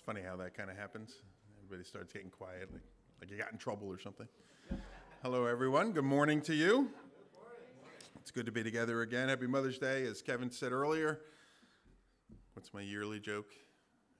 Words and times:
It's 0.00 0.06
funny 0.06 0.22
how 0.26 0.34
that 0.36 0.56
kind 0.56 0.70
of 0.70 0.78
happens. 0.78 1.16
Everybody 1.62 1.86
starts 1.86 2.10
getting 2.10 2.30
quiet, 2.30 2.70
like, 2.72 2.80
like 3.20 3.30
you 3.30 3.36
got 3.36 3.52
in 3.52 3.58
trouble 3.58 3.86
or 3.86 3.98
something. 3.98 4.26
Hello, 5.22 5.44
everyone. 5.44 5.92
Good 5.92 6.04
morning 6.04 6.40
to 6.40 6.54
you. 6.54 6.88
It's 8.18 8.30
good 8.30 8.46
to 8.46 8.52
be 8.52 8.62
together 8.62 9.02
again. 9.02 9.28
Happy 9.28 9.46
Mother's 9.46 9.78
Day. 9.78 10.06
As 10.06 10.22
Kevin 10.22 10.50
said 10.50 10.72
earlier, 10.72 11.20
what's 12.54 12.72
my 12.72 12.80
yearly 12.80 13.20
joke? 13.20 13.52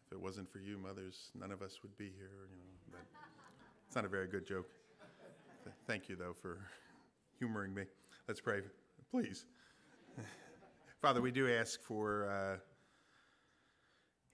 If 0.04 0.12
it 0.12 0.20
wasn't 0.20 0.52
for 0.52 0.58
you, 0.58 0.76
mothers, 0.76 1.30
none 1.34 1.50
of 1.50 1.62
us 1.62 1.78
would 1.82 1.96
be 1.96 2.12
here. 2.14 2.28
You 2.50 2.58
know, 2.58 2.90
but 2.90 3.00
it's 3.86 3.96
not 3.96 4.04
a 4.04 4.08
very 4.08 4.26
good 4.26 4.46
joke. 4.46 4.68
Thank 5.86 6.10
you, 6.10 6.14
though, 6.14 6.34
for 6.34 6.58
humoring 7.38 7.72
me. 7.72 7.84
Let's 8.28 8.42
pray, 8.42 8.60
please. 9.10 9.46
Father, 11.00 11.22
we 11.22 11.30
do 11.30 11.50
ask 11.50 11.80
for 11.82 12.28
uh, 12.28 12.58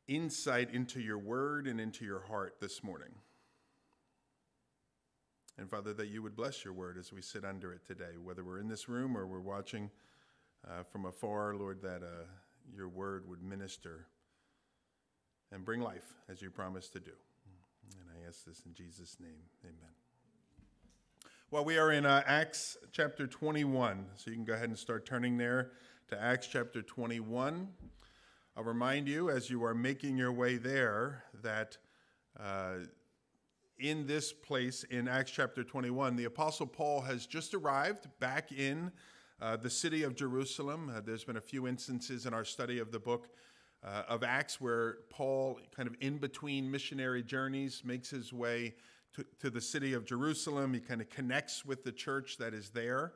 insight 0.08 0.72
into 0.72 1.00
your 1.00 1.18
word 1.18 1.66
and 1.66 1.80
into 1.80 2.04
your 2.04 2.20
heart 2.20 2.56
this 2.60 2.82
morning. 2.82 3.14
And 5.58 5.70
Father, 5.70 5.94
that 5.94 6.08
you 6.08 6.22
would 6.22 6.36
bless 6.36 6.64
your 6.64 6.74
word 6.74 6.98
as 6.98 7.12
we 7.12 7.22
sit 7.22 7.44
under 7.44 7.72
it 7.72 7.86
today, 7.86 8.16
whether 8.22 8.44
we're 8.44 8.58
in 8.58 8.68
this 8.68 8.88
room 8.88 9.16
or 9.16 9.26
we're 9.26 9.40
watching 9.40 9.90
uh, 10.68 10.82
from 10.82 11.06
afar, 11.06 11.54
Lord, 11.54 11.80
that 11.82 12.02
uh, 12.02 12.26
your 12.74 12.88
word 12.88 13.28
would 13.28 13.42
minister 13.42 14.06
and 15.52 15.64
bring 15.64 15.80
life 15.80 16.14
as 16.28 16.42
you 16.42 16.50
promised 16.50 16.92
to 16.92 17.00
do. 17.00 17.12
And 17.98 18.10
I 18.10 18.28
ask 18.28 18.44
this 18.44 18.62
in 18.66 18.74
Jesus' 18.74 19.16
name. 19.18 19.42
Amen. 19.64 19.92
Well, 21.50 21.64
we 21.64 21.78
are 21.78 21.92
in 21.92 22.04
uh, 22.04 22.22
Acts 22.26 22.76
chapter 22.92 23.26
21, 23.26 24.06
so 24.16 24.30
you 24.30 24.36
can 24.36 24.44
go 24.44 24.54
ahead 24.54 24.68
and 24.68 24.78
start 24.78 25.06
turning 25.06 25.38
there 25.38 25.70
to 26.08 26.20
Acts 26.20 26.48
chapter 26.48 26.82
21. 26.82 27.68
I'll 28.58 28.64
remind 28.64 29.06
you 29.06 29.28
as 29.28 29.50
you 29.50 29.62
are 29.64 29.74
making 29.74 30.16
your 30.16 30.32
way 30.32 30.56
there 30.56 31.24
that 31.42 31.76
uh, 32.40 32.76
in 33.78 34.06
this 34.06 34.32
place 34.32 34.82
in 34.84 35.08
Acts 35.08 35.30
chapter 35.30 35.62
21, 35.62 36.16
the 36.16 36.24
Apostle 36.24 36.66
Paul 36.66 37.02
has 37.02 37.26
just 37.26 37.52
arrived 37.52 38.08
back 38.18 38.52
in 38.52 38.90
uh, 39.42 39.58
the 39.58 39.68
city 39.68 40.04
of 40.04 40.16
Jerusalem. 40.16 40.90
Uh, 40.90 41.02
there's 41.04 41.22
been 41.22 41.36
a 41.36 41.40
few 41.42 41.66
instances 41.66 42.24
in 42.24 42.32
our 42.32 42.46
study 42.46 42.78
of 42.78 42.90
the 42.92 42.98
book 42.98 43.28
uh, 43.84 44.04
of 44.08 44.24
Acts 44.24 44.58
where 44.58 45.00
Paul, 45.10 45.60
kind 45.76 45.86
of 45.86 45.94
in 46.00 46.16
between 46.16 46.70
missionary 46.70 47.22
journeys, 47.22 47.82
makes 47.84 48.08
his 48.08 48.32
way 48.32 48.74
to, 49.16 49.26
to 49.38 49.50
the 49.50 49.60
city 49.60 49.92
of 49.92 50.06
Jerusalem. 50.06 50.72
He 50.72 50.80
kind 50.80 51.02
of 51.02 51.10
connects 51.10 51.66
with 51.66 51.84
the 51.84 51.92
church 51.92 52.38
that 52.38 52.54
is 52.54 52.70
there. 52.70 53.12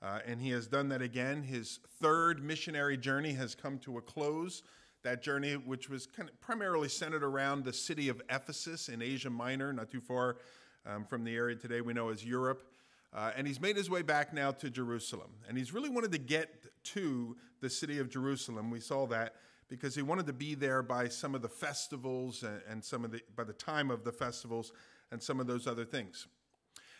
Uh, 0.00 0.20
and 0.24 0.40
he 0.40 0.50
has 0.50 0.68
done 0.68 0.88
that 0.90 1.02
again. 1.02 1.42
His 1.42 1.80
third 2.00 2.44
missionary 2.44 2.96
journey 2.96 3.32
has 3.32 3.56
come 3.56 3.78
to 3.80 3.98
a 3.98 4.00
close 4.00 4.62
that 5.04 5.22
journey, 5.22 5.54
which 5.54 5.88
was 5.88 6.06
kind 6.06 6.28
of 6.28 6.40
primarily 6.40 6.88
centered 6.88 7.22
around 7.22 7.64
the 7.64 7.72
city 7.72 8.08
of 8.08 8.20
Ephesus 8.28 8.88
in 8.88 9.00
Asia 9.00 9.30
Minor, 9.30 9.72
not 9.72 9.90
too 9.90 10.00
far 10.00 10.38
um, 10.86 11.04
from 11.04 11.24
the 11.24 11.34
area 11.34 11.54
today 11.54 11.80
we 11.80 11.92
know 11.92 12.08
as 12.08 12.24
Europe. 12.24 12.66
Uh, 13.14 13.30
and 13.36 13.46
he's 13.46 13.60
made 13.60 13.76
his 13.76 13.88
way 13.88 14.02
back 14.02 14.34
now 14.34 14.50
to 14.50 14.68
Jerusalem. 14.68 15.30
And 15.48 15.56
he's 15.56 15.72
really 15.72 15.88
wanted 15.88 16.10
to 16.12 16.18
get 16.18 16.50
to 16.84 17.36
the 17.60 17.70
city 17.70 18.00
of 18.00 18.10
Jerusalem. 18.10 18.70
We 18.70 18.80
saw 18.80 19.06
that 19.06 19.36
because 19.68 19.94
he 19.94 20.02
wanted 20.02 20.26
to 20.26 20.32
be 20.32 20.54
there 20.54 20.82
by 20.82 21.08
some 21.08 21.34
of 21.34 21.42
the 21.42 21.48
festivals 21.48 22.42
and, 22.42 22.60
and 22.68 22.84
some 22.84 23.04
of 23.04 23.12
the 23.12 23.20
by 23.36 23.44
the 23.44 23.52
time 23.52 23.90
of 23.90 24.04
the 24.04 24.12
festivals 24.12 24.72
and 25.12 25.22
some 25.22 25.38
of 25.38 25.46
those 25.46 25.66
other 25.66 25.84
things. 25.84 26.26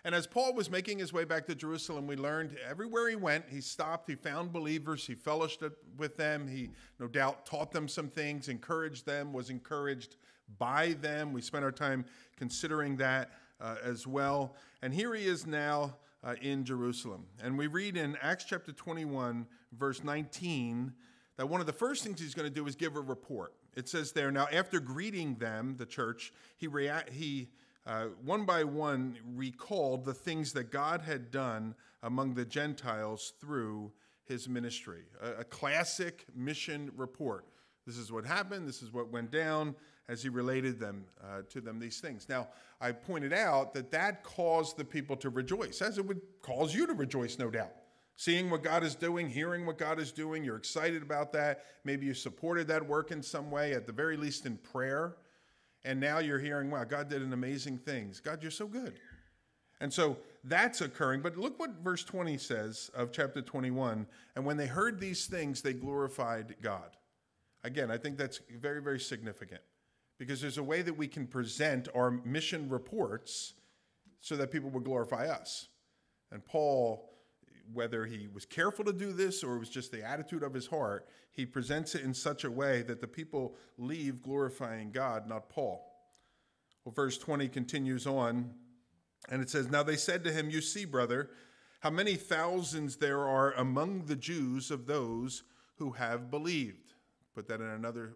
And 0.05 0.15
as 0.15 0.27
Paul 0.27 0.53
was 0.53 0.71
making 0.71 0.99
his 0.99 1.15
way 1.15 1.25
back 1.25 1.47
to 1.47 1.55
Jerusalem, 1.55 2.07
we 2.07 2.17
learned 2.17 2.59
everywhere 2.69 3.09
he 3.09 3.17
went, 3.17 3.47
he 3.49 3.63
stopped, 3.63 4.09
he 4.09 4.17
found 4.17 4.53
believers, 4.53 5.07
he 5.07 5.15
fellowshiped 5.15 5.77
with 5.97 6.19
them, 6.19 6.47
he 6.47 6.71
no 6.99 7.07
doubt 7.07 7.47
taught 7.47 7.73
them 7.73 7.89
some 7.89 8.09
things, 8.09 8.51
encouraged 8.51 9.07
them, 9.07 9.33
was 9.33 9.49
encouraged 9.49 10.17
by 10.59 10.93
them. 11.01 11.33
We 11.33 11.41
spent 11.41 11.65
our 11.65 11.73
time 11.73 12.05
considering 12.37 12.97
that 12.99 13.31
uh, 13.61 13.77
as 13.83 14.07
well. 14.07 14.57
And 14.83 14.93
here 14.93 15.15
he 15.15 15.25
is 15.25 15.47
now 15.47 15.97
uh, 16.23 16.35
in 16.43 16.65
Jerusalem. 16.65 17.25
And 17.43 17.57
we 17.57 17.67
read 17.67 17.97
in 17.97 18.19
Acts 18.21 18.45
chapter 18.45 18.73
21, 18.73 19.47
verse 19.73 20.05
19, 20.05 20.93
that 21.39 21.49
one 21.49 21.61
of 21.61 21.67
the 21.67 21.73
first 21.73 22.05
things 22.05 22.21
he's 22.21 22.35
going 22.35 22.49
to 22.49 22.55
do 22.55 22.67
is 22.67 22.77
give 22.77 22.97
a 22.97 23.01
report. 23.01 23.55
It 23.75 23.89
says 23.89 24.13
there, 24.13 24.31
now 24.31 24.47
after 24.53 24.81
greeting 24.81 25.37
them, 25.37 25.77
the 25.79 25.87
church, 25.87 26.33
he, 26.57 26.67
rea- 26.67 27.05
he 27.11 27.49
uh, 27.87 28.07
one 28.25 28.45
by 28.45 28.65
one 28.65 29.17
recalled 29.35 30.05
the 30.05 30.15
things 30.15 30.53
that 30.55 30.71
God 30.71 31.03
had 31.03 31.31
done 31.31 31.75
among 32.03 32.35
the 32.35 32.45
Gentiles 32.45 33.35
through 33.41 33.93
his 34.25 34.49
ministry. 34.49 35.03
A, 35.23 35.41
a, 35.41 35.45
classic 35.45 36.25
mission 36.35 36.91
report. 36.97 37.45
This 37.87 37.99
is 37.99 38.11
what 38.11 38.25
happened, 38.25 38.67
this 38.67 38.83
is 38.83 38.93
what 38.93 39.11
went 39.11 39.31
down 39.31 39.75
as 40.09 40.23
he 40.23 40.29
related 40.29 40.79
them 40.79 41.05
uh, 41.23 41.43
to 41.51 41.61
them 41.61 41.79
these 41.79 42.01
things. 42.01 42.27
Now, 42.29 42.49
I 42.81 42.93
pointed 42.93 43.33
out 43.33 43.75
that 43.75 43.91
that 43.91 44.23
caused 44.23 44.77
the 44.77 44.85
people 44.85 45.17
to 45.17 45.31
rejoice, 45.31 45.83
as 45.83 45.99
it 45.99 46.07
would 46.07 46.21
cause 46.41 46.75
you 46.75 46.87
to 46.87 46.95
rejoice, 46.95 47.39
no 47.39 47.51
doubt. 47.51 47.73
Seeing 48.17 48.49
what 48.49 48.63
God 48.63 48.85
is 48.85 48.95
doing, 48.95 49.29
hearing 49.29 49.67
what 49.67 49.77
God 49.77 49.99
is 49.99 50.13
doing, 50.13 50.45
you're 50.45 50.57
excited 50.57 51.03
about 51.03 51.33
that. 51.33 51.65
Maybe 51.85 52.07
you 52.07 52.15
supported 52.15 52.69
that 52.69 52.87
work 52.87 53.11
in 53.11 53.23
some 53.23 53.51
way, 53.51 53.73
at 53.73 53.87
the 53.87 53.93
very 53.93 54.17
least 54.17 54.47
in 54.47 54.57
prayer. 54.59 55.17
And 55.85 56.01
now 56.01 56.19
you're 56.19 56.39
hearing, 56.39 56.71
wow, 56.71 56.85
God 56.85 57.09
did 57.09 57.23
an 57.23 57.33
amazing 57.33 57.79
things. 57.79 58.21
God, 58.21 58.43
you're 58.43 58.51
so 58.51 58.67
good. 58.67 58.95
And 59.81 59.93
so 59.93 60.17
that's 60.45 60.81
occurring. 60.81 61.21
But 61.21 61.37
look 61.37 61.59
what 61.59 61.83
verse 61.83 62.05
20 62.05 62.39
says 62.39 62.91
of 62.95 63.13
chapter 63.13 63.43
21. 63.43 64.07
And 64.35 64.45
when 64.45 64.57
they 64.57 64.67
heard 64.67 64.99
these 64.99 65.27
things, 65.27 65.61
they 65.61 65.73
glorified 65.75 66.57
God. 66.63 66.97
Again, 67.65 67.91
I 67.91 67.99
think 67.99 68.17
that's 68.17 68.41
very, 68.61 68.81
very 68.81 69.01
significant 69.01 69.61
because 70.19 70.41
there's 70.41 70.59
a 70.59 70.63
way 70.63 70.83
that 70.83 70.97
we 70.97 71.07
can 71.07 71.27
present 71.27 71.89
our 71.95 72.11
mission 72.11 72.69
reports 72.69 73.55
so 74.21 74.37
that 74.37 74.51
people 74.51 74.71
will 74.71 74.81
glorify 74.81 75.27
us. 75.29 75.69
And 76.31 76.45
Paul, 76.45 77.11
whether 77.73 78.07
he 78.07 78.29
was 78.33 78.45
careful 78.45 78.85
to 78.85 78.93
do 78.93 79.13
this 79.13 79.43
or 79.43 79.57
it 79.57 79.59
was 79.59 79.71
just 79.71 79.91
the 79.91 80.05
attitude 80.05 80.43
of 80.43 80.55
his 80.55 80.67
heart, 80.67 81.09
he 81.31 81.47
presents 81.47 81.95
it 81.95 82.03
in 82.03 82.15
such 82.15 82.45
a 82.45 82.51
way 82.51 82.83
that 82.83 83.01
the 83.01 83.09
people 83.09 83.57
leave 83.79 84.23
glorifying 84.23 84.91
God, 84.91 85.29
not 85.29 85.49
Paul. 85.49 85.91
Well, 86.85 86.93
verse 86.93 87.17
20 87.19 87.49
continues 87.49 88.07
on, 88.07 88.51
and 89.31 89.41
it 89.41 89.49
says, 89.49 89.71
Now 89.71 89.83
they 89.83 89.97
said 89.97 90.23
to 90.25 90.33
him, 90.33 90.51
You 90.51 90.61
see, 90.61 90.85
brother, 90.85 91.31
how 91.81 91.91
many 91.91 92.15
thousands 92.15 92.97
there 92.97 93.27
are 93.27 93.53
among 93.53 94.05
the 94.07 94.17
Jews 94.17 94.71
of 94.71 94.87
those 94.87 95.45
who 95.77 95.93
have 95.93 96.31
believed. 96.31 96.95
Put 97.35 97.49
that 97.49 97.61
in 97.61 97.67
another, 97.67 98.15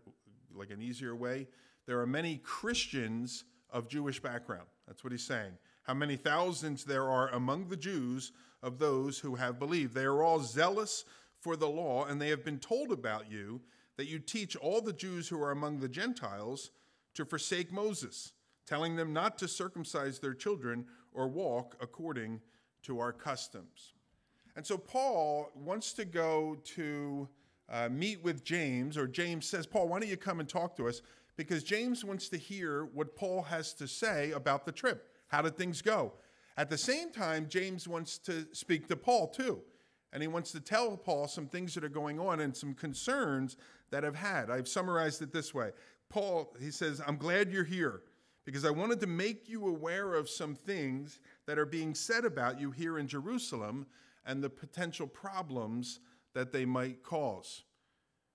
like 0.54 0.70
an 0.70 0.80
easier 0.80 1.14
way. 1.14 1.48
There 1.86 2.00
are 2.00 2.06
many 2.06 2.36
Christians 2.38 3.44
of 3.70 3.88
Jewish 3.88 4.20
background. 4.20 4.66
That's 4.86 5.02
what 5.02 5.12
he's 5.12 5.24
saying. 5.24 5.52
How 5.82 5.94
many 5.94 6.16
thousands 6.16 6.84
there 6.84 7.08
are 7.08 7.28
among 7.30 7.68
the 7.68 7.76
Jews 7.76 8.32
of 8.62 8.78
those 8.78 9.18
who 9.18 9.34
have 9.36 9.58
believed. 9.58 9.94
They 9.94 10.04
are 10.04 10.22
all 10.22 10.40
zealous 10.40 11.04
for 11.40 11.56
the 11.56 11.68
law, 11.68 12.04
and 12.04 12.20
they 12.20 12.28
have 12.30 12.44
been 12.44 12.58
told 12.58 12.92
about 12.92 13.30
you 13.30 13.60
that 13.96 14.08
you 14.08 14.18
teach 14.18 14.56
all 14.56 14.80
the 14.80 14.92
Jews 14.92 15.28
who 15.28 15.42
are 15.42 15.50
among 15.50 15.78
the 15.78 15.88
Gentiles 15.88 16.70
to 17.14 17.24
forsake 17.24 17.72
Moses, 17.72 18.32
telling 18.66 18.96
them 18.96 19.12
not 19.12 19.38
to 19.38 19.48
circumcise 19.48 20.18
their 20.18 20.34
children 20.34 20.86
or 21.12 21.28
walk 21.28 21.76
according 21.80 22.40
to 22.82 23.00
our 23.00 23.12
customs. 23.12 23.92
And 24.56 24.66
so 24.66 24.76
Paul 24.76 25.50
wants 25.54 25.92
to 25.94 26.04
go 26.04 26.56
to 26.64 27.28
uh, 27.70 27.88
meet 27.90 28.22
with 28.22 28.44
James, 28.44 28.96
or 28.96 29.06
James 29.06 29.46
says, 29.46 29.66
Paul, 29.66 29.88
why 29.88 30.00
don't 30.00 30.08
you 30.08 30.16
come 30.16 30.40
and 30.40 30.48
talk 30.48 30.76
to 30.76 30.88
us? 30.88 31.02
Because 31.36 31.62
James 31.62 32.04
wants 32.04 32.28
to 32.30 32.36
hear 32.36 32.86
what 32.86 33.14
Paul 33.14 33.42
has 33.42 33.72
to 33.74 33.86
say 33.86 34.32
about 34.32 34.64
the 34.64 34.72
trip. 34.72 35.10
How 35.28 35.42
did 35.42 35.56
things 35.56 35.82
go? 35.82 36.12
At 36.58 36.68
the 36.68 36.76
same 36.76 37.12
time, 37.12 37.46
James 37.48 37.86
wants 37.86 38.18
to 38.18 38.44
speak 38.52 38.88
to 38.88 38.96
Paul 38.96 39.28
too. 39.28 39.62
And 40.12 40.20
he 40.22 40.26
wants 40.26 40.50
to 40.52 40.60
tell 40.60 40.96
Paul 40.96 41.28
some 41.28 41.46
things 41.46 41.72
that 41.74 41.84
are 41.84 41.88
going 41.88 42.18
on 42.18 42.40
and 42.40 42.56
some 42.56 42.74
concerns 42.74 43.56
that 43.90 44.04
I've 44.04 44.16
had. 44.16 44.50
I've 44.50 44.66
summarized 44.66 45.22
it 45.22 45.32
this 45.32 45.54
way 45.54 45.70
Paul, 46.08 46.56
he 46.58 46.70
says, 46.72 47.00
I'm 47.06 47.16
glad 47.16 47.52
you're 47.52 47.62
here 47.62 48.02
because 48.44 48.64
I 48.64 48.70
wanted 48.70 48.98
to 49.00 49.06
make 49.06 49.48
you 49.48 49.68
aware 49.68 50.14
of 50.14 50.28
some 50.28 50.54
things 50.54 51.20
that 51.46 51.58
are 51.58 51.66
being 51.66 51.94
said 51.94 52.24
about 52.24 52.58
you 52.58 52.72
here 52.72 52.98
in 52.98 53.06
Jerusalem 53.06 53.86
and 54.26 54.42
the 54.42 54.50
potential 54.50 55.06
problems 55.06 56.00
that 56.34 56.50
they 56.50 56.64
might 56.64 57.04
cause. 57.04 57.62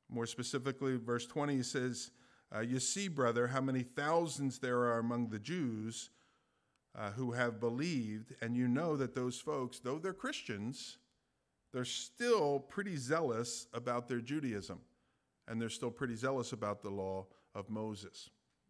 More 0.09 0.27
specifically, 0.27 0.97
verse 0.97 1.25
20 1.25 1.61
says, 1.63 2.11
uh, 2.55 2.59
You 2.61 2.79
see, 2.79 3.09
brother, 3.09 3.47
how 3.47 3.61
many 3.61 3.81
thousands 3.81 4.59
there 4.59 4.79
are 4.83 4.99
among 4.99 5.29
the 5.29 5.39
Jews 5.39 6.11
uh, 6.97 7.11
who 7.11 7.31
have 7.31 7.59
believed, 7.59 8.33
and 8.41 8.55
you 8.55 8.67
know 8.67 8.95
that 8.95 9.15
those 9.15 9.39
folks, 9.39 9.79
though 9.79 9.97
they're 9.97 10.13
Christians, 10.13 10.97
they're 11.71 11.85
still 11.85 12.59
pretty 12.59 12.95
zealous 12.95 13.67
about 13.73 14.07
their 14.07 14.21
Judaism, 14.21 14.79
and 15.47 15.59
they're 15.59 15.69
still 15.69 15.91
pretty 15.91 16.15
zealous 16.15 16.53
about 16.53 16.83
the 16.83 16.89
law 16.89 17.25
of 17.55 17.69
Moses. 17.69 18.29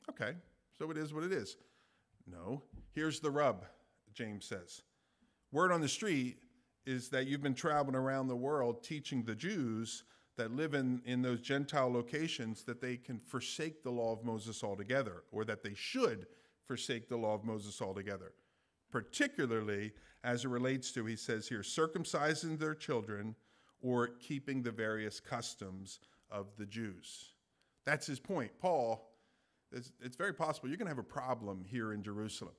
Okay, 0.09 0.33
so 0.77 0.89
it 0.89 0.97
is 0.97 1.13
what 1.13 1.23
it 1.23 1.31
is. 1.31 1.57
No, 2.25 2.63
here's 2.93 3.19
the 3.19 3.31
rub, 3.31 3.65
James 4.13 4.45
says. 4.45 4.81
Word 5.51 5.71
on 5.71 5.81
the 5.81 5.89
street 5.89 6.37
is 6.85 7.09
that 7.09 7.27
you've 7.27 7.43
been 7.43 7.53
traveling 7.53 7.95
around 7.95 8.27
the 8.27 8.35
world 8.35 8.83
teaching 8.83 9.23
the 9.23 9.35
Jews 9.35 10.03
that 10.37 10.51
live 10.51 10.73
in, 10.73 11.01
in 11.05 11.21
those 11.21 11.41
Gentile 11.41 11.91
locations 11.91 12.63
that 12.63 12.81
they 12.81 12.97
can 12.97 13.19
forsake 13.19 13.83
the 13.83 13.91
law 13.91 14.13
of 14.13 14.23
Moses 14.23 14.63
altogether, 14.63 15.23
or 15.31 15.45
that 15.45 15.61
they 15.61 15.73
should 15.75 16.25
forsake 16.67 17.09
the 17.09 17.17
law 17.17 17.33
of 17.33 17.43
Moses 17.43 17.81
altogether. 17.81 18.33
Particularly 18.91 19.91
as 20.23 20.45
it 20.45 20.49
relates 20.49 20.91
to, 20.91 21.05
he 21.05 21.15
says 21.15 21.47
here, 21.47 21.61
circumcising 21.61 22.57
their 22.57 22.75
children 22.75 23.35
or 23.81 24.07
keeping 24.07 24.63
the 24.63 24.71
various 24.71 25.19
customs 25.19 25.99
of 26.31 26.47
the 26.57 26.65
Jews. 26.65 27.33
That's 27.85 28.07
his 28.07 28.19
point. 28.19 28.51
Paul, 28.59 29.11
it's, 29.71 29.91
it's 30.01 30.15
very 30.15 30.33
possible 30.33 30.69
you're 30.69 30.77
going 30.77 30.87
to 30.87 30.91
have 30.91 30.97
a 30.97 31.03
problem 31.03 31.65
here 31.67 31.91
in 31.91 32.01
Jerusalem 32.01 32.53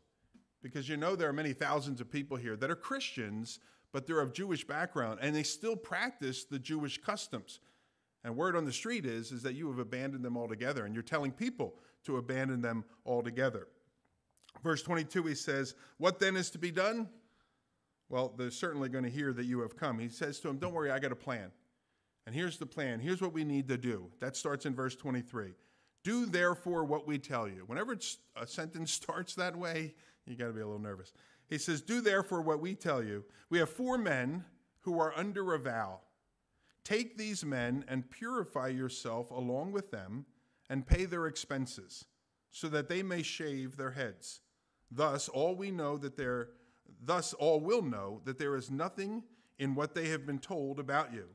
because 0.63 0.89
you 0.89 0.97
know 0.97 1.17
there 1.17 1.29
are 1.29 1.35
many 1.35 1.53
thousands 1.53 2.01
of 2.01 2.11
people 2.11 2.37
here 2.37 2.57
that 2.57 2.71
are 2.71 2.77
Christians, 2.77 3.61
but 3.93 4.07
they're 4.07 4.21
of 4.21 4.35
Jewish 4.35 4.67
background 4.67 5.19
and 5.23 5.35
they 5.35 5.43
still 5.43 5.77
practice 5.77 6.45
the 6.45 6.59
Jewish 6.59 7.01
customs. 7.01 7.61
And 8.25 8.37
word 8.37 8.57
on 8.57 8.65
the 8.65 8.73
street 8.73 9.05
is, 9.05 9.33
is 9.33 9.43
that 9.43 9.55
you 9.55 9.69
have 9.69 9.79
abandoned 9.79 10.25
them 10.25 10.37
altogether 10.37 10.85
and 10.85 10.95
you're 10.95 11.03
telling 11.03 11.33
people 11.33 11.75
to 12.05 12.17
abandon 12.17 12.61
them 12.61 12.85
altogether. 13.07 13.69
Verse 14.63 14.83
22, 14.83 15.23
he 15.25 15.35
says, 15.35 15.75
What 15.99 16.19
then 16.19 16.37
is 16.37 16.51
to 16.51 16.59
be 16.59 16.71
done? 16.71 17.09
Well, 18.09 18.33
they're 18.37 18.51
certainly 18.51 18.89
going 18.89 19.05
to 19.05 19.11
hear 19.11 19.33
that 19.33 19.45
you 19.45 19.61
have 19.61 19.77
come. 19.77 19.99
He 19.99 20.09
says 20.09 20.41
to 20.41 20.49
him, 20.49 20.59
Don't 20.59 20.73
worry, 20.73 20.91
I 20.91 20.99
got 20.99 21.13
a 21.13 21.17
plan. 21.17 21.51
And 22.27 22.35
here's 22.35 22.59
the 22.59 22.67
plan. 22.67 23.01
Here's 23.01 23.21
what 23.21 23.33
we 23.33 23.45
need 23.45 23.69
to 23.69 23.77
do. 23.77 24.11
That 24.21 24.37
starts 24.37 24.67
in 24.67 24.75
verse 24.75 24.97
23. 24.97 25.53
Do 26.03 26.27
therefore 26.27 26.85
what 26.85 27.07
we 27.07 27.19
tell 27.19 27.49
you. 27.49 27.65
Whenever 27.67 27.99
a 28.37 28.47
sentence 28.47 28.93
starts 28.93 29.35
that 29.35 29.57
way, 29.57 29.95
you 30.27 30.37
got 30.37 30.47
to 30.47 30.53
be 30.53 30.61
a 30.61 30.67
little 30.67 30.81
nervous. 30.81 31.13
He 31.49 31.59
says, 31.59 31.83
Do 31.83 32.01
therefore 32.01 32.43
what 32.43 32.61
we 32.61 32.75
tell 32.75 33.03
you. 33.03 33.25
We 33.51 33.59
have 33.59 33.71
four 33.71 33.99
men 33.99 34.45
who 34.81 34.99
are 35.01 35.13
under 35.17 35.55
a 35.55 35.59
vow. 35.59 36.01
Take 36.85 37.17
these 37.17 37.45
men 37.45 37.85
and 37.89 38.11
purify 38.11 38.69
yourself 38.69 39.31
along 39.31 39.73
with 39.73 39.91
them 39.91 40.27
and 40.69 40.87
pay 40.87 41.07
their 41.07 41.27
expenses, 41.27 42.05
so 42.51 42.69
that 42.69 42.89
they 42.89 43.03
may 43.03 43.23
shave 43.23 43.77
their 43.77 43.91
heads. 43.91 44.41
Thus, 44.95 45.29
all 45.29 45.57
we 45.57 45.71
know 45.71 45.99
that 45.99 46.17
there, 46.17 46.51
thus 47.03 47.33
all 47.33 47.61
will 47.61 47.83
know 47.83 48.21
that 48.25 48.39
there 48.39 48.57
is 48.57 48.71
nothing 48.71 49.25
in 49.59 49.75
what 49.75 49.95
they 49.95 50.09
have 50.09 50.25
been 50.25 50.39
told 50.39 50.79
about 50.79 51.13
you, 51.13 51.27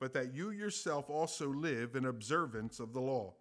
but 0.00 0.12
that 0.14 0.34
you 0.34 0.50
yourself 0.50 1.08
also 1.08 1.48
live 1.48 1.94
in 1.94 2.06
observance 2.06 2.80
of 2.80 2.92
the 2.92 3.00
law. 3.00 3.34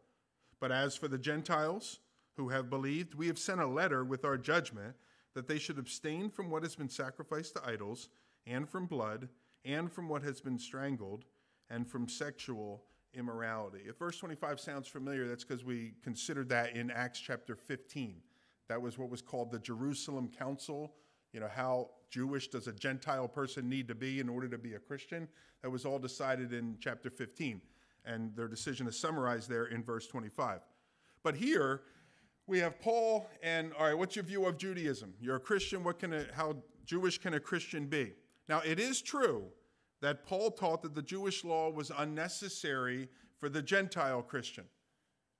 But 0.59 0.71
as 0.71 0.95
for 0.95 1.07
the 1.07 1.18
Gentiles 1.18 2.00
who 2.36 2.50
have 2.50 2.69
believed, 2.69 3.15
we 3.15 3.27
have 3.27 3.39
sent 3.39 3.62
a 3.62 3.68
letter 3.68 4.04
with 4.06 4.25
our 4.25 4.38
judgment 4.38 4.95
that 5.33 5.48
they 5.48 5.60
should 5.60 5.80
abstain 5.80 6.30
from 6.30 6.50
what 6.50 6.63
has 6.63 6.75
been 6.75 6.89
sacrificed 6.89 7.56
to 7.56 7.65
idols, 7.68 8.10
and 8.45 8.69
from 8.69 8.86
blood, 8.86 9.30
and 9.65 9.92
from 9.92 10.07
what 10.07 10.24
has 10.24 10.39
been 10.39 10.57
strangled, 10.57 11.25
and 11.69 11.88
from 11.88 12.07
sexual 12.07 12.83
immorality. 13.13 13.81
If 13.88 13.98
verse 13.98 14.18
25 14.18 14.60
sounds 14.60 14.88
familiar, 14.88 15.27
that's 15.27 15.44
because 15.44 15.63
we 15.63 15.94
considered 16.03 16.50
that 16.50 16.75
in 16.75 16.89
Acts 16.89 17.19
chapter 17.19 17.56
15. 17.56 18.21
That 18.69 18.81
was 18.81 18.98
what 18.98 19.10
was 19.10 19.22
called 19.22 19.52
the 19.52 19.60
Jerusalem 19.60 20.30
Council. 20.30 20.94
You 21.34 21.40
know, 21.40 21.50
how 21.54 21.90
Jewish 22.10 22.48
does 22.48 22.68
a 22.68 22.74
Gentile 22.74 23.28
person 23.28 23.69
need 23.69 23.88
to 23.88 23.96
be 23.96 24.19
in 24.19 24.30
order 24.30 24.48
to 24.48 24.58
be 24.58 24.74
a 24.74 24.80
Christian? 24.80 25.28
That 25.62 25.69
was 25.69 25.86
all 25.86 26.00
decided 26.00 26.54
in 26.54 26.78
chapter 26.80 27.10
15. 27.10 27.62
And 28.06 28.36
their 28.36 28.48
decision 28.48 28.88
is 28.88 28.98
summarized 28.98 29.50
there 29.50 29.66
in 29.66 29.84
verse 29.84 30.08
25. 30.08 30.62
But 31.24 31.36
here, 31.36 31.81
we 32.48 32.60
have 32.60 32.80
Paul, 32.80 33.30
and 33.44 33.74
all 33.74 33.88
right, 33.88 33.98
what's 33.98 34.16
your 34.16 34.24
view 34.24 34.46
of 34.46 34.58
Judaism? 34.58 35.13
You're 35.20 35.36
a 35.36 35.40
Christian. 35.40 35.84
What 35.84 36.00
can 36.00 36.13
a, 36.13 36.25
how 36.34 36.56
Jewish 36.86 37.18
can 37.18 37.34
a 37.34 37.40
Christian 37.40 37.88
be? 37.88 38.13
Now, 38.48 38.62
it 38.66 38.80
is 38.80 39.02
true 39.02 39.46
that 40.02 40.25
Paul 40.25 40.52
taught 40.52 40.81
that 40.84 40.96
the 40.96 41.02
Jewish 41.02 41.44
law 41.44 41.70
was 41.70 41.92
unnecessary 41.98 43.10
for 43.40 43.50
the 43.50 43.62
Gentile 43.62 44.22
Christian, 44.22 44.63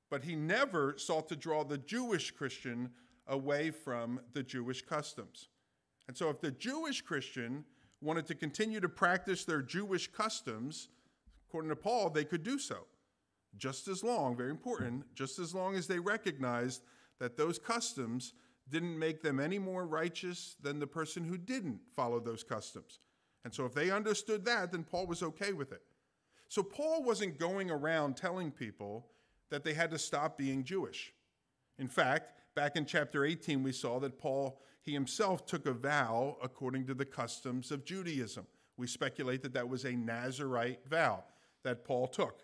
but 0.10 0.24
he 0.24 0.36
never 0.36 0.96
sought 0.98 1.30
to 1.30 1.36
draw 1.36 1.64
the 1.64 1.78
Jewish 1.78 2.32
Christian 2.32 2.90
away 3.28 3.72
from 3.72 4.20
the 4.34 4.44
Jewish 4.44 4.82
customs. 4.82 5.50
And 6.08 6.18
so, 6.18 6.30
if 6.30 6.40
the 6.40 6.52
Jewish 6.52 7.02
Christian 7.02 7.66
wanted 8.02 8.26
to 8.28 8.36
continue 8.36 8.80
to 8.80 8.90
practice 8.90 9.44
their 9.44 9.62
Jewish 9.62 10.08
customs, 10.12 10.90
according 11.48 11.70
to 11.70 11.76
Paul, 11.76 12.10
they 12.10 12.24
could 12.24 12.44
do 12.44 12.60
so. 12.60 12.86
Just 13.58 13.88
as 13.88 14.04
long, 14.04 14.36
very 14.36 14.52
important, 14.52 15.04
just 15.16 15.40
as 15.40 15.54
long 15.54 15.76
as 15.76 15.88
they 15.88 16.00
recognized 16.00 16.84
that 17.20 17.38
those 17.38 17.58
customs 17.58 18.34
didn't 18.70 18.98
make 18.98 19.22
them 19.22 19.40
any 19.40 19.58
more 19.58 19.88
righteous 19.88 20.56
than 20.62 20.80
the 20.80 20.88
person 20.88 21.24
who 21.24 21.38
didn't 21.38 21.80
follow 21.96 22.20
those 22.20 22.44
customs. 22.44 23.00
And 23.44 23.54
so, 23.54 23.66
if 23.66 23.74
they 23.74 23.92
understood 23.92 24.46
that, 24.46 24.72
then 24.72 24.84
Paul 24.84 25.08
was 25.08 25.24
okay 25.24 25.54
with 25.54 25.72
it. 25.72 25.82
So, 26.48 26.64
Paul 26.64 27.04
wasn't 27.04 27.40
going 27.40 27.72
around 27.72 28.16
telling 28.16 28.52
people 28.52 29.08
that 29.50 29.64
they 29.64 29.74
had 29.74 29.92
to 29.92 29.98
stop 29.98 30.38
being 30.38 30.64
Jewish. 30.64 31.14
In 31.80 31.88
fact, 31.88 32.37
Back 32.58 32.76
in 32.76 32.88
chapter 32.88 33.24
18, 33.24 33.62
we 33.62 33.72
saw 33.72 34.00
that 34.00 34.18
Paul, 34.18 34.60
he 34.82 34.92
himself 34.92 35.46
took 35.46 35.68
a 35.68 35.74
vow 35.74 36.38
according 36.42 36.88
to 36.88 36.96
the 36.96 37.06
customs 37.06 37.72
of 37.72 37.86
Judaism. 37.86 38.48
We 38.78 38.88
speculate 38.88 39.44
that 39.44 39.54
that 39.54 39.70
was 39.70 39.86
a 39.86 39.92
Nazarite 39.92 40.80
vow 40.90 41.24
that 41.62 41.86
Paul 41.86 42.08
took. 42.08 42.40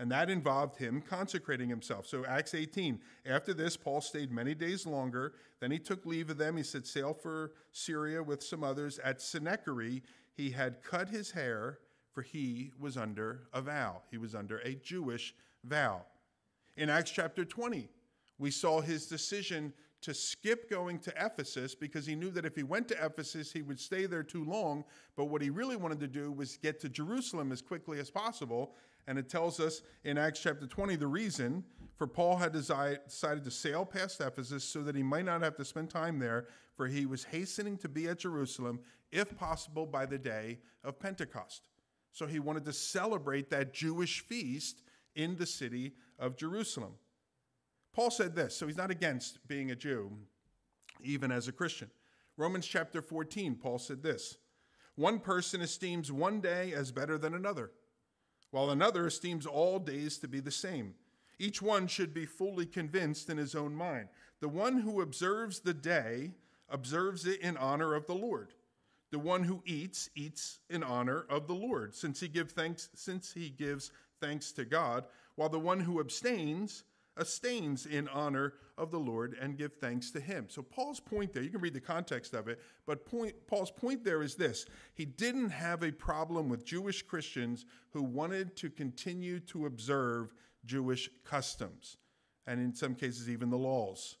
And 0.00 0.10
that 0.10 0.28
involved 0.28 0.76
him 0.76 1.00
consecrating 1.00 1.68
himself. 1.68 2.04
So, 2.08 2.26
Acts 2.26 2.52
18, 2.52 2.98
after 3.24 3.54
this, 3.54 3.76
Paul 3.76 4.00
stayed 4.00 4.32
many 4.32 4.56
days 4.56 4.86
longer. 4.86 5.34
Then 5.60 5.70
he 5.70 5.78
took 5.78 6.04
leave 6.04 6.30
of 6.30 6.36
them. 6.36 6.56
He 6.56 6.64
said, 6.64 6.84
Sail 6.84 7.14
for 7.14 7.52
Syria 7.70 8.24
with 8.24 8.42
some 8.42 8.64
others. 8.64 8.98
At 9.04 9.20
Cenchreae, 9.20 10.02
he 10.36 10.50
had 10.50 10.82
cut 10.82 11.10
his 11.10 11.30
hair, 11.30 11.78
for 12.12 12.22
he 12.22 12.72
was 12.76 12.96
under 12.96 13.42
a 13.52 13.60
vow. 13.60 14.02
He 14.10 14.18
was 14.18 14.34
under 14.34 14.58
a 14.58 14.74
Jewish 14.74 15.32
vow. 15.62 16.06
In 16.76 16.90
Acts 16.90 17.12
chapter 17.12 17.44
20, 17.44 17.88
we 18.38 18.50
saw 18.50 18.80
his 18.80 19.06
decision 19.06 19.72
to 20.02 20.12
skip 20.12 20.68
going 20.68 20.98
to 20.98 21.12
Ephesus 21.16 21.74
because 21.74 22.04
he 22.04 22.14
knew 22.14 22.30
that 22.30 22.44
if 22.44 22.54
he 22.54 22.62
went 22.62 22.88
to 22.88 23.04
Ephesus, 23.04 23.50
he 23.50 23.62
would 23.62 23.80
stay 23.80 24.04
there 24.04 24.22
too 24.22 24.44
long. 24.44 24.84
But 25.16 25.26
what 25.26 25.40
he 25.40 25.48
really 25.48 25.76
wanted 25.76 25.98
to 26.00 26.06
do 26.06 26.30
was 26.30 26.58
get 26.58 26.78
to 26.80 26.90
Jerusalem 26.90 27.52
as 27.52 27.62
quickly 27.62 27.98
as 27.98 28.10
possible. 28.10 28.74
And 29.06 29.18
it 29.18 29.30
tells 29.30 29.60
us 29.60 29.80
in 30.04 30.18
Acts 30.18 30.40
chapter 30.40 30.66
20 30.66 30.96
the 30.96 31.06
reason 31.06 31.64
for 31.96 32.06
Paul 32.06 32.36
had 32.36 32.52
decided 32.52 33.44
to 33.44 33.50
sail 33.50 33.86
past 33.86 34.20
Ephesus 34.20 34.64
so 34.64 34.82
that 34.82 34.94
he 34.94 35.02
might 35.02 35.24
not 35.24 35.42
have 35.42 35.56
to 35.56 35.64
spend 35.64 35.88
time 35.88 36.18
there, 36.18 36.48
for 36.76 36.86
he 36.86 37.06
was 37.06 37.24
hastening 37.24 37.78
to 37.78 37.88
be 37.88 38.08
at 38.08 38.18
Jerusalem, 38.18 38.80
if 39.10 39.34
possible, 39.38 39.86
by 39.86 40.04
the 40.04 40.18
day 40.18 40.58
of 40.82 40.98
Pentecost. 40.98 41.68
So 42.12 42.26
he 42.26 42.40
wanted 42.40 42.64
to 42.66 42.72
celebrate 42.72 43.48
that 43.50 43.72
Jewish 43.72 44.20
feast 44.20 44.82
in 45.14 45.36
the 45.36 45.46
city 45.46 45.94
of 46.18 46.36
Jerusalem. 46.36 46.94
Paul 47.94 48.10
said 48.10 48.34
this, 48.34 48.56
so 48.56 48.66
he's 48.66 48.76
not 48.76 48.90
against 48.90 49.46
being 49.46 49.70
a 49.70 49.76
Jew, 49.76 50.10
even 51.00 51.30
as 51.30 51.46
a 51.46 51.52
Christian. 51.52 51.90
Romans 52.36 52.66
chapter 52.66 53.00
14, 53.00 53.54
Paul 53.54 53.78
said 53.78 54.02
this 54.02 54.36
One 54.96 55.20
person 55.20 55.60
esteems 55.60 56.10
one 56.10 56.40
day 56.40 56.72
as 56.72 56.90
better 56.90 57.16
than 57.16 57.34
another, 57.34 57.70
while 58.50 58.70
another 58.70 59.06
esteems 59.06 59.46
all 59.46 59.78
days 59.78 60.18
to 60.18 60.28
be 60.28 60.40
the 60.40 60.50
same. 60.50 60.94
Each 61.38 61.62
one 61.62 61.86
should 61.86 62.12
be 62.12 62.26
fully 62.26 62.66
convinced 62.66 63.30
in 63.30 63.38
his 63.38 63.54
own 63.54 63.74
mind. 63.74 64.08
The 64.40 64.48
one 64.48 64.78
who 64.78 65.00
observes 65.00 65.60
the 65.60 65.74
day 65.74 66.32
observes 66.68 67.26
it 67.26 67.40
in 67.40 67.56
honor 67.56 67.94
of 67.94 68.06
the 68.06 68.14
Lord. 68.14 68.52
The 69.10 69.18
one 69.20 69.44
who 69.44 69.62
eats 69.64 70.10
eats 70.16 70.58
in 70.68 70.82
honor 70.82 71.24
of 71.30 71.46
the 71.46 71.54
Lord, 71.54 71.94
since 71.94 72.18
he 72.18 72.26
give 72.26 72.50
thanks 72.50 72.88
since 72.94 73.32
he 73.32 73.50
gives 73.50 73.92
thanks 74.20 74.50
to 74.52 74.64
God, 74.64 75.04
while 75.36 75.48
the 75.48 75.58
one 75.58 75.80
who 75.80 76.00
abstains 76.00 76.82
abstains 77.18 77.86
in 77.86 78.08
honor 78.08 78.54
of 78.76 78.90
the 78.90 78.98
Lord 78.98 79.36
and 79.40 79.56
give 79.56 79.74
thanks 79.74 80.10
to 80.12 80.20
him. 80.20 80.46
So 80.48 80.62
Paul's 80.62 81.00
point 81.00 81.32
there, 81.32 81.42
you 81.42 81.50
can 81.50 81.60
read 81.60 81.74
the 81.74 81.80
context 81.80 82.34
of 82.34 82.48
it, 82.48 82.60
but 82.86 83.06
point, 83.06 83.34
Paul's 83.46 83.70
point 83.70 84.04
there 84.04 84.22
is 84.22 84.34
this. 84.34 84.66
He 84.94 85.04
didn't 85.04 85.50
have 85.50 85.82
a 85.82 85.92
problem 85.92 86.48
with 86.48 86.64
Jewish 86.64 87.02
Christians 87.02 87.66
who 87.90 88.02
wanted 88.02 88.56
to 88.56 88.70
continue 88.70 89.40
to 89.40 89.66
observe 89.66 90.34
Jewish 90.64 91.08
customs, 91.24 91.98
and 92.46 92.60
in 92.60 92.74
some 92.74 92.94
cases 92.94 93.30
even 93.30 93.50
the 93.50 93.58
laws. 93.58 94.16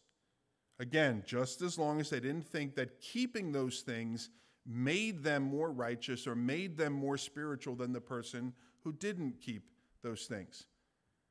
Again, 0.78 1.22
just 1.26 1.62
as 1.62 1.78
long 1.78 2.00
as 2.00 2.10
they 2.10 2.20
didn't 2.20 2.46
think 2.46 2.74
that 2.74 3.00
keeping 3.00 3.52
those 3.52 3.80
things 3.80 4.30
made 4.66 5.22
them 5.22 5.42
more 5.42 5.70
righteous 5.70 6.26
or 6.26 6.34
made 6.34 6.76
them 6.76 6.92
more 6.92 7.18
spiritual 7.18 7.74
than 7.74 7.92
the 7.92 8.00
person 8.00 8.52
who 8.82 8.92
didn't 8.92 9.40
keep 9.40 9.68
those 10.02 10.26
things. 10.26 10.66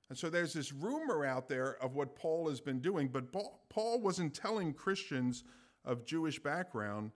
And 0.09 0.17
so 0.17 0.29
there's 0.29 0.53
this 0.53 0.71
rumor 0.71 1.25
out 1.25 1.47
there 1.47 1.77
of 1.81 1.95
what 1.95 2.15
Paul 2.15 2.49
has 2.49 2.59
been 2.59 2.79
doing, 2.79 3.07
but 3.07 3.31
Paul 3.31 3.99
wasn't 3.99 4.33
telling 4.33 4.73
Christians 4.73 5.43
of 5.85 6.05
Jewish 6.05 6.39
background 6.39 7.11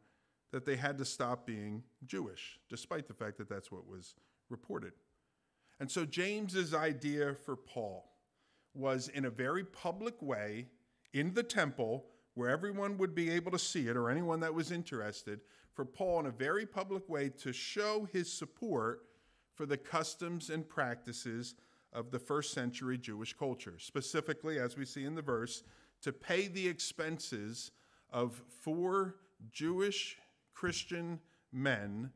that 0.51 0.65
they 0.65 0.77
had 0.77 0.97
to 0.97 1.05
stop 1.05 1.45
being 1.45 1.83
Jewish, 2.05 2.59
despite 2.69 3.07
the 3.07 3.13
fact 3.13 3.37
that 3.37 3.49
that's 3.49 3.71
what 3.71 3.87
was 3.87 4.15
reported. 4.49 4.93
And 5.79 5.91
so 5.91 6.05
James's 6.05 6.73
idea 6.73 7.35
for 7.35 7.55
Paul 7.55 8.09
was 8.73 9.09
in 9.09 9.25
a 9.25 9.29
very 9.29 9.63
public 9.63 10.21
way 10.21 10.67
in 11.13 11.33
the 11.33 11.43
temple 11.43 12.05
where 12.33 12.49
everyone 12.49 12.97
would 12.97 13.13
be 13.13 13.29
able 13.29 13.51
to 13.51 13.59
see 13.59 13.87
it 13.87 13.97
or 13.97 14.09
anyone 14.09 14.39
that 14.39 14.53
was 14.53 14.71
interested, 14.71 15.41
for 15.73 15.85
Paul 15.85 16.21
in 16.21 16.25
a 16.27 16.31
very 16.31 16.65
public 16.65 17.07
way 17.09 17.29
to 17.29 17.51
show 17.53 18.07
his 18.11 18.31
support 18.31 19.03
for 19.53 19.65
the 19.65 19.77
customs 19.77 20.49
and 20.49 20.67
practices 20.67 21.55
of 21.93 22.11
the 22.11 22.19
first 22.19 22.53
century 22.53 22.97
Jewish 22.97 23.33
culture. 23.33 23.75
Specifically, 23.77 24.59
as 24.59 24.77
we 24.77 24.85
see 24.85 25.05
in 25.05 25.15
the 25.15 25.21
verse, 25.21 25.63
to 26.01 26.11
pay 26.11 26.47
the 26.47 26.67
expenses 26.67 27.71
of 28.11 28.41
four 28.61 29.15
Jewish 29.51 30.17
Christian 30.53 31.19
men 31.51 32.11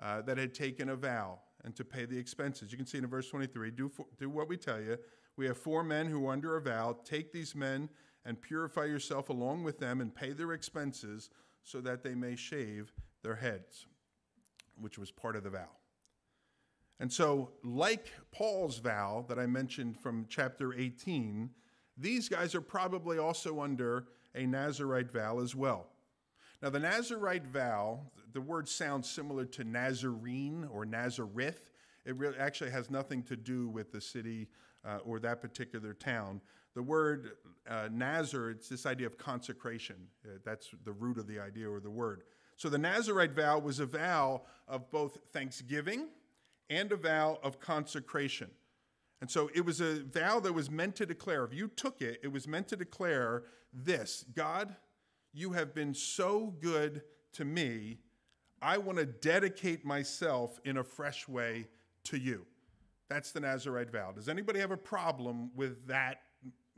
uh, 0.00 0.22
that 0.22 0.38
had 0.38 0.54
taken 0.54 0.88
a 0.88 0.96
vow 0.96 1.38
and 1.64 1.74
to 1.76 1.84
pay 1.84 2.04
the 2.04 2.18
expenses. 2.18 2.70
You 2.70 2.78
can 2.78 2.86
see 2.86 2.98
in 2.98 3.06
verse 3.06 3.28
23 3.28 3.70
do, 3.70 3.88
for, 3.88 4.06
do 4.18 4.28
what 4.28 4.48
we 4.48 4.56
tell 4.56 4.80
you. 4.80 4.98
We 5.36 5.46
have 5.46 5.56
four 5.56 5.82
men 5.82 6.06
who 6.06 6.28
under 6.28 6.56
a 6.56 6.60
vow. 6.60 6.98
Take 7.04 7.32
these 7.32 7.54
men 7.54 7.88
and 8.24 8.40
purify 8.40 8.84
yourself 8.84 9.28
along 9.28 9.64
with 9.64 9.78
them 9.78 10.00
and 10.00 10.14
pay 10.14 10.32
their 10.32 10.52
expenses 10.52 11.30
so 11.62 11.80
that 11.80 12.02
they 12.02 12.14
may 12.14 12.36
shave 12.36 12.92
their 13.22 13.36
heads, 13.36 13.86
which 14.80 14.98
was 14.98 15.10
part 15.10 15.36
of 15.36 15.44
the 15.44 15.50
vow. 15.50 15.70
And 17.00 17.12
so, 17.12 17.50
like 17.62 18.12
Paul's 18.30 18.78
vow 18.78 19.24
that 19.28 19.38
I 19.38 19.46
mentioned 19.46 19.98
from 19.98 20.26
chapter 20.28 20.72
18, 20.72 21.50
these 21.96 22.28
guys 22.28 22.54
are 22.54 22.60
probably 22.60 23.18
also 23.18 23.60
under 23.60 24.06
a 24.34 24.46
Nazarite 24.46 25.10
vow 25.10 25.40
as 25.40 25.54
well. 25.54 25.88
Now, 26.62 26.70
the 26.70 26.78
Nazarite 26.78 27.46
vow, 27.46 28.00
the 28.32 28.40
word 28.40 28.68
sounds 28.68 29.08
similar 29.10 29.44
to 29.46 29.64
Nazarene 29.64 30.68
or 30.72 30.84
Nazareth. 30.84 31.70
It 32.04 32.16
really 32.16 32.38
actually 32.38 32.70
has 32.70 32.90
nothing 32.90 33.22
to 33.24 33.36
do 33.36 33.68
with 33.68 33.92
the 33.92 34.00
city 34.00 34.48
uh, 34.84 34.98
or 35.04 35.18
that 35.20 35.40
particular 35.40 35.94
town. 35.94 36.40
The 36.74 36.82
word 36.82 37.32
uh, 37.68 37.88
Nazar, 37.90 38.50
it's 38.50 38.68
this 38.68 38.86
idea 38.86 39.06
of 39.06 39.18
consecration. 39.18 39.96
Uh, 40.24 40.38
that's 40.44 40.70
the 40.84 40.92
root 40.92 41.18
of 41.18 41.26
the 41.26 41.38
idea 41.38 41.68
or 41.68 41.80
the 41.80 41.90
word. 41.90 42.22
So 42.56 42.68
the 42.68 42.78
Nazarite 42.78 43.32
vow 43.32 43.58
was 43.58 43.80
a 43.80 43.86
vow 43.86 44.42
of 44.68 44.90
both 44.90 45.18
thanksgiving 45.32 46.08
and 46.70 46.92
a 46.92 46.96
vow 46.96 47.38
of 47.42 47.60
consecration. 47.60 48.50
And 49.20 49.30
so 49.30 49.50
it 49.54 49.64
was 49.64 49.80
a 49.80 50.02
vow 50.02 50.40
that 50.40 50.52
was 50.52 50.70
meant 50.70 50.96
to 50.96 51.06
declare, 51.06 51.44
if 51.44 51.54
you 51.54 51.68
took 51.68 52.02
it, 52.02 52.20
it 52.22 52.32
was 52.32 52.46
meant 52.46 52.68
to 52.68 52.76
declare 52.76 53.44
this 53.72 54.24
God, 54.34 54.76
you 55.32 55.52
have 55.52 55.74
been 55.74 55.94
so 55.94 56.54
good 56.60 57.02
to 57.32 57.44
me. 57.44 57.98
I 58.62 58.78
want 58.78 58.98
to 58.98 59.06
dedicate 59.06 59.84
myself 59.84 60.58
in 60.64 60.78
a 60.78 60.84
fresh 60.84 61.28
way 61.28 61.66
to 62.04 62.18
you. 62.18 62.46
That's 63.08 63.32
the 63.32 63.40
Nazarite 63.40 63.90
vow. 63.90 64.12
Does 64.12 64.28
anybody 64.28 64.60
have 64.60 64.70
a 64.70 64.76
problem 64.76 65.50
with 65.54 65.86
that 65.86 66.20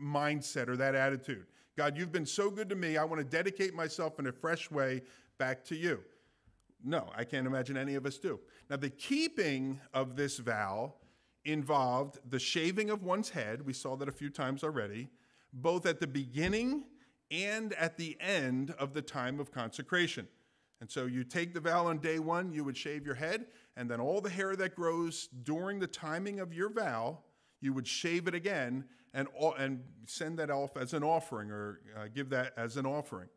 mindset 0.00 0.68
or 0.68 0.76
that 0.76 0.94
attitude? 0.94 1.46
God, 1.76 1.96
you've 1.96 2.12
been 2.12 2.26
so 2.26 2.50
good 2.50 2.68
to 2.70 2.74
me. 2.74 2.96
I 2.96 3.04
want 3.04 3.20
to 3.20 3.24
dedicate 3.24 3.74
myself 3.74 4.18
in 4.18 4.26
a 4.26 4.32
fresh 4.32 4.70
way 4.70 5.02
back 5.38 5.64
to 5.66 5.76
you. 5.76 6.00
No, 6.84 7.10
I 7.16 7.24
can't 7.24 7.46
imagine 7.46 7.76
any 7.76 7.94
of 7.94 8.06
us 8.06 8.18
do. 8.18 8.38
Now, 8.70 8.76
the 8.76 8.90
keeping 8.90 9.80
of 9.92 10.16
this 10.16 10.38
vow 10.38 10.94
involved 11.44 12.18
the 12.28 12.38
shaving 12.38 12.90
of 12.90 13.02
one's 13.02 13.30
head. 13.30 13.64
We 13.64 13.72
saw 13.72 13.96
that 13.96 14.08
a 14.08 14.12
few 14.12 14.30
times 14.30 14.62
already, 14.62 15.08
both 15.52 15.86
at 15.86 16.00
the 16.00 16.06
beginning 16.06 16.84
and 17.30 17.72
at 17.74 17.96
the 17.96 18.16
end 18.20 18.72
of 18.72 18.94
the 18.94 19.02
time 19.02 19.40
of 19.40 19.50
consecration. 19.50 20.28
And 20.80 20.90
so 20.90 21.06
you 21.06 21.24
take 21.24 21.54
the 21.54 21.60
vow 21.60 21.86
on 21.86 21.98
day 21.98 22.18
one, 22.18 22.52
you 22.52 22.62
would 22.64 22.76
shave 22.76 23.06
your 23.06 23.14
head, 23.14 23.46
and 23.76 23.90
then 23.90 24.00
all 24.00 24.20
the 24.20 24.30
hair 24.30 24.54
that 24.56 24.74
grows 24.74 25.28
during 25.42 25.78
the 25.78 25.86
timing 25.86 26.40
of 26.40 26.52
your 26.52 26.68
vow, 26.68 27.20
you 27.60 27.72
would 27.72 27.86
shave 27.86 28.28
it 28.28 28.34
again 28.34 28.84
and, 29.14 29.28
and 29.58 29.82
send 30.04 30.38
that 30.38 30.50
off 30.50 30.76
as 30.76 30.92
an 30.92 31.02
offering 31.02 31.50
or 31.50 31.80
uh, 31.96 32.08
give 32.14 32.28
that 32.30 32.52
as 32.56 32.76
an 32.76 32.84
offering. 32.84 33.28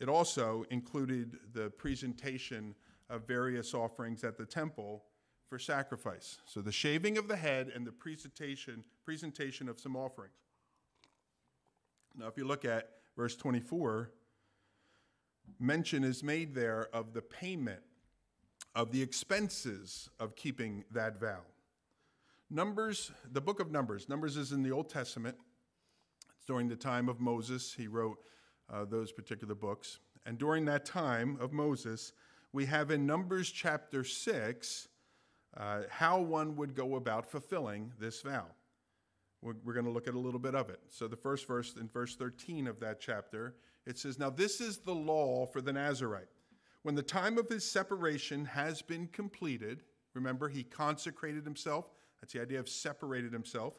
It 0.00 0.08
also 0.08 0.64
included 0.70 1.38
the 1.52 1.70
presentation 1.70 2.74
of 3.10 3.26
various 3.26 3.74
offerings 3.74 4.24
at 4.24 4.38
the 4.38 4.46
temple 4.46 5.04
for 5.46 5.58
sacrifice. 5.58 6.38
So 6.46 6.62
the 6.62 6.72
shaving 6.72 7.18
of 7.18 7.28
the 7.28 7.36
head 7.36 7.70
and 7.74 7.86
the 7.86 7.92
presentation, 7.92 8.82
presentation 9.04 9.68
of 9.68 9.78
some 9.78 9.96
offerings. 9.96 10.32
Now, 12.16 12.28
if 12.28 12.36
you 12.36 12.46
look 12.46 12.64
at 12.64 12.88
verse 13.16 13.36
24, 13.36 14.10
mention 15.58 16.02
is 16.02 16.22
made 16.22 16.54
there 16.54 16.88
of 16.94 17.12
the 17.12 17.22
payment 17.22 17.82
of 18.74 18.92
the 18.92 19.02
expenses 19.02 20.08
of 20.18 20.34
keeping 20.34 20.84
that 20.92 21.20
vow. 21.20 21.40
Numbers, 22.48 23.12
the 23.30 23.40
book 23.40 23.60
of 23.60 23.70
Numbers, 23.70 24.08
Numbers 24.08 24.36
is 24.36 24.52
in 24.52 24.62
the 24.62 24.70
Old 24.70 24.88
Testament. 24.88 25.36
It's 26.36 26.46
during 26.46 26.68
the 26.68 26.76
time 26.76 27.08
of 27.08 27.20
Moses. 27.20 27.72
He 27.72 27.86
wrote 27.86 28.18
uh, 28.72 28.84
those 28.84 29.12
particular 29.12 29.54
books. 29.54 29.98
And 30.26 30.38
during 30.38 30.64
that 30.66 30.84
time 30.84 31.36
of 31.40 31.52
Moses, 31.52 32.12
we 32.52 32.66
have 32.66 32.90
in 32.90 33.06
Numbers 33.06 33.50
chapter 33.50 34.04
6 34.04 34.88
uh, 35.56 35.82
how 35.88 36.20
one 36.20 36.56
would 36.56 36.74
go 36.74 36.96
about 36.96 37.26
fulfilling 37.30 37.92
this 37.98 38.22
vow. 38.22 38.46
We're, 39.42 39.54
we're 39.64 39.72
going 39.72 39.86
to 39.86 39.90
look 39.90 40.06
at 40.06 40.14
a 40.14 40.18
little 40.18 40.40
bit 40.40 40.54
of 40.54 40.68
it. 40.70 40.80
So, 40.88 41.08
the 41.08 41.16
first 41.16 41.46
verse, 41.46 41.74
in 41.76 41.88
verse 41.88 42.14
13 42.14 42.66
of 42.66 42.78
that 42.80 43.00
chapter, 43.00 43.54
it 43.86 43.98
says, 43.98 44.18
Now 44.18 44.30
this 44.30 44.60
is 44.60 44.78
the 44.78 44.94
law 44.94 45.46
for 45.46 45.60
the 45.60 45.72
Nazarite. 45.72 46.28
When 46.82 46.94
the 46.94 47.02
time 47.02 47.38
of 47.38 47.48
his 47.48 47.68
separation 47.68 48.44
has 48.44 48.82
been 48.82 49.06
completed, 49.08 49.82
remember, 50.14 50.48
he 50.48 50.62
consecrated 50.62 51.44
himself. 51.44 51.86
That's 52.20 52.32
the 52.32 52.42
idea 52.42 52.60
of 52.60 52.68
separated 52.68 53.32
himself. 53.32 53.74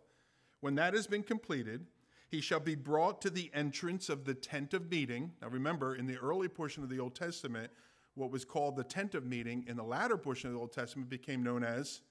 When 0.60 0.76
that 0.76 0.94
has 0.94 1.08
been 1.08 1.24
completed, 1.24 1.86
he 2.32 2.40
shall 2.40 2.62
be 2.62 2.76
brought 2.76 3.22
to 3.22 3.30
the 3.30 3.52
entrance 3.54 4.08
of 4.08 4.24
the 4.24 4.34
tent 4.34 4.74
of 4.74 4.90
meeting. 4.90 5.34
Now 5.42 5.50
remember, 5.50 5.96
in 5.96 6.08
the 6.08 6.18
early 6.18 6.48
portion 6.48 6.82
of 6.82 6.90
the 6.90 7.00
Old 7.00 7.14
Testament, 7.14 7.70
what 8.16 8.32
was 8.32 8.46
called 8.46 8.78
the 8.78 8.86
tent 8.86 9.16
of 9.16 9.26
meeting 9.26 9.66
in 9.68 9.76
the 9.76 9.84
latter 9.84 10.18
portion 10.18 10.48
of 10.48 10.54
the 10.54 10.60
Old 10.60 10.72
Testament 10.72 11.10
became 11.10 11.44
known 11.44 11.62
as 11.62 12.02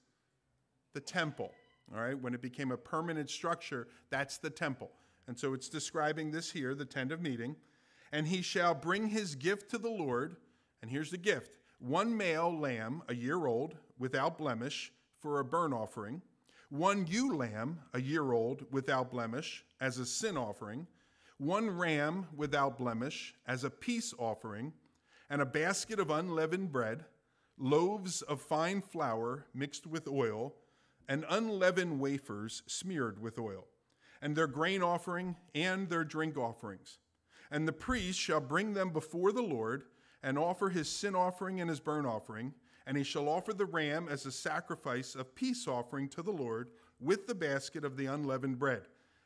the 0.93 1.01
temple. 1.01 1.51
All 1.93 2.01
right, 2.01 2.19
when 2.19 2.35
it 2.35 2.41
became 2.41 2.71
a 2.71 2.77
permanent 2.77 3.31
structure, 3.31 3.87
that's 4.11 4.37
the 4.37 4.51
temple. 4.51 4.91
And 5.27 5.37
so 5.37 5.55
it's 5.55 5.69
describing 5.69 6.31
this 6.31 6.51
here, 6.51 6.75
the 6.75 6.85
tent 6.85 7.11
of 7.11 7.19
meeting. 7.19 7.55
And 8.11 8.27
he 8.27 8.43
shall 8.43 8.75
bring 8.75 9.07
his 9.07 9.33
gift 9.33 9.71
to 9.71 9.79
the 9.79 9.89
Lord. 9.89 10.35
And 10.83 10.91
here's 10.91 11.09
the 11.09 11.17
gift 11.17 11.57
one 11.79 12.15
male 12.15 12.55
lamb, 12.55 13.01
a 13.09 13.15
year 13.15 13.47
old, 13.47 13.75
without 13.97 14.37
blemish, 14.37 14.93
for 15.19 15.39
a 15.39 15.43
burnt 15.43 15.73
offering 15.73 16.21
one 16.71 17.05
ewe 17.05 17.35
lamb, 17.35 17.79
a 17.93 18.01
year 18.01 18.31
old, 18.31 18.65
without 18.71 19.11
blemish, 19.11 19.65
as 19.81 19.97
a 19.97 20.05
sin 20.05 20.37
offering, 20.37 20.87
one 21.37 21.69
ram 21.69 22.25
without 22.33 22.77
blemish, 22.77 23.35
as 23.45 23.65
a 23.65 23.69
peace 23.69 24.13
offering, 24.17 24.71
and 25.29 25.41
a 25.41 25.45
basket 25.45 25.99
of 25.99 26.09
unleavened 26.09 26.71
bread, 26.71 27.03
loaves 27.57 28.21
of 28.21 28.39
fine 28.39 28.81
flour 28.81 29.45
mixed 29.53 29.85
with 29.85 30.07
oil, 30.07 30.55
and 31.09 31.25
unleavened 31.29 31.99
wafers 31.99 32.63
smeared 32.67 33.21
with 33.21 33.37
oil, 33.37 33.67
and 34.21 34.33
their 34.33 34.47
grain 34.47 34.81
offering 34.81 35.35
and 35.53 35.89
their 35.89 36.05
drink 36.05 36.37
offerings. 36.37 36.99
And 37.51 37.67
the 37.67 37.73
priest 37.73 38.17
shall 38.17 38.39
bring 38.39 38.73
them 38.73 38.91
before 38.91 39.33
the 39.33 39.41
Lord 39.41 39.83
and 40.23 40.37
offer 40.37 40.69
his 40.69 40.89
sin 40.89 41.15
offering 41.15 41.59
and 41.59 41.69
his 41.69 41.81
burnt 41.81 42.07
offering 42.07 42.53
and 42.87 42.97
he 42.97 43.03
shall 43.03 43.29
offer 43.29 43.53
the 43.53 43.65
ram 43.65 44.07
as 44.09 44.25
a 44.25 44.31
sacrifice 44.31 45.15
of 45.15 45.35
peace 45.35 45.67
offering 45.67 46.07
to 46.09 46.21
the 46.21 46.31
Lord 46.31 46.69
with 46.99 47.27
the 47.27 47.35
basket 47.35 47.83
of 47.83 47.97
the 47.97 48.07
unleavened 48.07 48.59
bread. 48.59 48.83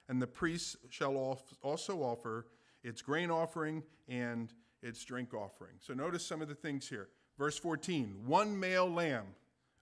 And 0.07 0.21
the 0.21 0.27
priest 0.27 0.77
shall 0.89 1.15
also 1.61 1.97
offer 1.99 2.47
its 2.83 3.01
grain 3.01 3.31
offering 3.31 3.83
and 4.07 4.53
its 4.81 5.03
drink 5.03 5.33
offering. 5.33 5.73
So 5.79 5.93
notice 5.93 6.25
some 6.25 6.41
of 6.41 6.47
the 6.47 6.55
things 6.55 6.87
here. 6.87 7.09
Verse 7.37 7.57
14 7.57 8.15
one 8.25 8.57
male 8.57 8.89
lamb, 8.89 9.25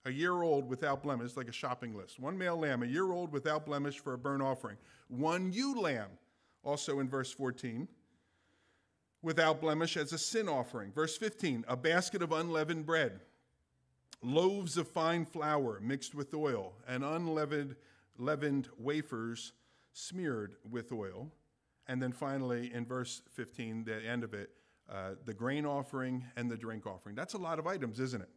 a 0.06 0.12
year 0.12 0.42
old 0.42 0.68
without 0.68 1.04
blemish, 1.04 1.36
like 1.36 1.50
a 1.50 1.54
shopping 1.54 1.96
list. 1.96 2.20
One 2.20 2.38
male 2.38 2.58
lamb, 2.58 2.84
a 2.84 2.88
year 2.88 3.12
old 3.12 3.32
without 3.32 3.66
blemish 3.66 4.00
for 4.00 4.14
a 4.14 4.18
burnt 4.18 4.42
offering. 4.42 4.78
One 5.10 5.52
ewe 5.52 5.80
lamb, 5.80 6.10
also 6.64 7.00
in 7.00 7.10
verse 7.10 7.32
14, 7.32 7.88
without 9.22 9.62
blemish 9.62 9.98
as 9.98 10.14
a 10.14 10.18
sin 10.18 10.48
offering. 10.48 10.92
Verse 10.92 11.18
15 11.18 11.66
a 11.68 11.76
basket 11.76 12.22
of 12.22 12.32
unleavened 12.32 12.86
bread 12.86 13.20
loaves 14.24 14.78
of 14.78 14.88
fine 14.88 15.26
flour 15.26 15.80
mixed 15.82 16.16
with 16.16 16.34
oil, 16.34 16.74
and 16.88 17.04
unleavened 17.04 17.76
leavened 18.18 18.70
wafers 18.78 19.54
smeared 19.92 20.56
with 20.70 20.92
oil. 20.92 21.32
And 21.88 22.02
then 22.02 22.12
finally, 22.12 22.72
in 22.74 22.86
verse 22.86 23.22
15, 23.32 23.84
the 23.84 24.06
end 24.06 24.24
of 24.24 24.34
it, 24.34 24.52
uh, 24.92 25.12
the 25.26 25.34
grain 25.34 25.66
offering 25.66 26.24
and 26.36 26.50
the 26.50 26.58
drink 26.58 26.86
offering. 26.86 27.16
That's 27.16 27.34
a 27.34 27.38
lot 27.38 27.60
of 27.60 27.68
items, 27.68 28.00
isn't 28.00 28.22
it? 28.22 28.30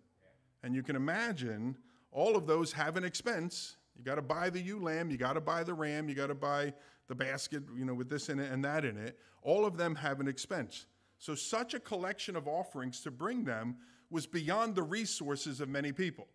And 0.63 0.75
you 0.75 0.83
can 0.83 0.97
imagine 0.97 1.77
all 2.11 2.37
of 2.37 2.47
those 2.47 2.73
have 2.73 2.97
an 2.97 3.05
expense. 3.05 3.77
You 3.97 4.05
got 4.05 4.17
to 4.17 4.23
buy 4.23 4.51
the 4.51 4.61
ewe 4.61 4.81
lamb, 4.81 5.11
you 5.11 5.17
got 5.17 5.35
to 5.35 5.41
buy 5.41 5.63
the 5.63 5.75
ram, 5.75 6.09
you 6.09 6.15
got 6.15 6.29
to 6.29 6.35
buy 6.35 6.73
the 7.09 7.15
basket, 7.15 7.63
you 7.77 7.85
know, 7.85 7.95
with 7.95 8.09
this 8.09 8.29
in 8.29 8.41
it 8.41 8.51
and 8.51 8.65
that 8.65 8.85
in 8.85 8.97
it. 8.97 9.19
All 9.43 9.65
of 9.65 9.77
them 9.77 9.95
have 9.95 10.21
an 10.21 10.27
expense. 10.27 10.87
So, 11.19 11.35
such 11.35 11.75
a 11.75 11.81
collection 11.81 12.37
of 12.37 12.47
offerings 12.47 13.01
to 13.03 13.11
bring 13.11 13.45
them 13.45 13.77
was 14.11 14.27
beyond 14.27 14.75
the 14.75 14.83
resources 14.83 15.61
of 15.61 15.69
many 15.69 15.93
people. 15.93 16.27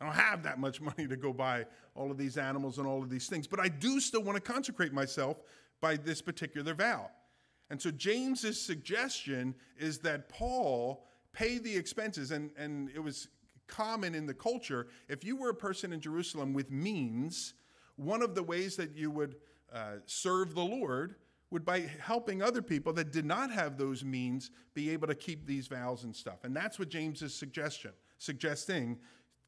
I 0.00 0.04
don't 0.04 0.14
have 0.14 0.42
that 0.44 0.58
much 0.58 0.80
money 0.80 1.06
to 1.06 1.16
go 1.16 1.32
buy 1.32 1.66
all 1.94 2.10
of 2.10 2.18
these 2.18 2.36
animals 2.36 2.78
and 2.78 2.86
all 2.86 3.02
of 3.02 3.10
these 3.10 3.26
things, 3.26 3.46
but 3.46 3.60
I 3.60 3.68
do 3.68 4.00
still 4.00 4.22
want 4.22 4.36
to 4.36 4.52
consecrate 4.52 4.92
myself 4.92 5.38
by 5.80 5.96
this 5.96 6.22
particular 6.22 6.74
vow. 6.74 7.10
And 7.70 7.80
so 7.80 7.90
James's 7.90 8.60
suggestion 8.60 9.54
is 9.76 9.98
that 9.98 10.28
Paul 10.28 11.04
pay 11.32 11.58
the 11.58 11.76
expenses, 11.76 12.30
and, 12.30 12.50
and 12.56 12.90
it 12.94 13.00
was 13.00 13.28
common 13.66 14.14
in 14.14 14.26
the 14.26 14.34
culture. 14.34 14.88
If 15.08 15.24
you 15.24 15.36
were 15.36 15.50
a 15.50 15.54
person 15.54 15.92
in 15.92 16.00
Jerusalem 16.00 16.54
with 16.54 16.70
means, 16.70 17.54
one 17.96 18.22
of 18.22 18.34
the 18.34 18.42
ways 18.42 18.76
that 18.76 18.96
you 18.96 19.10
would 19.10 19.36
uh, 19.72 19.96
serve 20.06 20.54
the 20.54 20.64
Lord 20.64 21.16
would 21.50 21.64
by 21.64 21.80
helping 22.00 22.42
other 22.42 22.60
people 22.60 22.92
that 22.92 23.12
did 23.12 23.24
not 23.24 23.50
have 23.50 23.78
those 23.78 24.04
means 24.04 24.50
be 24.74 24.90
able 24.90 25.06
to 25.06 25.14
keep 25.14 25.46
these 25.46 25.66
vows 25.66 26.04
and 26.04 26.14
stuff. 26.14 26.44
And 26.44 26.54
that's 26.54 26.78
what 26.78 26.90
James 26.90 27.22
is 27.22 27.34
suggestion, 27.34 27.92
suggesting 28.18 28.98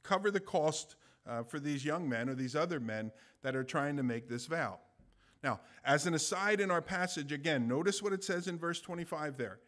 cover 0.03 0.31
the 0.31 0.41
cost 0.41 0.97
uh, 1.27 1.43
for 1.43 1.61
these 1.61 1.85
young 1.85 2.09
men 2.09 2.29
or 2.29 2.35
these 2.35 2.57
other 2.57 2.81
men 2.81 3.13
that 3.43 3.55
are 3.55 3.65
trying 3.65 3.97
to 3.97 4.03
make 4.03 4.29
this 4.29 4.47
vow. 4.47 4.79
Now, 5.43 5.61
as 5.85 6.07
an 6.07 6.15
aside 6.15 6.61
in 6.61 6.71
our 6.71 6.83
passage, 6.83 7.33
again, 7.33 7.67
notice 7.67 8.03
what 8.03 8.13
it 8.13 8.25
says 8.25 8.47
in 8.47 8.59
verse 8.59 8.81
25 8.81 9.37
there. 9.37 9.59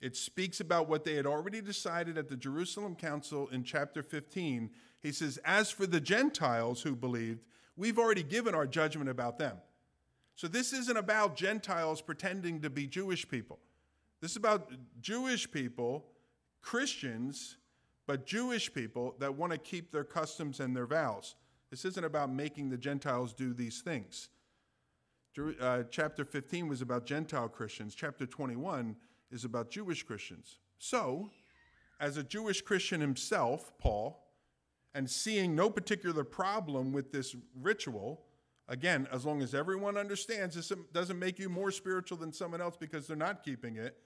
It 0.00 0.16
speaks 0.16 0.60
about 0.60 0.88
what 0.88 1.04
they 1.04 1.14
had 1.14 1.26
already 1.26 1.60
decided 1.60 2.16
at 2.18 2.28
the 2.28 2.36
Jerusalem 2.36 2.94
Council 2.94 3.48
in 3.48 3.64
chapter 3.64 4.02
15. 4.02 4.70
He 5.00 5.12
says, 5.12 5.38
As 5.44 5.70
for 5.70 5.86
the 5.86 6.00
Gentiles 6.00 6.82
who 6.82 6.94
believed, 6.94 7.44
we've 7.76 7.98
already 7.98 8.22
given 8.22 8.54
our 8.54 8.66
judgment 8.66 9.10
about 9.10 9.38
them. 9.38 9.56
So 10.38 10.46
this 10.46 10.72
isn't 10.72 10.96
about 10.96 11.34
Gentiles 11.34 12.00
pretending 12.00 12.60
to 12.60 12.70
be 12.70 12.86
Jewish 12.86 13.28
people. 13.28 13.58
This 14.20 14.30
is 14.30 14.36
about 14.36 14.70
Jewish 15.00 15.50
people, 15.50 16.04
Christians, 16.62 17.56
but 18.06 18.24
Jewish 18.24 18.72
people 18.72 19.16
that 19.18 19.34
want 19.34 19.50
to 19.50 19.58
keep 19.58 19.90
their 19.90 20.04
customs 20.04 20.60
and 20.60 20.76
their 20.76 20.86
vows. 20.86 21.34
This 21.70 21.84
isn't 21.84 22.04
about 22.04 22.30
making 22.30 22.70
the 22.70 22.76
Gentiles 22.76 23.32
do 23.32 23.52
these 23.52 23.80
things. 23.80 24.28
Uh, 25.60 25.82
chapter 25.90 26.24
15 26.24 26.68
was 26.68 26.82
about 26.82 27.04
Gentile 27.04 27.48
Christians. 27.48 27.96
Chapter 27.96 28.24
21 28.24 28.94
is 29.32 29.44
about 29.44 29.72
Jewish 29.72 30.04
Christians. 30.04 30.60
So, 30.78 31.30
as 31.98 32.16
a 32.16 32.22
Jewish 32.22 32.62
Christian 32.62 33.00
himself, 33.00 33.72
Paul, 33.80 34.24
and 34.94 35.10
seeing 35.10 35.56
no 35.56 35.68
particular 35.68 36.22
problem 36.22 36.92
with 36.92 37.10
this 37.10 37.34
ritual, 37.60 38.22
again, 38.68 39.08
as 39.12 39.24
long 39.24 39.42
as 39.42 39.54
everyone 39.54 39.96
understands 39.96 40.54
this 40.54 40.72
doesn't 40.92 41.18
make 41.18 41.38
you 41.38 41.48
more 41.48 41.70
spiritual 41.70 42.18
than 42.18 42.32
someone 42.32 42.60
else 42.60 42.76
because 42.76 43.06
they're 43.06 43.16
not 43.16 43.42
keeping 43.42 43.76
it, 43.76 43.96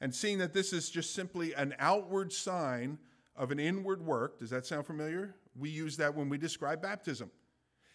and 0.00 0.14
seeing 0.14 0.38
that 0.38 0.52
this 0.52 0.72
is 0.72 0.90
just 0.90 1.14
simply 1.14 1.54
an 1.54 1.74
outward 1.78 2.32
sign 2.32 2.98
of 3.34 3.50
an 3.50 3.58
inward 3.58 4.04
work, 4.04 4.38
does 4.38 4.50
that 4.50 4.64
sound 4.64 4.86
familiar? 4.86 5.34
We 5.58 5.70
use 5.70 5.96
that 5.96 6.14
when 6.14 6.28
we 6.28 6.38
describe 6.38 6.80
baptism. 6.80 7.30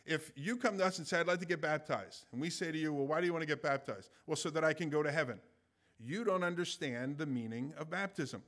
If 0.06 0.32
you 0.36 0.58
come 0.58 0.78
to 0.78 0.86
us 0.86 0.98
and 0.98 1.08
say, 1.08 1.20
I'd 1.20 1.28
like 1.28 1.40
to 1.40 1.46
get 1.46 1.62
baptized, 1.62 2.26
and 2.34 2.42
we 2.42 2.50
say 2.50 2.72
to 2.74 2.78
you, 2.78 2.94
Well, 2.94 3.08
why 3.08 3.22
do 3.22 3.26
you 3.26 3.32
want 3.32 3.44
to 3.44 3.48
get 3.48 3.62
baptized? 3.62 4.10
Well, 4.28 4.36
so 4.36 4.50
that 4.50 4.64
I 4.64 4.74
can 4.74 4.90
go 4.90 5.02
to 5.02 5.12
heaven. 5.12 5.40
You 5.98 6.26
don't 6.26 6.44
understand 6.44 7.18
the 7.18 7.26
meaning 7.26 7.74
of 7.78 7.90
baptism. 7.90 8.44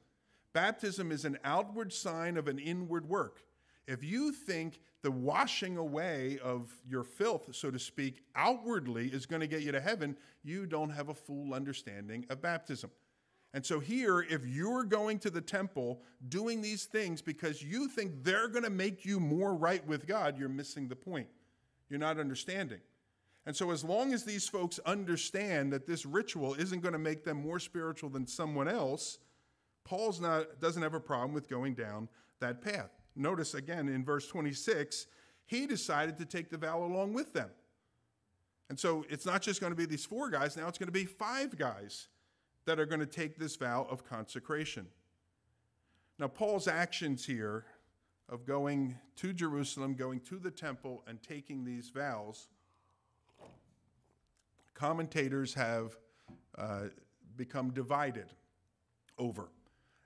Baptism 0.52 1.12
is 1.12 1.24
an 1.24 1.38
outward 1.46 1.94
sign 1.94 2.36
of 2.36 2.50
an 2.50 2.60
inward 2.60 3.08
work. 3.08 3.44
If 3.88 4.04
you 4.04 4.32
think 4.32 4.82
the 5.06 5.12
washing 5.12 5.78
away 5.78 6.40
of 6.44 6.74
your 6.90 7.04
filth, 7.04 7.56
so 7.56 7.70
to 7.70 7.78
speak, 7.78 8.24
outwardly 8.36 9.06
is 9.06 9.28
going 9.28 9.40
to 9.40 9.46
get 9.46 9.62
you 9.62 9.72
to 9.72 9.80
heaven, 9.80 10.18
you 10.44 10.66
don't 10.66 10.90
have 10.90 11.10
a 11.10 11.14
full 11.14 11.54
understanding 11.54 12.26
of 12.32 12.42
baptism. 12.42 12.90
And 13.54 13.64
so, 13.64 13.80
here, 13.80 14.22
if 14.22 14.48
you're 14.48 14.84
going 14.84 15.20
to 15.20 15.30
the 15.30 15.42
temple 15.42 16.02
doing 16.28 16.60
these 16.60 16.86
things 16.86 17.22
because 17.22 17.62
you 17.62 17.88
think 17.88 18.24
they're 18.24 18.48
going 18.48 18.64
to 18.64 18.72
make 18.72 19.06
you 19.06 19.20
more 19.20 19.54
right 19.54 19.86
with 19.86 20.08
God, 20.08 20.40
you're 20.40 20.50
missing 20.50 20.88
the 20.88 20.96
point. 20.96 21.28
You're 21.88 22.00
not 22.00 22.18
understanding. 22.18 22.80
And 23.46 23.56
so, 23.56 23.70
as 23.70 23.84
long 23.84 24.12
as 24.12 24.24
these 24.24 24.50
folks 24.50 24.80
understand 24.88 25.72
that 25.72 25.86
this 25.86 26.04
ritual 26.04 26.56
isn't 26.56 26.82
going 26.82 26.94
to 26.94 27.00
make 27.00 27.24
them 27.24 27.38
more 27.38 27.60
spiritual 27.60 28.10
than 28.10 28.26
someone 28.26 28.68
else, 28.68 29.20
Paul's 29.84 30.20
not, 30.20 30.60
doesn't 30.60 30.82
have 30.82 30.96
a 30.96 31.00
problem 31.00 31.32
with 31.32 31.48
going 31.48 31.76
down 31.76 32.10
that 32.40 32.64
path. 32.64 33.05
Notice 33.16 33.54
again 33.54 33.88
in 33.88 34.04
verse 34.04 34.28
26, 34.28 35.08
he 35.46 35.68
decided 35.68 36.18
to 36.18 36.26
take 36.26 36.50
the 36.50 36.58
vow 36.58 36.84
along 36.84 37.14
with 37.14 37.34
them. 37.34 37.50
And 38.70 38.80
so 38.80 39.06
it's 39.10 39.26
not 39.26 39.42
just 39.42 39.62
going 39.62 39.72
to 39.72 39.78
be 39.78 39.86
these 39.86 40.06
four 40.06 40.30
guys, 40.30 40.58
now 40.58 40.68
it's 40.68 40.78
going 40.78 40.88
to 40.88 40.94
be 40.94 41.06
five 41.06 41.58
guys 41.58 42.08
that 42.66 42.80
are 42.80 42.86
going 42.86 43.00
to 43.00 43.06
take 43.06 43.38
this 43.38 43.56
vow 43.56 43.88
of 43.90 44.04
consecration. 44.04 44.88
Now, 46.18 46.28
Paul's 46.28 46.68
actions 46.68 47.26
here 47.26 47.66
of 48.28 48.46
going 48.46 48.98
to 49.18 49.34
Jerusalem, 49.34 49.94
going 49.94 50.20
to 50.22 50.40
the 50.40 50.50
temple, 50.50 51.04
and 51.08 51.22
taking 51.22 51.64
these 51.64 51.90
vows 51.90 52.48
commentators 54.76 55.54
have 55.54 55.98
uh, 56.58 56.84
become 57.38 57.72
divided 57.72 58.28
over 59.18 59.50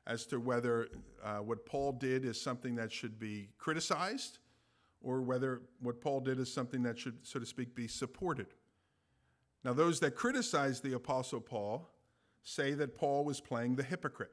as 0.07 0.25
to 0.27 0.39
whether 0.39 0.87
uh, 1.23 1.37
what 1.37 1.65
Paul 1.65 1.91
did 1.91 2.25
is 2.25 2.39
something 2.39 2.75
that 2.75 2.91
should 2.91 3.19
be 3.19 3.49
criticized 3.57 4.39
or 5.01 5.21
whether 5.21 5.61
what 5.81 6.01
Paul 6.01 6.19
did 6.19 6.39
is 6.39 6.51
something 6.51 6.83
that 6.83 6.97
should, 6.97 7.17
so 7.23 7.39
to 7.39 7.45
speak, 7.45 7.75
be 7.75 7.87
supported. 7.87 8.47
Now, 9.63 9.73
those 9.73 9.99
that 9.99 10.15
criticize 10.15 10.81
the 10.81 10.93
Apostle 10.93 11.41
Paul 11.41 11.89
say 12.43 12.73
that 12.73 12.95
Paul 12.95 13.25
was 13.25 13.39
playing 13.39 13.75
the 13.75 13.83
hypocrite, 13.83 14.31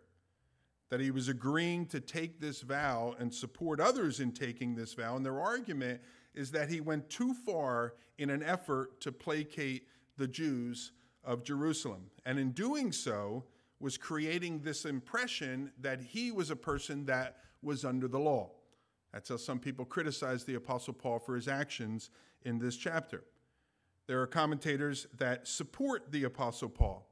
that 0.91 1.01
he 1.01 1.11
was 1.11 1.29
agreeing 1.29 1.87
to 1.87 2.01
take 2.01 2.41
this 2.41 2.63
vow 2.63 3.15
and 3.19 3.33
support 3.33 3.81
others 3.81 4.21
in 4.21 4.33
taking 4.33 4.75
this 4.75 4.95
vow. 4.95 5.17
And 5.17 5.25
their 5.25 5.41
argument 5.41 6.01
is 6.35 6.51
that 6.53 6.69
he 6.69 6.81
went 6.81 7.11
too 7.11 7.35
far 7.35 7.95
in 8.19 8.31
an 8.31 8.43
effort 8.43 9.01
to 9.01 9.13
placate 9.13 9.89
the 10.17 10.29
Jews 10.29 10.93
of 11.25 11.43
Jerusalem. 11.43 12.11
And 12.25 12.39
in 12.39 12.53
doing 12.53 12.93
so, 12.93 13.45
was 13.81 13.99
creating 13.99 14.61
this 14.61 14.85
impression 14.85 15.71
that 15.81 16.01
he 16.01 16.31
was 16.31 16.51
a 16.51 16.57
person 16.57 17.05
that 17.07 17.37
was 17.63 17.85
under 17.85 18.09
the 18.09 18.19
law. 18.19 18.51
That's 19.13 19.29
how 19.29 19.37
some 19.37 19.59
people 19.59 19.85
criticize 19.85 20.45
the 20.45 20.55
Apostle 20.55 20.95
Paul 20.95 21.19
for 21.19 21.35
his 21.35 21.49
actions 21.49 22.11
in 22.43 22.59
this 22.59 22.77
chapter. 22.77 23.25
There 24.07 24.21
are 24.21 24.27
commentators 24.27 25.07
that 25.19 25.49
support 25.49 26.13
the 26.13 26.25
Apostle 26.25 26.69
Paul. 26.69 27.09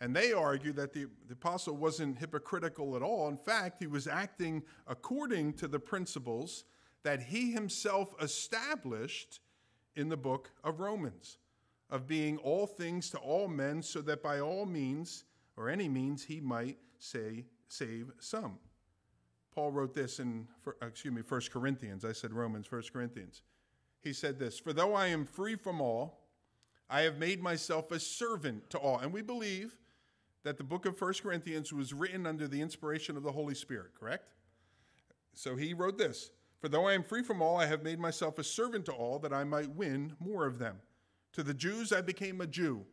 And 0.00 0.14
they 0.14 0.32
argue 0.32 0.72
that 0.72 0.92
the, 0.92 1.06
the 1.28 1.34
apostle 1.34 1.76
wasn't 1.76 2.18
hypocritical 2.18 2.96
at 2.96 3.02
all. 3.02 3.28
In 3.28 3.36
fact, 3.36 3.78
he 3.78 3.86
was 3.86 4.06
acting 4.06 4.62
according 4.86 5.54
to 5.54 5.68
the 5.68 5.78
principles 5.78 6.64
that 7.04 7.22
he 7.22 7.52
himself 7.52 8.14
established 8.20 9.40
in 9.96 10.08
the 10.08 10.16
book 10.16 10.50
of 10.64 10.80
Romans 10.80 11.38
of 11.90 12.06
being 12.06 12.38
all 12.38 12.66
things 12.66 13.08
to 13.10 13.18
all 13.18 13.46
men, 13.46 13.82
so 13.82 14.00
that 14.00 14.22
by 14.22 14.40
all 14.40 14.66
means, 14.66 15.24
or 15.56 15.68
any 15.68 15.88
means, 15.88 16.24
he 16.24 16.40
might 16.40 16.78
say, 16.98 17.44
save 17.68 18.10
some. 18.18 18.58
Paul 19.54 19.70
wrote 19.70 19.94
this 19.94 20.18
in, 20.18 20.48
uh, 20.66 20.86
excuse 20.86 21.14
me, 21.14 21.22
1 21.26 21.40
Corinthians. 21.52 22.04
I 22.04 22.12
said 22.12 22.32
Romans, 22.32 22.70
1 22.70 22.82
Corinthians. 22.92 23.42
He 24.00 24.12
said 24.12 24.38
this 24.38 24.58
For 24.58 24.72
though 24.72 24.94
I 24.94 25.06
am 25.06 25.24
free 25.24 25.54
from 25.54 25.80
all, 25.80 26.24
I 26.90 27.02
have 27.02 27.18
made 27.18 27.42
myself 27.42 27.90
a 27.92 28.00
servant 28.00 28.68
to 28.70 28.78
all. 28.78 28.98
And 28.98 29.12
we 29.12 29.22
believe 29.22 29.76
that 30.42 30.58
the 30.58 30.64
book 30.64 30.86
of 30.86 31.00
1 31.00 31.14
Corinthians 31.22 31.72
was 31.72 31.94
written 31.94 32.26
under 32.26 32.46
the 32.46 32.60
inspiration 32.60 33.16
of 33.16 33.22
the 33.22 33.32
Holy 33.32 33.54
Spirit, 33.54 33.92
correct? 33.98 34.28
So 35.32 35.56
he 35.56 35.72
wrote 35.72 35.98
this 35.98 36.30
For 36.60 36.68
though 36.68 36.86
I 36.86 36.92
am 36.92 37.02
free 37.02 37.22
from 37.22 37.40
all, 37.40 37.56
I 37.56 37.66
have 37.66 37.82
made 37.82 37.98
myself 37.98 38.38
a 38.38 38.44
servant 38.44 38.84
to 38.86 38.92
all, 38.92 39.18
that 39.20 39.32
I 39.32 39.44
might 39.44 39.70
win 39.70 40.14
more 40.18 40.46
of 40.46 40.58
them. 40.58 40.76
To 41.32 41.42
the 41.42 41.54
Jews, 41.54 41.92
I 41.92 42.00
became 42.00 42.40
a 42.40 42.46
Jew 42.46 42.84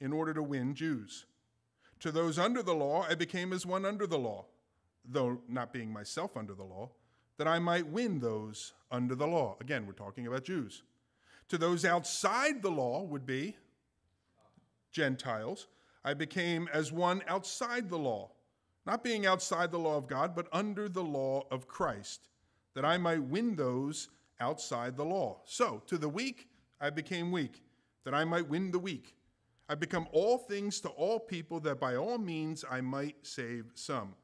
in 0.00 0.12
order 0.12 0.34
to 0.34 0.42
win 0.42 0.74
Jews. 0.74 1.26
To 2.00 2.12
those 2.12 2.38
under 2.38 2.62
the 2.62 2.74
law, 2.74 3.04
I 3.08 3.14
became 3.14 3.52
as 3.52 3.66
one 3.66 3.84
under 3.84 4.06
the 4.06 4.18
law, 4.18 4.46
though 5.04 5.40
not 5.48 5.72
being 5.72 5.92
myself 5.92 6.36
under 6.36 6.54
the 6.54 6.64
law, 6.64 6.90
that 7.38 7.48
I 7.48 7.58
might 7.58 7.86
win 7.86 8.20
those 8.20 8.72
under 8.90 9.14
the 9.14 9.26
law. 9.26 9.56
Again, 9.60 9.86
we're 9.86 9.92
talking 9.92 10.26
about 10.26 10.44
Jews. 10.44 10.82
To 11.48 11.58
those 11.58 11.84
outside 11.84 12.62
the 12.62 12.70
law 12.70 13.02
would 13.02 13.26
be 13.26 13.56
Gentiles. 14.92 15.66
I 16.04 16.14
became 16.14 16.68
as 16.72 16.92
one 16.92 17.22
outside 17.26 17.88
the 17.88 17.98
law, 17.98 18.30
not 18.86 19.02
being 19.02 19.26
outside 19.26 19.70
the 19.70 19.78
law 19.78 19.96
of 19.96 20.06
God, 20.06 20.34
but 20.34 20.48
under 20.52 20.88
the 20.88 21.02
law 21.02 21.46
of 21.50 21.68
Christ, 21.68 22.28
that 22.74 22.84
I 22.84 22.96
might 22.96 23.22
win 23.22 23.56
those 23.56 24.08
outside 24.40 24.96
the 24.96 25.04
law. 25.04 25.40
So, 25.44 25.82
to 25.86 25.98
the 25.98 26.08
weak, 26.08 26.48
I 26.80 26.90
became 26.90 27.32
weak, 27.32 27.62
that 28.04 28.14
I 28.14 28.24
might 28.24 28.48
win 28.48 28.70
the 28.70 28.78
weak. 28.78 29.17
I 29.68 29.74
become 29.74 30.08
all 30.12 30.38
things 30.38 30.80
to 30.80 30.88
all 30.88 31.20
people, 31.20 31.60
that 31.60 31.78
by 31.78 31.96
all 31.96 32.18
means 32.18 32.64
I 32.70 32.80
might 32.80 33.16
save 33.26 33.66
some. 33.74 34.14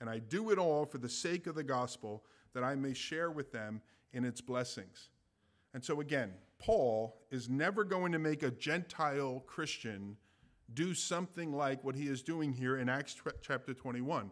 And 0.00 0.10
I 0.10 0.18
do 0.18 0.50
it 0.50 0.58
all 0.58 0.84
for 0.86 0.98
the 0.98 1.08
sake 1.08 1.46
of 1.46 1.54
the 1.54 1.62
gospel, 1.62 2.24
that 2.54 2.64
I 2.64 2.74
may 2.74 2.94
share 2.94 3.30
with 3.30 3.52
them 3.52 3.80
in 4.12 4.24
its 4.24 4.40
blessings. 4.40 5.10
And 5.74 5.84
so, 5.84 6.00
again, 6.00 6.32
Paul 6.58 7.16
is 7.30 7.48
never 7.48 7.84
going 7.84 8.12
to 8.12 8.18
make 8.18 8.42
a 8.42 8.50
Gentile 8.50 9.44
Christian 9.46 10.16
do 10.74 10.94
something 10.94 11.52
like 11.52 11.82
what 11.84 11.94
he 11.94 12.08
is 12.08 12.22
doing 12.22 12.52
here 12.52 12.78
in 12.78 12.88
Acts 12.88 13.16
chapter 13.40 13.74
21. 13.74 14.30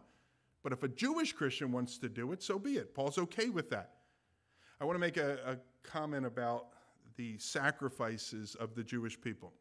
But 0.63 0.73
if 0.73 0.83
a 0.83 0.87
Jewish 0.87 1.33
Christian 1.33 1.71
wants 1.71 1.97
to 1.99 2.09
do 2.09 2.31
it, 2.31 2.43
so 2.43 2.59
be 2.59 2.73
it. 2.73 2.93
Paul's 2.93 3.17
okay 3.17 3.49
with 3.49 3.69
that. 3.69 3.91
I 4.81 4.85
want 4.85 4.95
to 4.95 4.99
make 4.99 5.17
a, 5.17 5.39
a 5.45 5.57
comment 5.87 6.25
about 6.25 6.67
the 7.15 7.37
sacrifices 7.37 8.55
of 8.55 8.75
the 8.75 8.83
Jewish 8.83 9.19
people. 9.19 9.53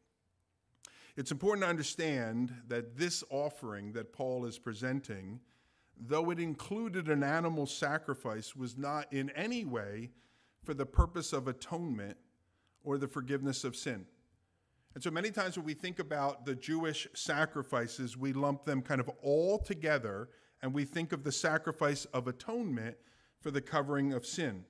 It's 1.16 1.30
important 1.30 1.64
to 1.64 1.70
understand 1.70 2.52
that 2.68 2.96
this 2.96 3.24
offering 3.30 3.92
that 3.92 4.12
Paul 4.12 4.44
is 4.44 4.58
presenting, 4.58 5.40
though 5.98 6.30
it 6.30 6.38
included 6.38 7.08
an 7.08 7.22
animal 7.22 7.66
sacrifice, 7.66 8.54
was 8.54 8.76
not 8.76 9.10
in 9.12 9.30
any 9.30 9.64
way 9.64 10.10
for 10.62 10.74
the 10.74 10.84
purpose 10.84 11.32
of 11.32 11.48
atonement 11.48 12.18
or 12.84 12.98
the 12.98 13.08
forgiveness 13.08 13.64
of 13.64 13.74
sin. 13.74 14.04
And 14.94 15.02
so 15.02 15.10
many 15.10 15.30
times 15.30 15.56
when 15.56 15.66
we 15.66 15.74
think 15.74 15.98
about 15.98 16.44
the 16.44 16.54
Jewish 16.54 17.06
sacrifices, 17.14 18.16
we 18.16 18.32
lump 18.32 18.64
them 18.64 18.82
kind 18.82 19.00
of 19.00 19.10
all 19.22 19.58
together 19.58 20.28
and 20.62 20.72
we 20.74 20.84
think 20.84 21.12
of 21.12 21.24
the 21.24 21.32
sacrifice 21.32 22.04
of 22.06 22.28
atonement 22.28 22.96
for 23.40 23.50
the 23.50 23.60
covering 23.60 24.12
of 24.12 24.26
sin. 24.26 24.64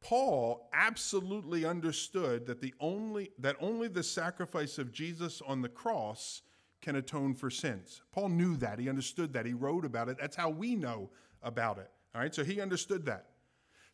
Paul 0.00 0.68
absolutely 0.72 1.64
understood 1.64 2.46
that 2.46 2.60
the 2.60 2.74
only 2.80 3.30
that 3.38 3.56
only 3.60 3.88
the 3.88 4.02
sacrifice 4.02 4.78
of 4.78 4.92
Jesus 4.92 5.42
on 5.46 5.60
the 5.60 5.68
cross 5.68 6.42
can 6.80 6.96
atone 6.96 7.34
for 7.34 7.50
sins. 7.50 8.02
Paul 8.12 8.28
knew 8.28 8.56
that. 8.58 8.78
He 8.78 8.88
understood 8.88 9.32
that. 9.32 9.46
He 9.46 9.52
wrote 9.52 9.84
about 9.84 10.08
it. 10.08 10.16
That's 10.20 10.36
how 10.36 10.50
we 10.50 10.76
know 10.76 11.10
about 11.42 11.78
it. 11.78 11.90
All 12.14 12.20
right? 12.20 12.34
So 12.34 12.44
he 12.44 12.60
understood 12.60 13.04
that. 13.06 13.26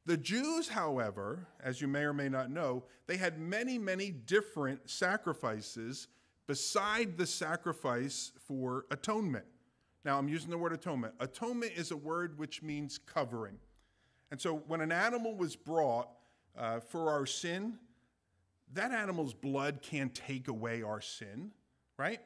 The 0.06 0.16
Jews, 0.18 0.68
however, 0.68 1.46
as 1.62 1.80
you 1.80 1.88
may 1.88 2.02
or 2.02 2.12
may 2.12 2.28
not 2.28 2.50
know, 2.50 2.84
they 3.06 3.16
had 3.16 3.38
many, 3.38 3.78
many 3.78 4.10
different 4.10 4.90
sacrifices 4.90 6.08
beside 6.46 7.16
the 7.16 7.26
sacrifice 7.26 8.32
for 8.46 8.84
atonement. 8.90 9.46
Now, 10.04 10.18
I'm 10.18 10.28
using 10.28 10.50
the 10.50 10.58
word 10.58 10.74
atonement. 10.74 11.14
Atonement 11.20 11.72
is 11.74 11.90
a 11.90 11.96
word 11.96 12.38
which 12.38 12.62
means 12.62 12.98
covering. 12.98 13.56
And 14.34 14.40
so 14.40 14.64
when 14.66 14.80
an 14.80 14.90
animal 14.90 15.36
was 15.36 15.54
brought 15.54 16.08
uh, 16.58 16.80
for 16.80 17.08
our 17.08 17.24
sin, 17.24 17.78
that 18.72 18.90
animal's 18.90 19.32
blood 19.32 19.78
can't 19.80 20.12
take 20.12 20.48
away 20.48 20.82
our 20.82 21.00
sin, 21.00 21.52
right? 21.98 22.18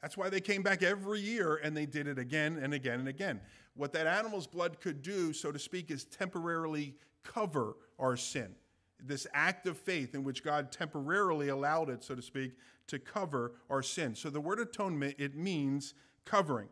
That's 0.00 0.16
why 0.16 0.28
they 0.28 0.40
came 0.40 0.64
back 0.64 0.82
every 0.82 1.20
year 1.20 1.60
and 1.62 1.76
they 1.76 1.86
did 1.86 2.08
it 2.08 2.18
again 2.18 2.58
and 2.60 2.74
again 2.74 2.98
and 2.98 3.06
again. 3.06 3.40
What 3.76 3.92
that 3.92 4.08
animal's 4.08 4.48
blood 4.48 4.80
could 4.80 5.02
do, 5.02 5.32
so 5.32 5.52
to 5.52 5.58
speak, 5.60 5.92
is 5.92 6.02
temporarily 6.02 6.96
cover 7.22 7.76
our 7.96 8.16
sin. 8.16 8.56
This 9.00 9.28
act 9.32 9.68
of 9.68 9.78
faith 9.78 10.16
in 10.16 10.24
which 10.24 10.42
God 10.42 10.72
temporarily 10.72 11.50
allowed 11.50 11.90
it, 11.90 12.02
so 12.02 12.16
to 12.16 12.22
speak, 12.22 12.54
to 12.88 12.98
cover 12.98 13.52
our 13.70 13.84
sin. 13.84 14.16
So 14.16 14.30
the 14.30 14.40
word 14.40 14.58
atonement, 14.58 15.14
it 15.16 15.36
means 15.36 15.94
covering. 16.24 16.70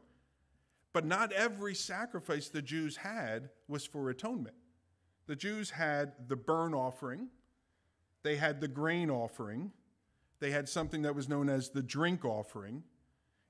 But 0.93 1.07
not 1.07 1.33
every 1.33 1.77
sacrifice 1.77 2.49
the 2.49 2.61
Jews 2.61 2.97
had 2.97 3.51
was 3.69 3.87
for 3.87 4.11
atonement. 4.11 4.57
The 5.31 5.37
Jews 5.37 5.71
had 5.71 6.15
the 6.27 6.35
burn 6.35 6.75
offering, 6.75 7.29
they 8.25 8.35
had 8.35 8.61
the 8.61 8.67
grain 8.67 9.11
offering, 9.11 9.71
they 10.41 10.51
had 10.51 10.69
something 10.69 11.03
that 11.03 11.15
was 11.15 11.29
known 11.29 11.49
as 11.49 11.71
the 11.71 11.85
drink 11.85 12.25
offering. 12.25 12.83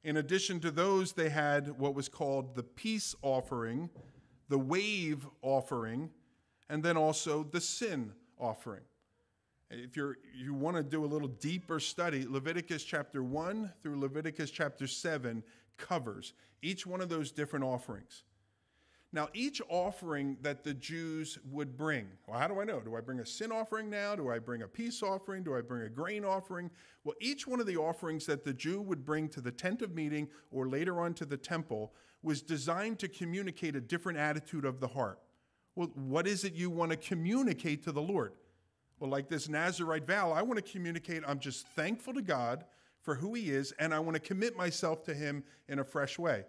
In 0.04 0.18
addition 0.18 0.60
to 0.60 0.70
those, 0.70 1.14
they 1.14 1.30
had 1.30 1.78
what 1.78 1.94
was 1.94 2.06
called 2.06 2.54
the 2.54 2.62
peace 2.62 3.14
offering, 3.22 3.88
the 4.50 4.58
wave 4.58 5.26
offering, 5.40 6.10
and 6.68 6.82
then 6.82 6.98
also 6.98 7.44
the 7.44 7.62
sin 7.62 8.12
offering. 8.38 8.82
If 9.70 9.96
you're, 9.96 10.18
you 10.34 10.52
want 10.52 10.76
to 10.76 10.82
do 10.82 11.02
a 11.02 11.06
little 11.06 11.28
deeper 11.28 11.80
study, 11.80 12.26
Leviticus 12.28 12.84
chapter 12.84 13.22
1 13.22 13.72
through 13.82 13.98
Leviticus 13.98 14.50
chapter 14.50 14.86
7 14.86 15.42
covers 15.78 16.34
each 16.60 16.86
one 16.86 17.00
of 17.00 17.08
those 17.08 17.32
different 17.32 17.64
offerings. 17.64 18.24
Now, 19.12 19.28
each 19.34 19.60
offering 19.68 20.36
that 20.42 20.62
the 20.62 20.72
Jews 20.72 21.36
would 21.50 21.76
bring, 21.76 22.06
well, 22.28 22.38
how 22.38 22.46
do 22.46 22.60
I 22.60 22.64
know? 22.64 22.78
Do 22.78 22.94
I 22.94 23.00
bring 23.00 23.18
a 23.18 23.26
sin 23.26 23.50
offering 23.50 23.90
now? 23.90 24.14
Do 24.14 24.30
I 24.30 24.38
bring 24.38 24.62
a 24.62 24.68
peace 24.68 25.02
offering? 25.02 25.42
Do 25.42 25.56
I 25.56 25.62
bring 25.62 25.82
a 25.82 25.88
grain 25.88 26.24
offering? 26.24 26.70
Well, 27.02 27.16
each 27.20 27.44
one 27.44 27.58
of 27.58 27.66
the 27.66 27.76
offerings 27.76 28.24
that 28.26 28.44
the 28.44 28.52
Jew 28.52 28.80
would 28.80 29.04
bring 29.04 29.28
to 29.30 29.40
the 29.40 29.50
tent 29.50 29.82
of 29.82 29.96
meeting 29.96 30.28
or 30.52 30.68
later 30.68 31.00
on 31.00 31.14
to 31.14 31.24
the 31.24 31.36
temple 31.36 31.92
was 32.22 32.40
designed 32.40 33.00
to 33.00 33.08
communicate 33.08 33.74
a 33.74 33.80
different 33.80 34.18
attitude 34.18 34.64
of 34.64 34.78
the 34.78 34.88
heart. 34.88 35.18
Well, 35.74 35.90
what 35.94 36.28
is 36.28 36.44
it 36.44 36.54
you 36.54 36.70
want 36.70 36.92
to 36.92 36.96
communicate 36.96 37.82
to 37.84 37.92
the 37.92 38.02
Lord? 38.02 38.34
Well, 39.00 39.10
like 39.10 39.28
this 39.28 39.48
Nazarite 39.48 40.06
vow, 40.06 40.30
I 40.30 40.42
want 40.42 40.64
to 40.64 40.72
communicate 40.72 41.24
I'm 41.26 41.40
just 41.40 41.66
thankful 41.68 42.14
to 42.14 42.22
God 42.22 42.64
for 43.02 43.14
who 43.16 43.34
He 43.34 43.50
is, 43.50 43.72
and 43.78 43.92
I 43.94 43.98
want 43.98 44.14
to 44.14 44.20
commit 44.20 44.56
myself 44.56 45.02
to 45.04 45.14
Him 45.14 45.42
in 45.68 45.78
a 45.78 45.84
fresh 45.84 46.18
way. 46.18 46.44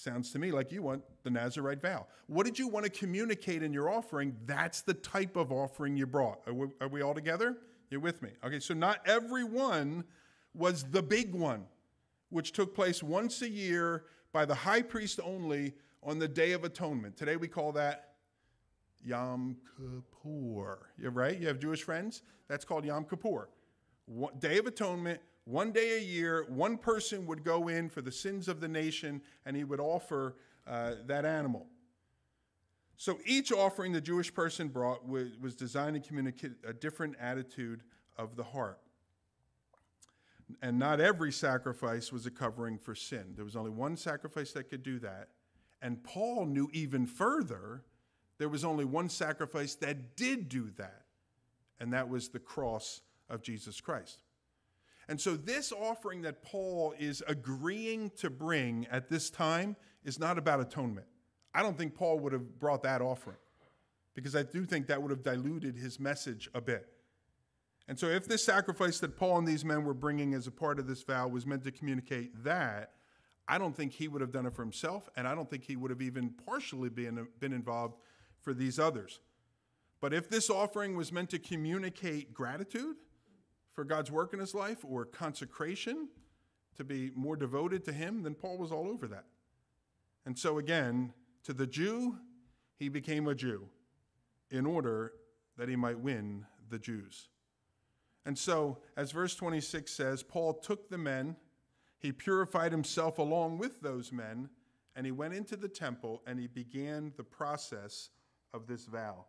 Sounds 0.00 0.32
to 0.32 0.38
me 0.38 0.50
like 0.50 0.72
you 0.72 0.82
want 0.82 1.02
the 1.24 1.30
Nazarite 1.30 1.82
vow. 1.82 2.06
What 2.26 2.46
did 2.46 2.58
you 2.58 2.68
want 2.68 2.86
to 2.86 2.90
communicate 2.90 3.62
in 3.62 3.70
your 3.70 3.90
offering? 3.90 4.34
That's 4.46 4.80
the 4.80 4.94
type 4.94 5.36
of 5.36 5.52
offering 5.52 5.94
you 5.94 6.06
brought. 6.06 6.40
Are 6.46 6.54
we, 6.54 6.68
are 6.80 6.88
we 6.88 7.02
all 7.02 7.12
together? 7.12 7.58
You're 7.90 8.00
with 8.00 8.22
me. 8.22 8.30
Okay, 8.42 8.60
so 8.60 8.72
not 8.72 9.06
every 9.06 9.44
one 9.44 10.04
was 10.54 10.84
the 10.84 11.02
big 11.02 11.34
one, 11.34 11.66
which 12.30 12.52
took 12.52 12.74
place 12.74 13.02
once 13.02 13.42
a 13.42 13.48
year 13.50 14.04
by 14.32 14.46
the 14.46 14.54
high 14.54 14.80
priest 14.80 15.20
only 15.22 15.74
on 16.02 16.18
the 16.18 16.28
Day 16.28 16.52
of 16.52 16.64
Atonement. 16.64 17.14
Today 17.18 17.36
we 17.36 17.46
call 17.46 17.70
that 17.72 18.14
Yom 19.04 19.58
Kippur. 19.76 20.78
You're 20.96 21.10
right? 21.10 21.38
You 21.38 21.46
have 21.48 21.58
Jewish 21.58 21.82
friends? 21.82 22.22
That's 22.48 22.64
called 22.64 22.86
Yom 22.86 23.04
Kippur. 23.04 23.50
Day 24.38 24.56
of 24.56 24.66
Atonement, 24.66 25.20
one 25.50 25.72
day 25.72 25.98
a 25.98 26.00
year, 26.00 26.46
one 26.48 26.78
person 26.78 27.26
would 27.26 27.42
go 27.42 27.68
in 27.68 27.88
for 27.88 28.02
the 28.02 28.12
sins 28.12 28.46
of 28.46 28.60
the 28.60 28.68
nation 28.68 29.20
and 29.44 29.56
he 29.56 29.64
would 29.64 29.80
offer 29.80 30.36
uh, 30.66 30.92
that 31.06 31.24
animal. 31.24 31.66
So 32.96 33.18
each 33.26 33.50
offering 33.50 33.92
the 33.92 34.00
Jewish 34.00 34.32
person 34.32 34.68
brought 34.68 35.08
was 35.08 35.56
designed 35.56 36.00
to 36.00 36.06
communicate 36.06 36.52
a 36.66 36.72
different 36.72 37.16
attitude 37.18 37.82
of 38.16 38.36
the 38.36 38.44
heart. 38.44 38.78
And 40.62 40.78
not 40.78 41.00
every 41.00 41.32
sacrifice 41.32 42.12
was 42.12 42.26
a 42.26 42.30
covering 42.30 42.78
for 42.78 42.94
sin. 42.94 43.32
There 43.34 43.44
was 43.44 43.56
only 43.56 43.70
one 43.70 43.96
sacrifice 43.96 44.52
that 44.52 44.64
could 44.64 44.82
do 44.82 44.98
that. 44.98 45.28
And 45.82 46.02
Paul 46.04 46.46
knew 46.46 46.68
even 46.72 47.06
further 47.06 47.82
there 48.38 48.48
was 48.48 48.64
only 48.64 48.84
one 48.84 49.08
sacrifice 49.08 49.74
that 49.76 50.16
did 50.16 50.48
do 50.48 50.70
that, 50.76 51.02
and 51.78 51.92
that 51.92 52.08
was 52.08 52.28
the 52.28 52.38
cross 52.38 53.00
of 53.28 53.42
Jesus 53.42 53.80
Christ. 53.80 54.18
And 55.10 55.20
so, 55.20 55.34
this 55.36 55.72
offering 55.72 56.22
that 56.22 56.40
Paul 56.40 56.94
is 56.96 57.20
agreeing 57.26 58.10
to 58.18 58.30
bring 58.30 58.86
at 58.92 59.08
this 59.08 59.28
time 59.28 59.74
is 60.04 60.20
not 60.20 60.38
about 60.38 60.60
atonement. 60.60 61.08
I 61.52 61.64
don't 61.64 61.76
think 61.76 61.96
Paul 61.96 62.20
would 62.20 62.32
have 62.32 62.60
brought 62.60 62.84
that 62.84 63.02
offering 63.02 63.38
because 64.14 64.36
I 64.36 64.44
do 64.44 64.64
think 64.64 64.86
that 64.86 65.02
would 65.02 65.10
have 65.10 65.24
diluted 65.24 65.76
his 65.76 65.98
message 65.98 66.48
a 66.54 66.60
bit. 66.60 66.86
And 67.88 67.98
so, 67.98 68.06
if 68.06 68.28
this 68.28 68.44
sacrifice 68.44 69.00
that 69.00 69.16
Paul 69.16 69.38
and 69.38 69.48
these 69.48 69.64
men 69.64 69.82
were 69.82 69.94
bringing 69.94 70.32
as 70.32 70.46
a 70.46 70.52
part 70.52 70.78
of 70.78 70.86
this 70.86 71.02
vow 71.02 71.26
was 71.26 71.44
meant 71.44 71.64
to 71.64 71.72
communicate 71.72 72.44
that, 72.44 72.92
I 73.48 73.58
don't 73.58 73.74
think 73.74 73.92
he 73.92 74.06
would 74.06 74.20
have 74.20 74.30
done 74.30 74.46
it 74.46 74.54
for 74.54 74.62
himself, 74.62 75.08
and 75.16 75.26
I 75.26 75.34
don't 75.34 75.50
think 75.50 75.64
he 75.64 75.74
would 75.74 75.90
have 75.90 76.02
even 76.02 76.30
partially 76.46 76.88
been, 76.88 77.26
been 77.40 77.52
involved 77.52 77.96
for 78.42 78.54
these 78.54 78.78
others. 78.78 79.18
But 80.00 80.14
if 80.14 80.30
this 80.30 80.50
offering 80.50 80.94
was 80.94 81.10
meant 81.10 81.30
to 81.30 81.40
communicate 81.40 82.32
gratitude, 82.32 82.94
for 83.80 83.84
God's 83.84 84.10
work 84.10 84.34
in 84.34 84.40
his 84.40 84.54
life 84.54 84.84
or 84.86 85.06
consecration 85.06 86.06
to 86.76 86.84
be 86.84 87.10
more 87.14 87.34
devoted 87.34 87.82
to 87.86 87.92
him, 87.92 88.22
then 88.22 88.34
Paul 88.34 88.58
was 88.58 88.70
all 88.70 88.86
over 88.86 89.08
that. 89.08 89.24
And 90.26 90.38
so, 90.38 90.58
again, 90.58 91.14
to 91.44 91.54
the 91.54 91.66
Jew, 91.66 92.18
he 92.78 92.90
became 92.90 93.26
a 93.26 93.34
Jew 93.34 93.70
in 94.50 94.66
order 94.66 95.14
that 95.56 95.70
he 95.70 95.76
might 95.76 95.98
win 95.98 96.44
the 96.68 96.78
Jews. 96.78 97.30
And 98.26 98.36
so, 98.36 98.76
as 98.98 99.12
verse 99.12 99.34
26 99.34 99.90
says, 99.90 100.22
Paul 100.22 100.52
took 100.52 100.90
the 100.90 100.98
men, 100.98 101.34
he 102.00 102.12
purified 102.12 102.72
himself 102.72 103.16
along 103.16 103.56
with 103.56 103.80
those 103.80 104.12
men, 104.12 104.50
and 104.94 105.06
he 105.06 105.12
went 105.12 105.32
into 105.32 105.56
the 105.56 105.68
temple 105.68 106.20
and 106.26 106.38
he 106.38 106.48
began 106.48 107.14
the 107.16 107.24
process 107.24 108.10
of 108.52 108.66
this 108.66 108.84
vow. 108.84 109.24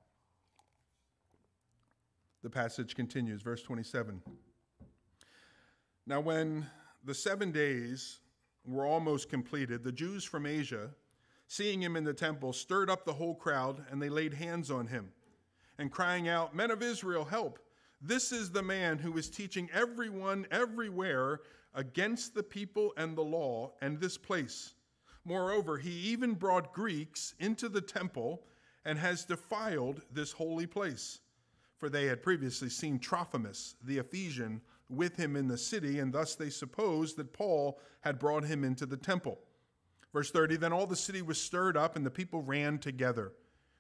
The 2.43 2.49
passage 2.49 2.95
continues, 2.95 3.43
verse 3.43 3.61
27. 3.61 4.19
Now, 6.07 6.19
when 6.21 6.65
the 7.03 7.13
seven 7.13 7.51
days 7.51 8.19
were 8.65 8.85
almost 8.85 9.29
completed, 9.29 9.83
the 9.83 9.91
Jews 9.91 10.23
from 10.23 10.47
Asia, 10.47 10.89
seeing 11.47 11.83
him 11.83 11.95
in 11.95 12.03
the 12.03 12.15
temple, 12.15 12.51
stirred 12.51 12.89
up 12.89 13.05
the 13.05 13.13
whole 13.13 13.35
crowd, 13.35 13.85
and 13.91 14.01
they 14.01 14.09
laid 14.09 14.33
hands 14.33 14.71
on 14.71 14.87
him, 14.87 15.11
and 15.77 15.91
crying 15.91 16.27
out, 16.27 16.55
Men 16.55 16.71
of 16.71 16.81
Israel, 16.81 17.25
help! 17.25 17.59
This 18.01 18.31
is 18.31 18.49
the 18.49 18.63
man 18.63 18.97
who 18.97 19.15
is 19.17 19.29
teaching 19.29 19.69
everyone 19.71 20.47
everywhere 20.49 21.41
against 21.75 22.33
the 22.33 22.41
people 22.41 22.91
and 22.97 23.15
the 23.15 23.21
law 23.21 23.73
and 23.81 23.99
this 23.99 24.17
place. 24.17 24.73
Moreover, 25.23 25.77
he 25.77 25.91
even 25.91 26.33
brought 26.33 26.73
Greeks 26.73 27.35
into 27.39 27.69
the 27.69 27.81
temple 27.81 28.41
and 28.83 28.97
has 28.97 29.25
defiled 29.25 30.01
this 30.11 30.31
holy 30.31 30.65
place 30.65 31.19
for 31.81 31.89
they 31.89 32.05
had 32.05 32.21
previously 32.21 32.69
seen 32.69 32.99
Trophimus, 32.99 33.73
the 33.83 33.97
Ephesian, 33.97 34.61
with 34.87 35.15
him 35.15 35.35
in 35.35 35.47
the 35.47 35.57
city, 35.57 35.97
and 35.97 36.13
thus 36.13 36.35
they 36.35 36.51
supposed 36.51 37.17
that 37.17 37.33
Paul 37.33 37.79
had 38.01 38.19
brought 38.19 38.43
him 38.43 38.63
into 38.63 38.85
the 38.85 38.97
temple. 38.97 39.39
Verse 40.13 40.29
30 40.29 40.57
Then 40.57 40.73
all 40.73 40.85
the 40.85 40.95
city 40.95 41.23
was 41.23 41.41
stirred 41.41 41.75
up, 41.75 41.95
and 41.95 42.05
the 42.05 42.11
people 42.11 42.43
ran 42.43 42.77
together. 42.77 43.33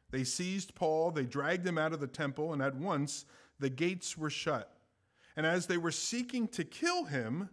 They 0.09 0.23
seized 0.23 0.73
Paul, 0.73 1.11
they 1.11 1.25
dragged 1.25 1.65
him 1.65 1.77
out 1.77 1.93
of 1.93 1.99
the 1.99 2.07
temple, 2.07 2.53
and 2.53 2.61
at 2.63 2.73
once 2.73 3.25
the 3.59 3.69
gates 3.69 4.17
were 4.17 4.31
shut. 4.31 4.75
And 5.35 5.45
as 5.45 5.67
they 5.67 5.77
were 5.77 5.91
seeking 5.91 6.47
to 6.47 6.63
kill 6.63 7.05
him, 7.05 7.49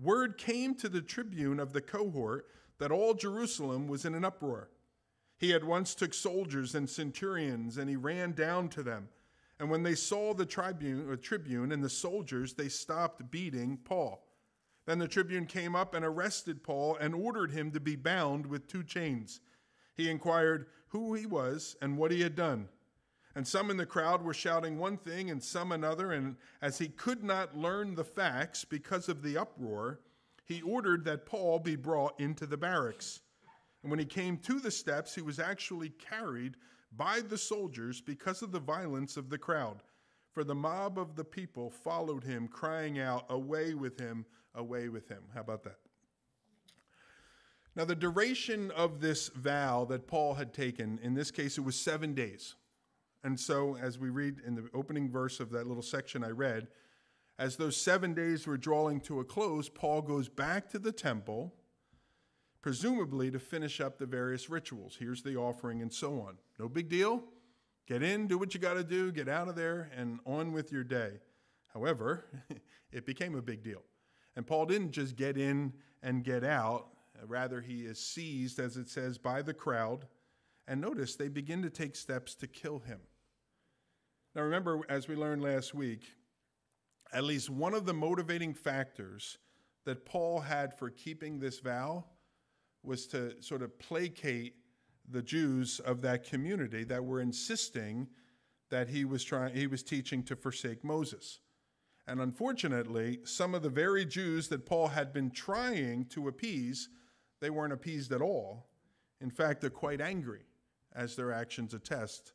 word 0.00 0.38
came 0.38 0.76
to 0.76 0.88
the 0.88 1.02
tribune 1.02 1.58
of 1.58 1.72
the 1.72 1.80
cohort 1.80 2.46
that 2.78 2.92
all 2.92 3.14
Jerusalem 3.14 3.88
was 3.88 4.04
in 4.04 4.14
an 4.14 4.24
uproar. 4.24 4.70
He 5.36 5.52
at 5.52 5.64
once 5.64 5.96
took 5.96 6.14
soldiers 6.14 6.76
and 6.76 6.88
centurions, 6.88 7.76
and 7.76 7.90
he 7.90 7.96
ran 7.96 8.34
down 8.34 8.68
to 8.68 8.84
them. 8.84 9.08
And 9.60 9.68
when 9.68 9.82
they 9.82 9.94
saw 9.94 10.32
the 10.32 10.46
tribune, 10.46 11.08
or 11.08 11.16
tribune 11.16 11.70
and 11.70 11.84
the 11.84 11.90
soldiers, 11.90 12.54
they 12.54 12.70
stopped 12.70 13.30
beating 13.30 13.76
Paul. 13.84 14.26
Then 14.86 14.98
the 14.98 15.06
tribune 15.06 15.44
came 15.44 15.76
up 15.76 15.94
and 15.94 16.02
arrested 16.02 16.62
Paul 16.62 16.96
and 16.96 17.14
ordered 17.14 17.50
him 17.50 17.70
to 17.72 17.80
be 17.80 17.94
bound 17.94 18.46
with 18.46 18.66
two 18.66 18.82
chains. 18.82 19.40
He 19.94 20.08
inquired 20.08 20.66
who 20.88 21.12
he 21.12 21.26
was 21.26 21.76
and 21.82 21.98
what 21.98 22.10
he 22.10 22.22
had 22.22 22.34
done. 22.34 22.68
And 23.34 23.46
some 23.46 23.70
in 23.70 23.76
the 23.76 23.84
crowd 23.84 24.22
were 24.22 24.34
shouting 24.34 24.78
one 24.78 24.96
thing 24.96 25.30
and 25.30 25.44
some 25.44 25.72
another, 25.72 26.12
and 26.12 26.36
as 26.62 26.78
he 26.78 26.88
could 26.88 27.22
not 27.22 27.56
learn 27.56 27.94
the 27.94 28.02
facts 28.02 28.64
because 28.64 29.10
of 29.10 29.22
the 29.22 29.36
uproar, 29.36 30.00
he 30.46 30.62
ordered 30.62 31.04
that 31.04 31.26
Paul 31.26 31.58
be 31.58 31.76
brought 31.76 32.18
into 32.18 32.46
the 32.46 32.56
barracks. 32.56 33.20
And 33.82 33.90
when 33.90 34.00
he 34.00 34.06
came 34.06 34.38
to 34.38 34.58
the 34.58 34.70
steps, 34.70 35.14
he 35.14 35.22
was 35.22 35.38
actually 35.38 35.90
carried 35.90 36.56
by 36.96 37.20
the 37.20 37.38
soldiers 37.38 38.00
because 38.00 38.42
of 38.42 38.52
the 38.52 38.60
violence 38.60 39.16
of 39.16 39.30
the 39.30 39.38
crowd. 39.38 39.82
For 40.32 40.44
the 40.44 40.54
mob 40.54 40.98
of 40.98 41.16
the 41.16 41.24
people 41.24 41.70
followed 41.70 42.24
him, 42.24 42.48
crying 42.48 42.98
out, 42.98 43.26
Away 43.28 43.74
with 43.74 43.98
him, 43.98 44.24
away 44.54 44.88
with 44.88 45.08
him. 45.08 45.22
How 45.34 45.40
about 45.40 45.64
that? 45.64 45.78
Now, 47.76 47.84
the 47.84 47.94
duration 47.94 48.70
of 48.72 49.00
this 49.00 49.28
vow 49.28 49.84
that 49.86 50.06
Paul 50.06 50.34
had 50.34 50.52
taken, 50.52 50.98
in 51.02 51.14
this 51.14 51.30
case, 51.30 51.56
it 51.56 51.62
was 51.62 51.76
seven 51.76 52.14
days. 52.14 52.56
And 53.22 53.38
so, 53.38 53.76
as 53.76 53.98
we 53.98 54.10
read 54.10 54.40
in 54.46 54.54
the 54.54 54.68
opening 54.74 55.10
verse 55.10 55.40
of 55.40 55.50
that 55.50 55.66
little 55.66 55.82
section 55.82 56.24
I 56.24 56.30
read, 56.30 56.68
as 57.38 57.56
those 57.56 57.76
seven 57.76 58.12
days 58.12 58.46
were 58.46 58.56
drawing 58.56 59.00
to 59.02 59.20
a 59.20 59.24
close, 59.24 59.68
Paul 59.68 60.02
goes 60.02 60.28
back 60.28 60.68
to 60.70 60.78
the 60.78 60.92
temple 60.92 61.54
presumably 62.62 63.30
to 63.30 63.38
finish 63.38 63.80
up 63.80 63.98
the 63.98 64.06
various 64.06 64.50
rituals. 64.50 64.96
Here's 64.98 65.22
the 65.22 65.36
offering 65.36 65.82
and 65.82 65.92
so 65.92 66.20
on. 66.20 66.36
No 66.58 66.68
big 66.68 66.88
deal. 66.88 67.24
Get 67.86 68.02
in, 68.02 68.28
do 68.28 68.38
what 68.38 68.54
you 68.54 68.60
got 68.60 68.74
to 68.74 68.84
do, 68.84 69.10
get 69.10 69.28
out 69.28 69.48
of 69.48 69.56
there, 69.56 69.90
and 69.96 70.20
on 70.24 70.52
with 70.52 70.70
your 70.70 70.84
day. 70.84 71.20
However, 71.74 72.24
it 72.92 73.06
became 73.06 73.34
a 73.34 73.42
big 73.42 73.62
deal. 73.62 73.82
And 74.36 74.46
Paul 74.46 74.66
didn't 74.66 74.92
just 74.92 75.16
get 75.16 75.36
in 75.36 75.72
and 76.02 76.22
get 76.22 76.44
out, 76.44 76.86
rather, 77.26 77.60
he 77.60 77.82
is 77.82 77.98
seized, 77.98 78.60
as 78.60 78.76
it 78.76 78.88
says, 78.88 79.18
by 79.18 79.42
the 79.42 79.54
crowd. 79.54 80.06
And 80.68 80.80
notice 80.80 81.16
they 81.16 81.28
begin 81.28 81.62
to 81.62 81.70
take 81.70 81.96
steps 81.96 82.34
to 82.36 82.46
kill 82.46 82.78
him. 82.78 83.00
Now, 84.34 84.42
remember, 84.42 84.82
as 84.88 85.08
we 85.08 85.16
learned 85.16 85.42
last 85.42 85.74
week, 85.74 86.04
at 87.12 87.24
least 87.24 87.50
one 87.50 87.74
of 87.74 87.86
the 87.86 87.94
motivating 87.94 88.54
factors 88.54 89.38
that 89.84 90.06
Paul 90.06 90.40
had 90.40 90.78
for 90.78 90.90
keeping 90.90 91.40
this 91.40 91.58
vow 91.58 92.04
was 92.82 93.06
to 93.08 93.40
sort 93.42 93.62
of 93.62 93.78
placate 93.78 94.54
the 95.08 95.22
Jews 95.22 95.80
of 95.80 96.02
that 96.02 96.24
community 96.24 96.84
that 96.84 97.04
were 97.04 97.20
insisting 97.20 98.06
that 98.70 98.88
he 98.88 99.04
was 99.04 99.24
trying 99.24 99.54
he 99.54 99.66
was 99.66 99.82
teaching 99.82 100.22
to 100.24 100.36
forsake 100.36 100.84
Moses. 100.84 101.40
And 102.06 102.20
unfortunately, 102.20 103.20
some 103.24 103.54
of 103.54 103.62
the 103.62 103.68
very 103.68 104.04
Jews 104.04 104.48
that 104.48 104.66
Paul 104.66 104.88
had 104.88 105.12
been 105.12 105.30
trying 105.30 106.06
to 106.06 106.28
appease, 106.28 106.88
they 107.40 107.50
weren't 107.50 107.72
appeased 107.72 108.12
at 108.12 108.22
all. 108.22 108.66
In 109.20 109.30
fact, 109.30 109.60
they're 109.60 109.70
quite 109.70 110.00
angry, 110.00 110.42
as 110.94 111.14
their 111.14 111.32
actions 111.32 111.74
attest. 111.74 112.32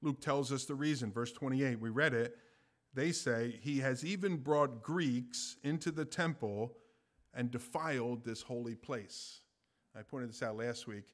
Luke 0.00 0.20
tells 0.20 0.52
us 0.52 0.64
the 0.64 0.74
reason. 0.74 1.12
Verse 1.12 1.32
28, 1.32 1.80
we 1.80 1.90
read 1.90 2.14
it. 2.14 2.36
They 2.94 3.12
say, 3.12 3.58
He 3.60 3.78
has 3.80 4.04
even 4.04 4.36
brought 4.36 4.82
Greeks 4.82 5.56
into 5.62 5.90
the 5.90 6.04
temple 6.04 6.76
and 7.34 7.50
defiled 7.50 8.24
this 8.24 8.42
holy 8.42 8.76
place. 8.76 9.40
I 9.98 10.02
pointed 10.02 10.30
this 10.30 10.44
out 10.44 10.56
last 10.56 10.86
week. 10.86 11.06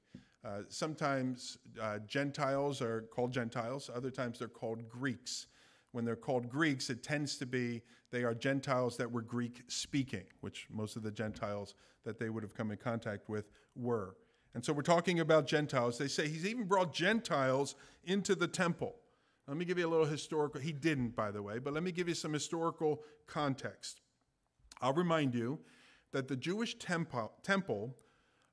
Uh, 0.45 0.59
sometimes 0.69 1.57
uh, 1.81 2.01
Gentiles 2.07 2.83
are 2.83 3.03
called 3.11 3.33
Gentiles, 3.33 3.89
other 3.95 4.11
times 4.11 4.39
they're 4.39 4.47
called 4.47 4.91
Greeks. 4.91 5.47
When 5.93 6.05
they're 6.05 6.17
called 6.17 6.51
Greeks, 6.51 6.91
it 6.91 7.03
tends 7.03 7.39
to 7.39 7.47
be 7.47 7.81
they 8.11 8.25
are 8.25 8.35
Gentiles 8.35 8.99
that 8.99 9.11
were 9.11 9.23
Greek 9.23 9.63
speaking, 9.69 10.25
which 10.43 10.67
most 10.71 10.97
of 10.97 11.03
the 11.03 11.11
Gentiles 11.11 11.75
that 12.05 12.19
they 12.19 12.29
would 12.29 12.43
have 12.43 12.53
come 12.53 12.71
in 12.73 12.77
contact 12.77 13.31
with 13.31 13.51
were. 13.75 14.17
And 14.55 14.63
so 14.63 14.75
we're 14.75 14.83
talking 14.83 15.21
about 15.21 15.47
Gentiles. 15.47 15.97
They 15.97 16.09
say 16.09 16.29
he's 16.29 16.45
even 16.45 16.65
brought 16.65 16.93
Gentiles 16.93 17.77
into 18.05 18.35
the 18.35 18.49
temple. 18.49 18.97
Let 19.49 19.57
me 19.57 19.65
give 19.65 19.79
you 19.79 19.87
a 19.87 19.89
little 19.89 20.05
historical. 20.05 20.61
He 20.61 20.73
didn't, 20.73 21.17
by 21.17 21.31
the 21.31 21.41
way, 21.41 21.59
but 21.59 21.73
let 21.73 21.83
me 21.83 21.91
give 21.91 22.07
you 22.07 22.15
some 22.15 22.35
historical 22.35 23.03
context. 23.27 24.03
I'll 24.83 24.93
remind 24.93 25.35
you 25.35 25.61
that 26.13 26.29
the 26.29 26.37
Jewish 26.37 26.79
temple, 26.79 27.33
temple 27.43 27.97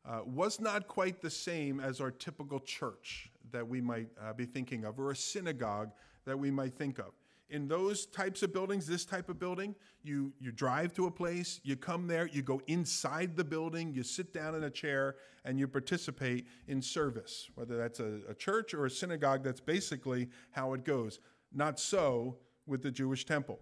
uh, 0.05 0.21
was 0.25 0.59
not 0.59 0.87
quite 0.87 1.21
the 1.21 1.29
same 1.29 1.79
as 1.79 2.01
our 2.01 2.11
typical 2.11 2.59
church 2.59 3.29
that 3.51 3.67
we 3.67 3.81
might 3.81 4.07
uh, 4.21 4.33
be 4.33 4.45
thinking 4.45 4.85
of, 4.85 4.99
or 4.99 5.11
a 5.11 5.15
synagogue 5.15 5.91
that 6.25 6.37
we 6.37 6.51
might 6.51 6.73
think 6.73 6.99
of. 6.99 7.11
In 7.49 7.67
those 7.67 8.05
types 8.05 8.43
of 8.43 8.53
buildings, 8.53 8.87
this 8.87 9.03
type 9.03 9.27
of 9.27 9.37
building, 9.37 9.75
you, 10.03 10.31
you 10.39 10.53
drive 10.53 10.93
to 10.93 11.07
a 11.07 11.11
place, 11.11 11.59
you 11.63 11.75
come 11.75 12.07
there, 12.07 12.27
you 12.27 12.41
go 12.41 12.61
inside 12.67 13.35
the 13.35 13.43
building, 13.43 13.93
you 13.93 14.03
sit 14.03 14.33
down 14.33 14.55
in 14.55 14.63
a 14.63 14.69
chair, 14.69 15.17
and 15.43 15.59
you 15.59 15.67
participate 15.67 16.47
in 16.67 16.81
service. 16.81 17.49
Whether 17.55 17.77
that's 17.77 17.99
a, 17.99 18.19
a 18.29 18.33
church 18.33 18.73
or 18.73 18.85
a 18.85 18.89
synagogue, 18.89 19.43
that's 19.43 19.59
basically 19.59 20.29
how 20.51 20.73
it 20.73 20.85
goes. 20.85 21.19
Not 21.53 21.77
so 21.77 22.37
with 22.65 22.81
the 22.81 22.91
Jewish 22.91 23.25
temple. 23.25 23.59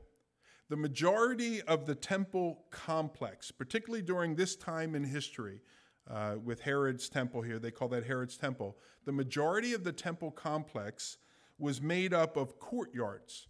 The 0.69 0.77
majority 0.77 1.63
of 1.63 1.87
the 1.87 1.95
temple 1.95 2.65
complex, 2.69 3.49
particularly 3.49 4.03
during 4.03 4.35
this 4.35 4.55
time 4.55 4.93
in 4.93 5.03
history, 5.03 5.61
uh, 6.09 6.35
with 6.43 6.61
Herod's 6.61 7.09
temple 7.09 7.41
here. 7.41 7.59
They 7.59 7.71
call 7.71 7.87
that 7.89 8.05
Herod's 8.05 8.37
temple. 8.37 8.77
The 9.05 9.11
majority 9.11 9.73
of 9.73 9.83
the 9.83 9.91
temple 9.91 10.31
complex 10.31 11.17
was 11.57 11.81
made 11.81 12.13
up 12.13 12.37
of 12.37 12.59
courtyards. 12.59 13.47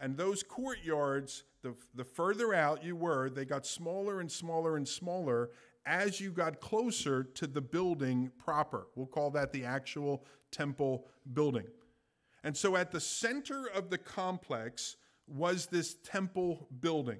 And 0.00 0.16
those 0.16 0.42
courtyards, 0.42 1.44
the, 1.62 1.74
the 1.94 2.04
further 2.04 2.54
out 2.54 2.82
you 2.82 2.96
were, 2.96 3.28
they 3.28 3.44
got 3.44 3.66
smaller 3.66 4.20
and 4.20 4.32
smaller 4.32 4.76
and 4.76 4.88
smaller 4.88 5.50
as 5.84 6.20
you 6.20 6.30
got 6.30 6.60
closer 6.60 7.22
to 7.22 7.46
the 7.46 7.60
building 7.60 8.30
proper. 8.38 8.86
We'll 8.94 9.06
call 9.06 9.30
that 9.32 9.52
the 9.52 9.64
actual 9.64 10.24
temple 10.50 11.06
building. 11.32 11.66
And 12.44 12.56
so 12.56 12.76
at 12.76 12.90
the 12.90 13.00
center 13.00 13.66
of 13.66 13.90
the 13.90 13.98
complex 13.98 14.96
was 15.26 15.66
this 15.66 15.96
temple 16.02 16.66
building 16.80 17.18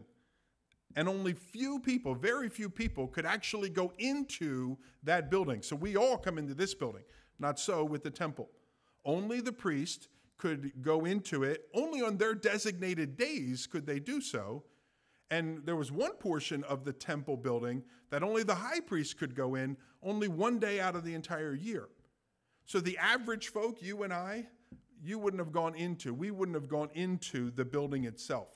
and 0.96 1.08
only 1.08 1.32
few 1.32 1.78
people, 1.80 2.14
very 2.14 2.48
few 2.48 2.68
people, 2.68 3.06
could 3.06 3.26
actually 3.26 3.70
go 3.70 3.92
into 3.98 4.76
that 5.02 5.30
building. 5.30 5.62
So 5.62 5.76
we 5.76 5.96
all 5.96 6.18
come 6.18 6.38
into 6.38 6.54
this 6.54 6.74
building. 6.74 7.02
Not 7.38 7.58
so 7.58 7.84
with 7.84 8.02
the 8.02 8.10
temple. 8.10 8.50
Only 9.04 9.40
the 9.40 9.52
priest 9.52 10.08
could 10.36 10.72
go 10.82 11.04
into 11.04 11.44
it. 11.44 11.68
Only 11.74 12.02
on 12.02 12.16
their 12.16 12.34
designated 12.34 13.16
days 13.16 13.66
could 13.66 13.86
they 13.86 14.00
do 14.00 14.20
so. 14.20 14.64
And 15.30 15.64
there 15.64 15.76
was 15.76 15.92
one 15.92 16.14
portion 16.14 16.64
of 16.64 16.84
the 16.84 16.92
temple 16.92 17.36
building 17.36 17.84
that 18.10 18.22
only 18.22 18.42
the 18.42 18.54
high 18.54 18.80
priest 18.80 19.16
could 19.16 19.34
go 19.34 19.54
in, 19.54 19.76
only 20.02 20.26
one 20.26 20.58
day 20.58 20.80
out 20.80 20.96
of 20.96 21.04
the 21.04 21.14
entire 21.14 21.54
year. 21.54 21.88
So 22.66 22.80
the 22.80 22.98
average 22.98 23.48
folk, 23.48 23.80
you 23.80 24.02
and 24.02 24.12
I, 24.12 24.48
you 25.02 25.18
wouldn't 25.18 25.40
have 25.40 25.52
gone 25.52 25.74
into, 25.76 26.12
we 26.12 26.30
wouldn't 26.30 26.56
have 26.56 26.68
gone 26.68 26.90
into 26.94 27.50
the 27.52 27.64
building 27.64 28.04
itself. 28.04 28.48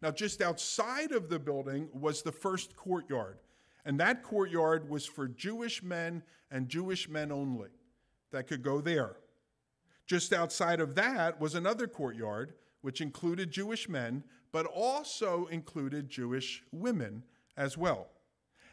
Now, 0.00 0.10
just 0.10 0.40
outside 0.40 1.12
of 1.12 1.28
the 1.28 1.38
building 1.38 1.88
was 1.92 2.22
the 2.22 2.32
first 2.32 2.76
courtyard, 2.76 3.38
and 3.84 3.98
that 3.98 4.22
courtyard 4.22 4.88
was 4.88 5.06
for 5.06 5.26
Jewish 5.26 5.82
men 5.82 6.22
and 6.50 6.68
Jewish 6.68 7.08
men 7.08 7.32
only 7.32 7.70
that 8.30 8.46
could 8.46 8.62
go 8.62 8.80
there. 8.80 9.16
Just 10.06 10.32
outside 10.32 10.80
of 10.80 10.94
that 10.94 11.40
was 11.40 11.54
another 11.54 11.86
courtyard, 11.86 12.54
which 12.80 13.00
included 13.00 13.50
Jewish 13.50 13.88
men, 13.88 14.22
but 14.52 14.66
also 14.66 15.46
included 15.46 16.08
Jewish 16.08 16.62
women 16.72 17.24
as 17.56 17.76
well. 17.76 18.08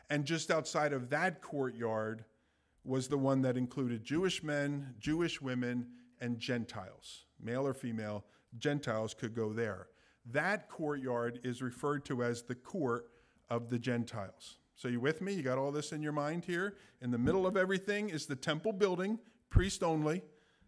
And 0.10 0.26
just 0.26 0.52
outside 0.52 0.94
of 0.94 1.10
that 1.10 1.42
courtyard 1.42 2.24
was 2.84 3.08
the 3.08 3.18
one 3.18 3.42
that 3.42 3.58
included 3.58 4.04
Jewish 4.04 4.44
men, 4.44 4.94
Jewish 5.00 5.42
women, 5.42 5.88
and 6.22 6.40
Gentiles. 6.40 7.26
Male 7.42 7.68
or 7.68 7.74
female, 7.74 8.24
Gentiles 8.58 9.14
could 9.14 9.36
go 9.36 9.52
there. 9.52 9.88
That 10.32 10.70
courtyard 10.70 11.40
is 11.44 11.62
referred 11.62 12.06
to 12.06 12.24
as 12.24 12.42
the 12.42 12.56
court 12.56 13.10
of 13.50 13.70
the 13.70 13.80
Gentiles. 13.80 14.58
So, 14.76 14.88
you 14.88 15.00
with 15.00 15.22
me? 15.22 15.34
You 15.34 15.42
got 15.42 15.58
all 15.58 15.72
this 15.72 15.94
in 15.94 16.02
your 16.02 16.12
mind 16.12 16.44
here? 16.44 16.76
In 17.02 17.12
the 17.12 17.18
middle 17.18 17.48
of 17.48 17.56
everything 17.56 18.10
is 18.10 18.26
the 18.26 18.36
temple 18.36 18.74
building, 18.74 19.20
priest 19.50 19.84
only, 19.84 20.22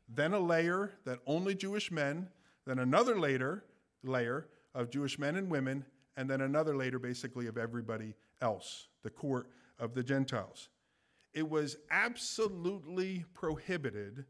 then 0.08 0.34
a 0.34 0.40
layer 0.40 0.94
that 1.06 1.20
only 1.26 1.56
Jewish 1.56 1.92
men, 1.92 2.30
then 2.66 2.80
another 2.80 3.20
layer, 3.20 3.66
layer 4.04 4.48
of 4.74 4.90
Jewish 4.90 5.20
men 5.20 5.36
and 5.36 5.50
women, 5.50 5.86
and 6.16 6.30
then 6.30 6.42
another 6.42 6.76
layer 6.76 7.00
basically 7.00 7.48
of 7.48 7.58
everybody 7.58 8.16
else, 8.42 8.88
the 9.04 9.10
court 9.10 9.50
of 9.80 9.94
the 9.94 10.04
Gentiles. 10.04 10.70
It 11.34 11.50
was 11.50 11.78
absolutely 11.92 13.26
prohibited 13.34 14.26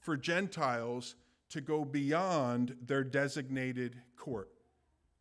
for 0.00 0.16
Gentiles 0.16 1.16
to 1.50 1.60
go 1.60 1.84
beyond 1.84 2.76
their 2.86 3.04
designated 3.04 4.00
court. 4.16 4.48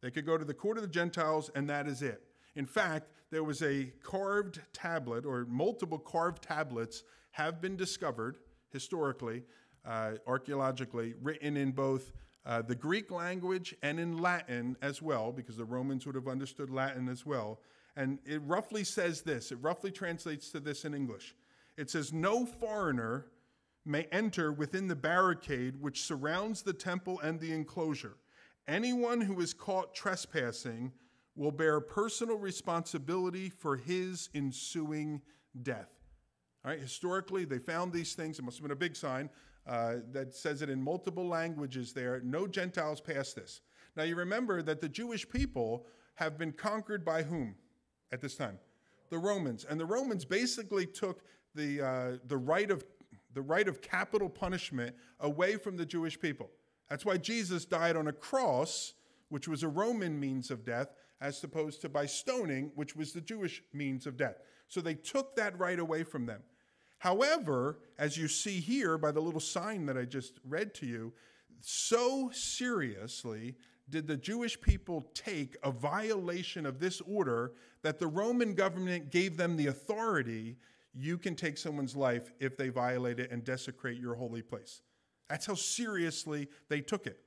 They 0.01 0.11
could 0.11 0.25
go 0.25 0.37
to 0.37 0.45
the 0.45 0.53
court 0.53 0.77
of 0.77 0.83
the 0.83 0.89
Gentiles, 0.89 1.49
and 1.55 1.69
that 1.69 1.87
is 1.87 2.01
it. 2.01 2.23
In 2.55 2.65
fact, 2.65 3.11
there 3.31 3.43
was 3.43 3.61
a 3.61 3.91
carved 4.03 4.61
tablet, 4.73 5.25
or 5.25 5.45
multiple 5.45 5.99
carved 5.99 6.43
tablets 6.43 7.03
have 7.31 7.61
been 7.61 7.75
discovered 7.75 8.37
historically, 8.71 9.43
uh, 9.85 10.13
archaeologically, 10.27 11.13
written 11.21 11.57
in 11.57 11.71
both 11.71 12.11
uh, 12.45 12.61
the 12.61 12.75
Greek 12.75 13.11
language 13.11 13.75
and 13.83 13.99
in 13.99 14.17
Latin 14.17 14.75
as 14.81 15.01
well, 15.01 15.31
because 15.31 15.57
the 15.57 15.65
Romans 15.65 16.05
would 16.05 16.15
have 16.15 16.27
understood 16.27 16.69
Latin 16.69 17.07
as 17.07 17.25
well. 17.25 17.59
And 17.95 18.19
it 18.25 18.41
roughly 18.45 18.83
says 18.83 19.21
this 19.21 19.51
it 19.51 19.57
roughly 19.61 19.91
translates 19.91 20.49
to 20.51 20.59
this 20.59 20.85
in 20.85 20.93
English. 20.93 21.35
It 21.77 21.89
says, 21.89 22.13
No 22.13 22.45
foreigner 22.45 23.27
may 23.85 24.03
enter 24.11 24.51
within 24.51 24.87
the 24.87 24.95
barricade 24.95 25.81
which 25.81 26.03
surrounds 26.03 26.61
the 26.61 26.73
temple 26.73 27.19
and 27.21 27.39
the 27.39 27.51
enclosure. 27.51 28.17
Anyone 28.67 29.21
who 29.21 29.39
is 29.41 29.53
caught 29.53 29.93
trespassing 29.93 30.91
will 31.35 31.51
bear 31.51 31.79
personal 31.79 32.37
responsibility 32.37 33.49
for 33.49 33.77
his 33.77 34.29
ensuing 34.33 35.21
death. 35.63 35.89
All 36.65 36.71
right, 36.71 36.79
historically, 36.79 37.45
they 37.45 37.59
found 37.59 37.93
these 37.93 38.13
things. 38.13 38.37
It 38.37 38.43
must 38.43 38.57
have 38.57 38.63
been 38.63 38.71
a 38.71 38.75
big 38.75 38.95
sign 38.95 39.29
uh, 39.65 39.95
that 40.11 40.33
says 40.33 40.61
it 40.61 40.69
in 40.69 40.81
multiple 40.81 41.27
languages 41.27 41.93
there. 41.93 42.19
No 42.23 42.47
Gentiles 42.47 42.99
pass 42.99 43.33
this. 43.33 43.61
Now, 43.95 44.03
you 44.03 44.15
remember 44.15 44.61
that 44.61 44.81
the 44.81 44.89
Jewish 44.89 45.27
people 45.27 45.85
have 46.15 46.37
been 46.37 46.51
conquered 46.51 47.05
by 47.05 47.23
whom 47.23 47.55
at 48.11 48.19
this 48.19 48.35
time? 48.35 48.59
The 49.09 49.17
Romans. 49.17 49.65
And 49.69 49.79
the 49.79 49.85
Romans 49.85 50.25
basically 50.25 50.85
took 50.85 51.23
the, 51.55 51.81
uh, 51.81 52.11
the, 52.27 52.37
right 52.37 52.69
of, 52.69 52.83
the 53.33 53.41
right 53.41 53.67
of 53.67 53.81
capital 53.81 54.29
punishment 54.29 54.95
away 55.21 55.55
from 55.55 55.77
the 55.77 55.85
Jewish 55.85 56.19
people. 56.19 56.49
That's 56.89 57.05
why 57.05 57.17
Jesus 57.17 57.65
died 57.65 57.95
on 57.95 58.07
a 58.07 58.13
cross, 58.13 58.93
which 59.29 59.47
was 59.47 59.63
a 59.63 59.67
Roman 59.67 60.19
means 60.19 60.49
of 60.51 60.65
death, 60.65 60.89
as 61.21 61.43
opposed 61.43 61.81
to 61.81 61.89
by 61.89 62.05
stoning, 62.05 62.71
which 62.75 62.95
was 62.95 63.13
the 63.13 63.21
Jewish 63.21 63.61
means 63.73 64.07
of 64.07 64.17
death. 64.17 64.37
So 64.67 64.81
they 64.81 64.95
took 64.95 65.35
that 65.35 65.57
right 65.59 65.79
away 65.79 66.03
from 66.03 66.25
them. 66.25 66.41
However, 66.99 67.79
as 67.97 68.17
you 68.17 68.27
see 68.27 68.59
here 68.59 68.97
by 68.97 69.11
the 69.11 69.21
little 69.21 69.39
sign 69.39 69.85
that 69.85 69.97
I 69.97 70.05
just 70.05 70.39
read 70.47 70.73
to 70.75 70.85
you, 70.85 71.13
so 71.61 72.29
seriously 72.33 73.55
did 73.89 74.07
the 74.07 74.17
Jewish 74.17 74.59
people 74.59 75.09
take 75.13 75.57
a 75.63 75.71
violation 75.71 76.65
of 76.65 76.79
this 76.79 77.01
order 77.01 77.53
that 77.81 77.99
the 77.99 78.07
Roman 78.07 78.53
government 78.53 79.11
gave 79.11 79.37
them 79.37 79.57
the 79.57 79.67
authority 79.67 80.57
you 80.93 81.17
can 81.17 81.35
take 81.35 81.57
someone's 81.57 81.95
life 81.95 82.31
if 82.39 82.57
they 82.57 82.69
violate 82.69 83.19
it 83.19 83.31
and 83.31 83.43
desecrate 83.43 83.99
your 83.99 84.15
holy 84.15 84.41
place. 84.41 84.81
That's 85.29 85.45
how 85.45 85.55
seriously 85.55 86.47
they 86.69 86.81
took 86.81 87.07
it. 87.07 87.19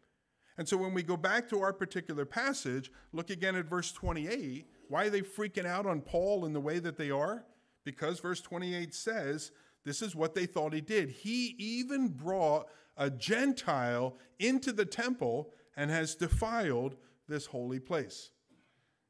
And 0.58 0.68
so 0.68 0.76
when 0.76 0.92
we 0.92 1.02
go 1.02 1.16
back 1.16 1.48
to 1.48 1.60
our 1.60 1.72
particular 1.72 2.24
passage, 2.24 2.92
look 3.12 3.30
again 3.30 3.56
at 3.56 3.64
verse 3.64 3.92
28. 3.92 4.66
Why 4.88 5.06
are 5.06 5.10
they 5.10 5.22
freaking 5.22 5.66
out 5.66 5.86
on 5.86 6.02
Paul 6.02 6.44
in 6.44 6.52
the 6.52 6.60
way 6.60 6.78
that 6.78 6.98
they 6.98 7.10
are? 7.10 7.44
Because 7.84 8.20
verse 8.20 8.40
28 8.40 8.94
says, 8.94 9.52
this 9.84 10.02
is 10.02 10.14
what 10.14 10.34
they 10.34 10.46
thought 10.46 10.72
he 10.72 10.80
did. 10.80 11.10
He 11.10 11.54
even 11.58 12.08
brought 12.08 12.68
a 12.96 13.10
Gentile 13.10 14.18
into 14.38 14.72
the 14.72 14.84
temple 14.84 15.50
and 15.76 15.90
has 15.90 16.14
defiled 16.14 16.96
this 17.28 17.46
holy 17.46 17.80
place. 17.80 18.30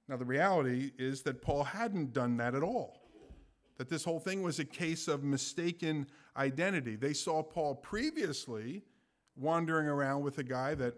Now, 0.09 0.17
the 0.17 0.25
reality 0.25 0.93
is 0.99 1.23
that 1.23 1.43
Paul 1.43 1.65
hadn't 1.65 2.13
done 2.13 2.37
that 2.37 2.55
at 2.55 2.63
all, 2.63 3.02
that 3.83 3.88
this 3.88 4.05
whole 4.05 4.21
thing 4.21 4.45
was 4.45 4.61
a 4.61 4.64
case 4.64 5.09
of 5.09 5.25
mistaken 5.25 6.07
identity. 6.37 6.95
They 6.95 7.14
saw 7.14 7.42
Paul 7.42 7.75
previously 7.75 8.85
wandering 9.35 9.88
around 9.88 10.23
with 10.23 10.38
a 10.38 10.45
guy 10.45 10.77
that, 10.77 10.95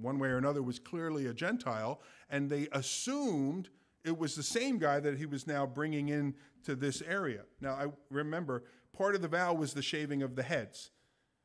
one 0.00 0.20
way 0.20 0.28
or 0.28 0.38
another, 0.38 0.62
was 0.62 0.78
clearly 0.78 1.26
a 1.26 1.34
Gentile, 1.34 2.00
and 2.30 2.48
they 2.48 2.68
assumed 2.70 3.70
it 4.04 4.16
was 4.16 4.36
the 4.36 4.44
same 4.44 4.78
guy 4.78 5.00
that 5.00 5.18
he 5.18 5.26
was 5.26 5.48
now 5.48 5.66
bringing 5.66 6.10
in 6.10 6.32
to 6.62 6.76
this 6.76 7.02
area. 7.02 7.42
Now, 7.60 7.72
I 7.72 7.86
remember 8.08 8.62
part 8.96 9.16
of 9.16 9.20
the 9.20 9.26
vow 9.26 9.52
was 9.54 9.74
the 9.74 9.82
shaving 9.82 10.22
of 10.22 10.36
the 10.36 10.44
heads. 10.44 10.92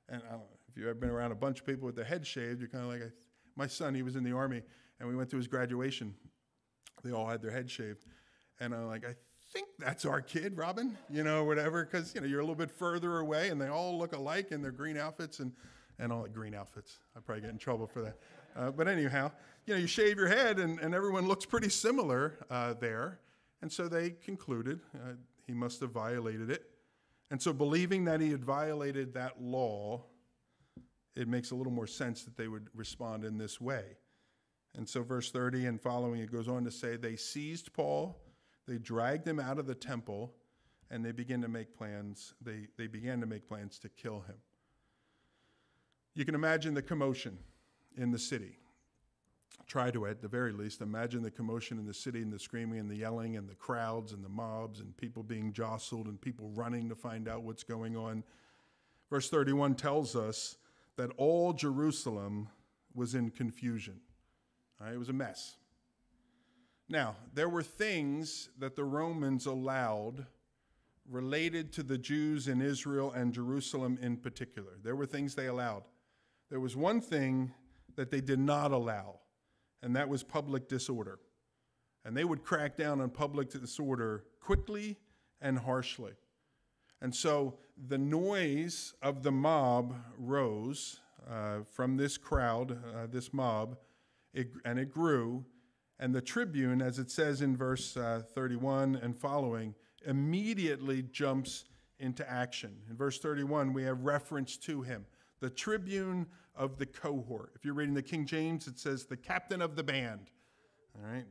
And 0.09 0.21
know, 0.21 0.43
if 0.69 0.77
you've 0.77 0.85
ever 0.85 0.93
been 0.93 1.09
around 1.09 1.31
a 1.31 1.35
bunch 1.35 1.59
of 1.59 1.65
people 1.65 1.87
with 1.87 1.95
their 1.95 2.05
head 2.05 2.27
shaved, 2.27 2.59
you're 2.59 2.69
kind 2.69 2.83
of 2.83 2.91
like, 2.91 3.11
my 3.55 3.65
son, 3.65 3.95
he 3.95 4.03
was 4.03 4.15
in 4.15 4.23
the 4.23 4.33
army, 4.33 4.61
and 4.99 5.09
we 5.09 5.15
went 5.15 5.31
to 5.31 5.37
his 5.37 5.47
graduation. 5.47 6.13
They 7.03 7.11
all 7.11 7.25
had 7.25 7.41
their 7.41 7.49
head 7.49 7.67
shaved. 7.71 8.05
And 8.59 8.75
I'm 8.75 8.85
like, 8.85 9.03
I 9.03 9.15
think 9.53 9.67
that's 9.77 10.03
our 10.03 10.19
kid, 10.19 10.57
Robin, 10.57 10.97
you 11.11 11.23
know, 11.23 11.43
whatever, 11.43 11.85
because, 11.85 12.15
you 12.15 12.21
know, 12.21 12.27
you're 12.27 12.39
a 12.39 12.43
little 12.43 12.55
bit 12.55 12.71
further 12.71 13.19
away, 13.19 13.49
and 13.49 13.61
they 13.61 13.67
all 13.67 13.97
look 13.97 14.13
alike 14.13 14.51
in 14.51 14.63
their 14.63 14.71
green 14.71 14.97
outfits 14.97 15.39
and, 15.39 15.51
and 15.99 16.11
all 16.11 16.25
green 16.25 16.55
outfits. 16.55 16.97
I 17.15 17.19
probably 17.19 17.41
get 17.41 17.51
in 17.51 17.59
trouble 17.59 17.85
for 17.85 18.01
that. 18.01 18.17
Uh, 18.55 18.71
but 18.71 18.87
anyhow, 18.87 19.31
you 19.67 19.75
know, 19.75 19.79
you 19.79 19.85
shave 19.85 20.17
your 20.17 20.27
head, 20.27 20.57
and, 20.57 20.79
and 20.79 20.95
everyone 20.95 21.27
looks 21.27 21.45
pretty 21.45 21.69
similar 21.69 22.33
uh, 22.49 22.73
there. 22.73 23.19
And 23.61 23.71
so 23.71 23.87
they 23.87 24.09
concluded 24.09 24.79
uh, 24.95 25.13
he 25.45 25.53
must 25.53 25.79
have 25.81 25.91
violated 25.91 26.49
it. 26.49 26.69
And 27.29 27.41
so, 27.41 27.53
believing 27.53 28.05
that 28.05 28.21
he 28.21 28.31
had 28.31 28.43
violated 28.43 29.13
that 29.13 29.41
law, 29.41 30.03
it 31.15 31.27
makes 31.27 31.51
a 31.51 31.55
little 31.55 31.71
more 31.71 31.87
sense 31.87 32.23
that 32.23 32.35
they 32.37 32.47
would 32.47 32.67
respond 32.75 33.23
in 33.23 33.37
this 33.37 33.61
way. 33.61 33.83
And 34.75 34.87
so, 34.87 35.01
verse 35.01 35.31
30 35.31 35.65
and 35.65 35.81
following, 35.81 36.19
it 36.19 36.31
goes 36.31 36.47
on 36.47 36.63
to 36.65 36.71
say, 36.71 36.95
They 36.95 37.15
seized 37.15 37.73
Paul, 37.73 38.19
they 38.67 38.77
dragged 38.77 39.27
him 39.27 39.39
out 39.39 39.59
of 39.59 39.67
the 39.67 39.75
temple, 39.75 40.33
and 40.89 41.03
they 41.03 41.11
began 41.11 41.41
to 41.41 41.47
make 41.47 41.75
plans. 41.75 42.33
They, 42.41 42.67
they 42.77 42.87
began 42.87 43.19
to 43.21 43.25
make 43.25 43.47
plans 43.47 43.79
to 43.79 43.89
kill 43.89 44.21
him. 44.21 44.37
You 46.15 46.25
can 46.25 46.35
imagine 46.35 46.73
the 46.73 46.81
commotion 46.81 47.37
in 47.97 48.11
the 48.11 48.19
city. 48.19 48.57
Try 49.65 49.91
to, 49.91 50.05
at 50.05 50.21
the 50.21 50.27
very 50.27 50.51
least, 50.51 50.81
imagine 50.81 51.23
the 51.23 51.31
commotion 51.31 51.79
in 51.79 51.85
the 51.85 51.93
city 51.93 52.21
and 52.21 52.31
the 52.31 52.39
screaming 52.39 52.79
and 52.79 52.89
the 52.89 52.97
yelling 52.97 53.37
and 53.37 53.47
the 53.47 53.55
crowds 53.55 54.11
and 54.11 54.23
the 54.23 54.29
mobs 54.29 54.79
and 54.79 54.95
people 54.97 55.23
being 55.23 55.53
jostled 55.53 56.07
and 56.07 56.19
people 56.19 56.51
running 56.53 56.89
to 56.89 56.95
find 56.95 57.27
out 57.27 57.43
what's 57.43 57.63
going 57.63 57.95
on. 57.95 58.23
Verse 59.09 59.29
31 59.29 59.75
tells 59.75 60.15
us 60.15 60.57
that 60.97 61.11
all 61.17 61.53
Jerusalem 61.53 62.49
was 62.93 63.15
in 63.15 63.31
confusion. 63.31 63.99
Right, 64.79 64.93
it 64.93 64.99
was 64.99 65.09
a 65.09 65.13
mess. 65.13 65.55
Now, 66.89 67.15
there 67.33 67.49
were 67.49 67.63
things 67.63 68.49
that 68.59 68.75
the 68.75 68.83
Romans 68.83 69.45
allowed 69.45 70.25
related 71.09 71.71
to 71.73 71.83
the 71.83 71.97
Jews 71.97 72.47
in 72.47 72.61
Israel 72.61 73.11
and 73.11 73.33
Jerusalem 73.33 73.97
in 74.01 74.17
particular. 74.17 74.77
There 74.83 74.95
were 74.95 75.05
things 75.05 75.35
they 75.35 75.47
allowed. 75.47 75.83
There 76.49 76.59
was 76.59 76.75
one 76.75 77.01
thing 77.01 77.51
that 77.95 78.11
they 78.11 78.21
did 78.21 78.39
not 78.39 78.71
allow, 78.71 79.19
and 79.81 79.95
that 79.95 80.07
was 80.07 80.23
public 80.23 80.67
disorder. 80.67 81.19
And 82.05 82.15
they 82.15 82.25
would 82.25 82.43
crack 82.43 82.77
down 82.77 83.01
on 83.01 83.09
public 83.09 83.49
disorder 83.49 84.25
quickly 84.39 84.97
and 85.41 85.57
harshly. 85.57 86.13
And 87.01 87.13
so 87.13 87.57
the 87.87 87.97
noise 87.97 88.93
of 89.01 89.23
the 89.23 89.31
mob 89.31 89.95
rose 90.17 90.99
uh, 91.29 91.59
from 91.71 91.97
this 91.97 92.17
crowd, 92.17 92.71
uh, 92.95 93.07
this 93.09 93.33
mob, 93.33 93.77
it, 94.33 94.51
and 94.65 94.79
it 94.79 94.91
grew. 94.91 95.45
And 96.03 96.13
the 96.13 96.19
tribune, 96.19 96.81
as 96.81 96.99
it 96.99 97.09
says 97.09 97.41
in 97.41 97.55
verse 97.55 97.95
uh, 97.95 98.23
31 98.35 98.99
and 99.01 99.17
following, 99.17 99.73
immediately 100.05 101.01
jumps 101.01 101.63
into 101.97 102.29
action. 102.29 102.75
In 102.89 102.97
verse 102.97 103.19
31, 103.19 103.71
we 103.71 103.83
have 103.83 104.01
reference 104.01 104.57
to 104.57 104.81
him, 104.81 105.05
the 105.39 105.49
tribune 105.49 106.27
of 106.57 106.77
the 106.77 106.85
cohort. 106.85 107.53
If 107.55 107.63
you're 107.63 107.73
reading 107.73 107.93
the 107.93 108.01
King 108.01 108.25
James, 108.25 108.67
it 108.67 108.77
says 108.77 109.05
the 109.05 109.15
captain 109.15 109.61
of 109.61 109.77
the 109.77 109.83
band. 109.83 110.29
All 110.93 111.09
right? 111.09 111.23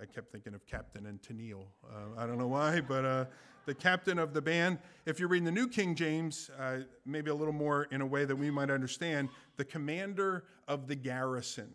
I, 0.00 0.06
kept 0.06 0.32
thinking 0.32 0.54
of 0.54 0.64
Captain 0.66 1.04
and 1.04 1.20
Tennille. 1.20 1.66
Uh, 1.84 2.18
I 2.18 2.26
don't 2.26 2.38
know 2.38 2.48
why, 2.48 2.80
but 2.80 3.04
uh, 3.04 3.24
the 3.66 3.74
captain 3.74 4.18
of 4.18 4.32
the 4.32 4.40
band. 4.40 4.78
If 5.04 5.20
you're 5.20 5.28
reading 5.28 5.44
the 5.44 5.52
New 5.52 5.68
King 5.68 5.94
James, 5.94 6.50
uh, 6.58 6.78
maybe 7.04 7.30
a 7.30 7.34
little 7.34 7.52
more 7.52 7.86
in 7.90 8.00
a 8.00 8.06
way 8.06 8.24
that 8.24 8.36
we 8.36 8.50
might 8.50 8.70
understand, 8.70 9.28
the 9.58 9.64
commander 9.66 10.44
of 10.68 10.88
the 10.88 10.94
garrison. 10.94 11.74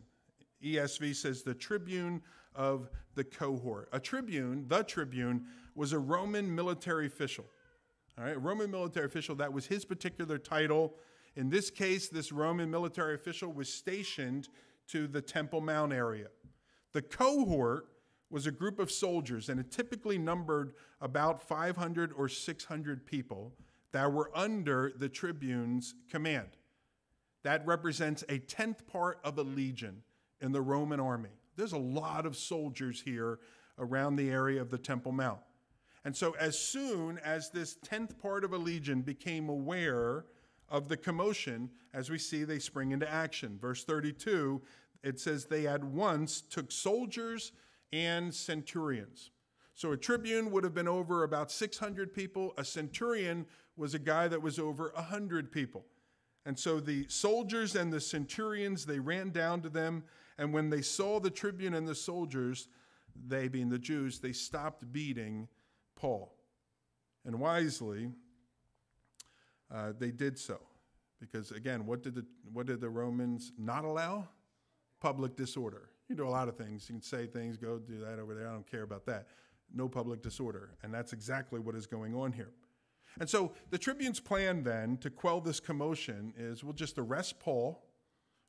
ESV 0.63 1.15
says 1.15 1.43
the 1.43 1.53
tribune 1.53 2.21
of 2.55 2.89
the 3.15 3.23
cohort. 3.23 3.89
A 3.93 3.99
tribune, 3.99 4.65
the 4.67 4.83
tribune, 4.83 5.45
was 5.75 5.93
a 5.93 5.99
Roman 5.99 6.53
military 6.53 7.07
official. 7.07 7.45
All 8.17 8.25
right, 8.25 8.35
a 8.35 8.39
Roman 8.39 8.71
military 8.71 9.05
official, 9.05 9.35
that 9.35 9.53
was 9.53 9.67
his 9.67 9.85
particular 9.85 10.37
title. 10.37 10.95
In 11.35 11.49
this 11.49 11.69
case, 11.69 12.09
this 12.09 12.31
Roman 12.31 12.69
military 12.69 13.13
official 13.13 13.51
was 13.53 13.71
stationed 13.71 14.49
to 14.87 15.07
the 15.07 15.21
Temple 15.21 15.61
Mount 15.61 15.93
area. 15.93 16.27
The 16.93 17.03
cohort 17.03 17.89
was 18.29 18.47
a 18.47 18.51
group 18.51 18.79
of 18.79 18.91
soldiers, 18.91 19.49
and 19.49 19.59
it 19.59 19.71
typically 19.71 20.17
numbered 20.17 20.73
about 20.99 21.41
500 21.41 22.11
or 22.13 22.27
600 22.27 23.05
people 23.05 23.53
that 23.91 24.11
were 24.11 24.31
under 24.35 24.91
the 24.97 25.07
tribune's 25.07 25.93
command. 26.09 26.49
That 27.43 27.65
represents 27.65 28.23
a 28.27 28.39
tenth 28.39 28.85
part 28.87 29.19
of 29.23 29.37
a 29.37 29.43
legion 29.43 30.01
in 30.41 30.51
the 30.51 30.61
Roman 30.61 30.99
army. 30.99 31.29
There's 31.55 31.73
a 31.73 31.77
lot 31.77 32.25
of 32.25 32.37
soldiers 32.37 33.01
here 33.01 33.39
around 33.79 34.15
the 34.15 34.29
area 34.29 34.61
of 34.61 34.69
the 34.69 34.77
Temple 34.77 35.11
Mount. 35.11 35.39
And 36.05 36.15
so, 36.15 36.35
as 36.39 36.57
soon 36.57 37.17
as 37.19 37.49
this 37.49 37.77
tenth 37.83 38.17
part 38.19 38.43
of 38.43 38.53
a 38.53 38.57
legion 38.57 39.01
became 39.01 39.49
aware 39.49 40.25
of 40.69 40.87
the 40.87 40.97
commotion, 40.97 41.69
as 41.93 42.09
we 42.09 42.17
see, 42.17 42.43
they 42.43 42.59
spring 42.59 42.91
into 42.91 43.09
action. 43.11 43.57
Verse 43.59 43.83
32, 43.83 44.61
it 45.03 45.19
says, 45.19 45.45
They 45.45 45.67
at 45.67 45.83
once 45.83 46.41
took 46.41 46.71
soldiers 46.71 47.51
and 47.91 48.33
centurions. 48.33 49.31
So 49.73 49.91
a 49.91 49.97
tribune 49.97 50.51
would 50.51 50.63
have 50.63 50.73
been 50.73 50.87
over 50.87 51.23
about 51.23 51.51
600 51.51 52.13
people. 52.13 52.53
A 52.57 52.65
centurion 52.65 53.45
was 53.75 53.93
a 53.93 53.99
guy 53.99 54.27
that 54.27 54.41
was 54.41 54.59
over 54.59 54.91
100 54.95 55.51
people. 55.51 55.85
And 56.45 56.57
so 56.57 56.79
the 56.79 57.05
soldiers 57.09 57.75
and 57.75 57.91
the 57.91 58.01
centurions, 58.01 58.85
they 58.85 58.99
ran 58.99 59.31
down 59.31 59.61
to 59.61 59.69
them. 59.69 60.03
And 60.37 60.53
when 60.53 60.69
they 60.69 60.81
saw 60.81 61.19
the 61.19 61.29
tribune 61.29 61.73
and 61.73 61.87
the 61.87 61.95
soldiers, 61.95 62.67
they 63.27 63.47
being 63.47 63.69
the 63.69 63.79
Jews, 63.79 64.19
they 64.19 64.31
stopped 64.31 64.91
beating 64.91 65.47
Paul. 65.95 66.33
And 67.25 67.39
wisely, 67.39 68.11
uh, 69.73 69.93
they 69.97 70.11
did 70.11 70.37
so. 70.37 70.59
Because 71.19 71.51
again, 71.51 71.85
what 71.85 72.03
did, 72.03 72.15
the, 72.15 72.25
what 72.53 72.67
did 72.67 72.79
the 72.79 72.89
Romans 72.89 73.51
not 73.57 73.83
allow? 73.83 74.27
Public 74.99 75.35
disorder. 75.35 75.89
You 76.07 76.15
do 76.15 76.27
a 76.27 76.29
lot 76.29 76.47
of 76.47 76.55
things. 76.55 76.87
You 76.87 76.95
can 76.95 77.01
say 77.01 77.25
things, 77.25 77.57
go 77.57 77.79
do 77.79 77.99
that 77.99 78.19
over 78.19 78.33
there. 78.33 78.47
I 78.47 78.53
don't 78.53 78.69
care 78.69 78.83
about 78.83 79.05
that. 79.07 79.27
No 79.73 79.89
public 79.89 80.21
disorder. 80.21 80.71
And 80.83 80.93
that's 80.93 81.11
exactly 81.11 81.59
what 81.59 81.75
is 81.75 81.85
going 81.87 82.15
on 82.15 82.31
here. 82.31 82.51
And 83.19 83.29
so 83.29 83.51
the 83.71 83.77
tribune's 83.77 84.19
plan 84.19 84.63
then 84.63 84.97
to 84.97 85.09
quell 85.09 85.41
this 85.41 85.59
commotion 85.59 86.33
is 86.37 86.63
we'll 86.63 86.73
just 86.73 86.97
arrest 86.97 87.39
Paul, 87.39 87.83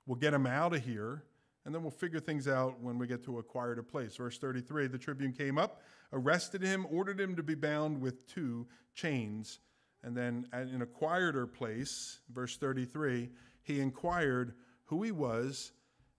we'll 0.07 0.19
get 0.19 0.35
him 0.35 0.47
out 0.47 0.75
of 0.75 0.85
here, 0.85 1.25
and 1.69 1.75
then 1.75 1.83
we'll 1.83 1.91
figure 1.91 2.19
things 2.19 2.49
out 2.49 2.81
when 2.81 2.97
we 2.97 3.07
get 3.07 3.23
to 3.23 3.41
a 3.41 3.43
quieter 3.43 3.83
place. 3.83 4.17
Verse 4.17 4.39
33 4.39 4.87
the 4.87 4.97
tribune 4.97 5.35
came 5.35 5.59
up, 5.59 5.83
arrested 6.15 6.63
him, 6.63 6.87
ordered 6.91 7.21
him 7.21 7.37
to 7.37 7.43
be 7.43 7.55
bound 7.55 8.01
with 8.01 8.27
two 8.27 8.67
chains. 8.95 9.59
And 10.03 10.17
then 10.17 10.49
in 10.55 10.81
a 10.81 10.87
quieter 10.87 11.47
place, 11.47 12.21
verse 12.33 12.57
33, 12.57 13.29
he 13.65 13.81
inquired 13.81 14.55
who 14.85 15.03
he 15.03 15.13
was 15.13 15.73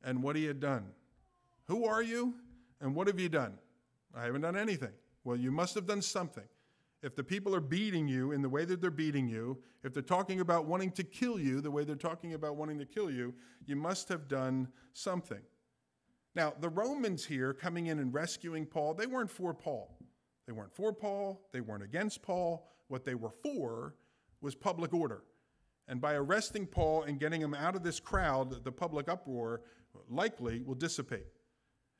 and 0.03 0.21
what 0.21 0.35
he 0.35 0.45
had 0.45 0.59
done. 0.59 0.85
Who 1.65 1.83
are 1.83 2.03
you 2.03 2.35
and 2.79 2.93
what 2.93 3.07
have 3.07 3.19
you 3.19 3.29
done? 3.29 3.57
I 4.15 4.25
haven't 4.25 4.41
done 4.41 4.55
anything. 4.55 4.93
Well, 5.23 5.35
you 5.35 5.51
must 5.51 5.73
have 5.73 5.87
done 5.87 6.03
something. 6.03 6.43
If 7.01 7.15
the 7.15 7.23
people 7.23 7.55
are 7.55 7.61
beating 7.61 8.07
you 8.07 8.33
in 8.33 8.41
the 8.41 8.49
way 8.49 8.65
that 8.65 8.81
they're 8.81 8.91
beating 8.91 9.27
you, 9.27 9.57
if 9.83 9.93
they're 9.93 10.03
talking 10.03 10.41
about 10.41 10.65
wanting 10.65 10.91
to 10.91 11.03
kill 11.03 11.39
you 11.39 11.61
the 11.61 11.71
way 11.71 11.85
they're 11.85 11.95
talking 11.95 12.33
about 12.33 12.57
wanting 12.57 12.77
to 12.79 12.85
kill 12.85 13.09
you, 13.09 13.33
you 13.65 13.75
must 13.75 14.09
have 14.09 14.27
done 14.27 14.67
something. 14.93 15.41
Now, 16.35 16.53
the 16.59 16.69
Romans 16.69 17.25
here 17.25 17.53
coming 17.53 17.87
in 17.87 17.99
and 17.99 18.13
rescuing 18.13 18.65
Paul, 18.65 18.93
they 18.93 19.07
weren't 19.07 19.31
for 19.31 19.53
Paul. 19.53 19.97
They 20.45 20.53
weren't 20.53 20.73
for 20.73 20.91
Paul, 20.91 21.47
they 21.51 21.61
weren't 21.61 21.83
against 21.83 22.21
Paul. 22.21 22.67
What 22.87 23.05
they 23.05 23.13
were 23.13 23.31
for 23.43 23.95
was 24.41 24.55
public 24.55 24.93
order. 24.93 25.23
And 25.87 26.01
by 26.01 26.13
arresting 26.15 26.65
Paul 26.65 27.03
and 27.03 27.19
getting 27.19 27.41
him 27.41 27.53
out 27.53 27.75
of 27.75 27.83
this 27.83 27.99
crowd, 27.99 28.63
the 28.63 28.71
public 28.71 29.07
uproar 29.09 29.61
likely 30.09 30.61
will 30.63 30.75
dissipate. 30.75 31.27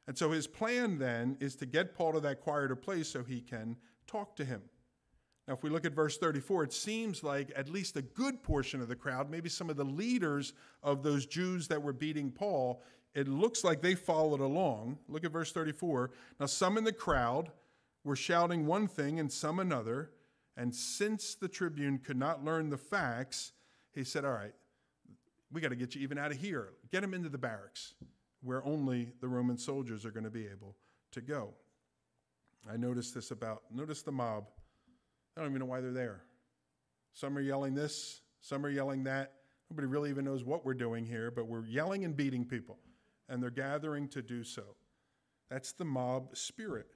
And 0.08 0.18
so 0.18 0.32
his 0.32 0.48
plan 0.48 0.98
then 0.98 1.38
is 1.40 1.56
to 1.58 1.68
get 1.68 1.94
Paul 1.94 2.14
to 2.14 2.20
that 2.22 2.42
quieter 2.42 2.76
place 2.76 3.08
so 3.10 3.24
he 3.24 3.42
can 3.42 3.76
talk 4.08 4.36
to 4.38 4.46
him. 4.46 4.62
Now, 5.50 5.56
if 5.56 5.64
we 5.64 5.72
look 5.72 5.84
at 5.84 5.94
verse 5.94 6.16
34, 6.16 6.66
it 6.66 6.74
seems 6.74 7.24
like 7.24 7.52
at 7.56 7.68
least 7.68 7.98
a 7.98 8.04
good 8.04 8.44
portion 8.44 8.82
of 8.82 8.88
the 8.88 8.96
crowd, 8.96 9.32
maybe 9.32 9.50
some 9.50 9.68
of 9.72 9.78
the 9.78 9.84
leaders 9.84 10.54
of 10.84 11.02
those 11.02 11.26
Jews 11.26 11.68
that 11.70 11.82
were 11.82 11.92
beating 11.92 12.30
Paul, 12.30 12.84
it 13.16 13.28
looks 13.28 13.64
like 13.64 13.82
they 13.82 13.96
followed 13.96 14.42
along. 14.42 15.00
Look 15.08 15.26
at 15.26 15.32
verse 15.32 15.52
34. 15.52 16.12
Now, 16.40 16.46
some 16.46 16.78
in 16.78 16.84
the 16.84 16.94
crowd 16.94 17.50
were 18.04 18.16
shouting 18.16 18.68
one 18.68 18.88
thing 18.88 19.20
and 19.20 19.32
some 19.32 19.58
another. 19.58 20.12
And 20.56 20.74
since 20.74 21.34
the 21.34 21.48
tribune 21.48 21.98
could 21.98 22.18
not 22.18 22.46
learn 22.46 22.70
the 22.70 22.78
facts, 22.78 23.54
he 23.92 24.04
said, 24.04 24.26
All 24.26 24.34
right, 24.34 24.54
we 25.52 25.62
got 25.62 25.70
to 25.70 25.76
get 25.76 25.96
you 25.96 26.02
even 26.02 26.20
out 26.20 26.30
of 26.30 26.38
here. 26.38 26.74
Get 26.92 27.04
him 27.04 27.16
into 27.16 27.30
the 27.30 27.40
barracks 27.40 27.96
where 28.44 28.64
only 28.64 29.14
the 29.20 29.28
Roman 29.28 29.58
soldiers 29.58 30.06
are 30.06 30.12
going 30.12 30.26
to 30.26 30.30
be 30.30 30.46
able 30.46 30.76
to 31.14 31.22
go. 31.22 31.56
I 32.72 32.78
noticed 32.78 33.16
this 33.16 33.32
about, 33.32 33.64
notice 33.72 34.04
the 34.04 34.12
mob 34.12 34.46
I 35.36 35.42
don't 35.42 35.50
even 35.50 35.60
know 35.60 35.66
why 35.66 35.82
they're 35.82 35.92
there. 35.92 36.22
Some 37.14 37.38
are 37.38 37.42
yelling 37.42 37.74
this, 37.76 38.22
some 38.42 38.66
are 38.66 38.70
yelling 38.70 39.04
that. 39.06 39.34
Nobody 39.70 39.88
really 39.88 40.10
even 40.10 40.26
knows 40.26 40.44
what 40.44 40.66
we're 40.66 40.74
doing 40.74 41.06
here, 41.06 41.32
but 41.32 41.48
we're 41.48 41.66
yelling 41.66 42.04
and 42.04 42.16
beating 42.16 42.46
people, 42.46 42.80
and 43.28 43.42
they're 43.42 43.50
gathering 43.50 44.08
to 44.10 44.22
do 44.22 44.44
so. 44.44 44.64
That's 45.50 45.72
the 45.72 45.86
mob 45.86 46.36
spirit. 46.36 46.88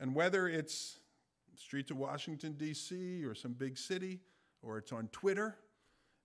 And 0.00 0.14
whether 0.14 0.48
it's 0.48 0.98
streets 1.56 1.90
of 1.90 1.96
Washington, 1.96 2.54
D.C., 2.54 3.24
or 3.24 3.34
some 3.34 3.52
big 3.52 3.78
city, 3.78 4.20
or 4.62 4.78
it's 4.78 4.92
on 4.92 5.08
Twitter, 5.08 5.56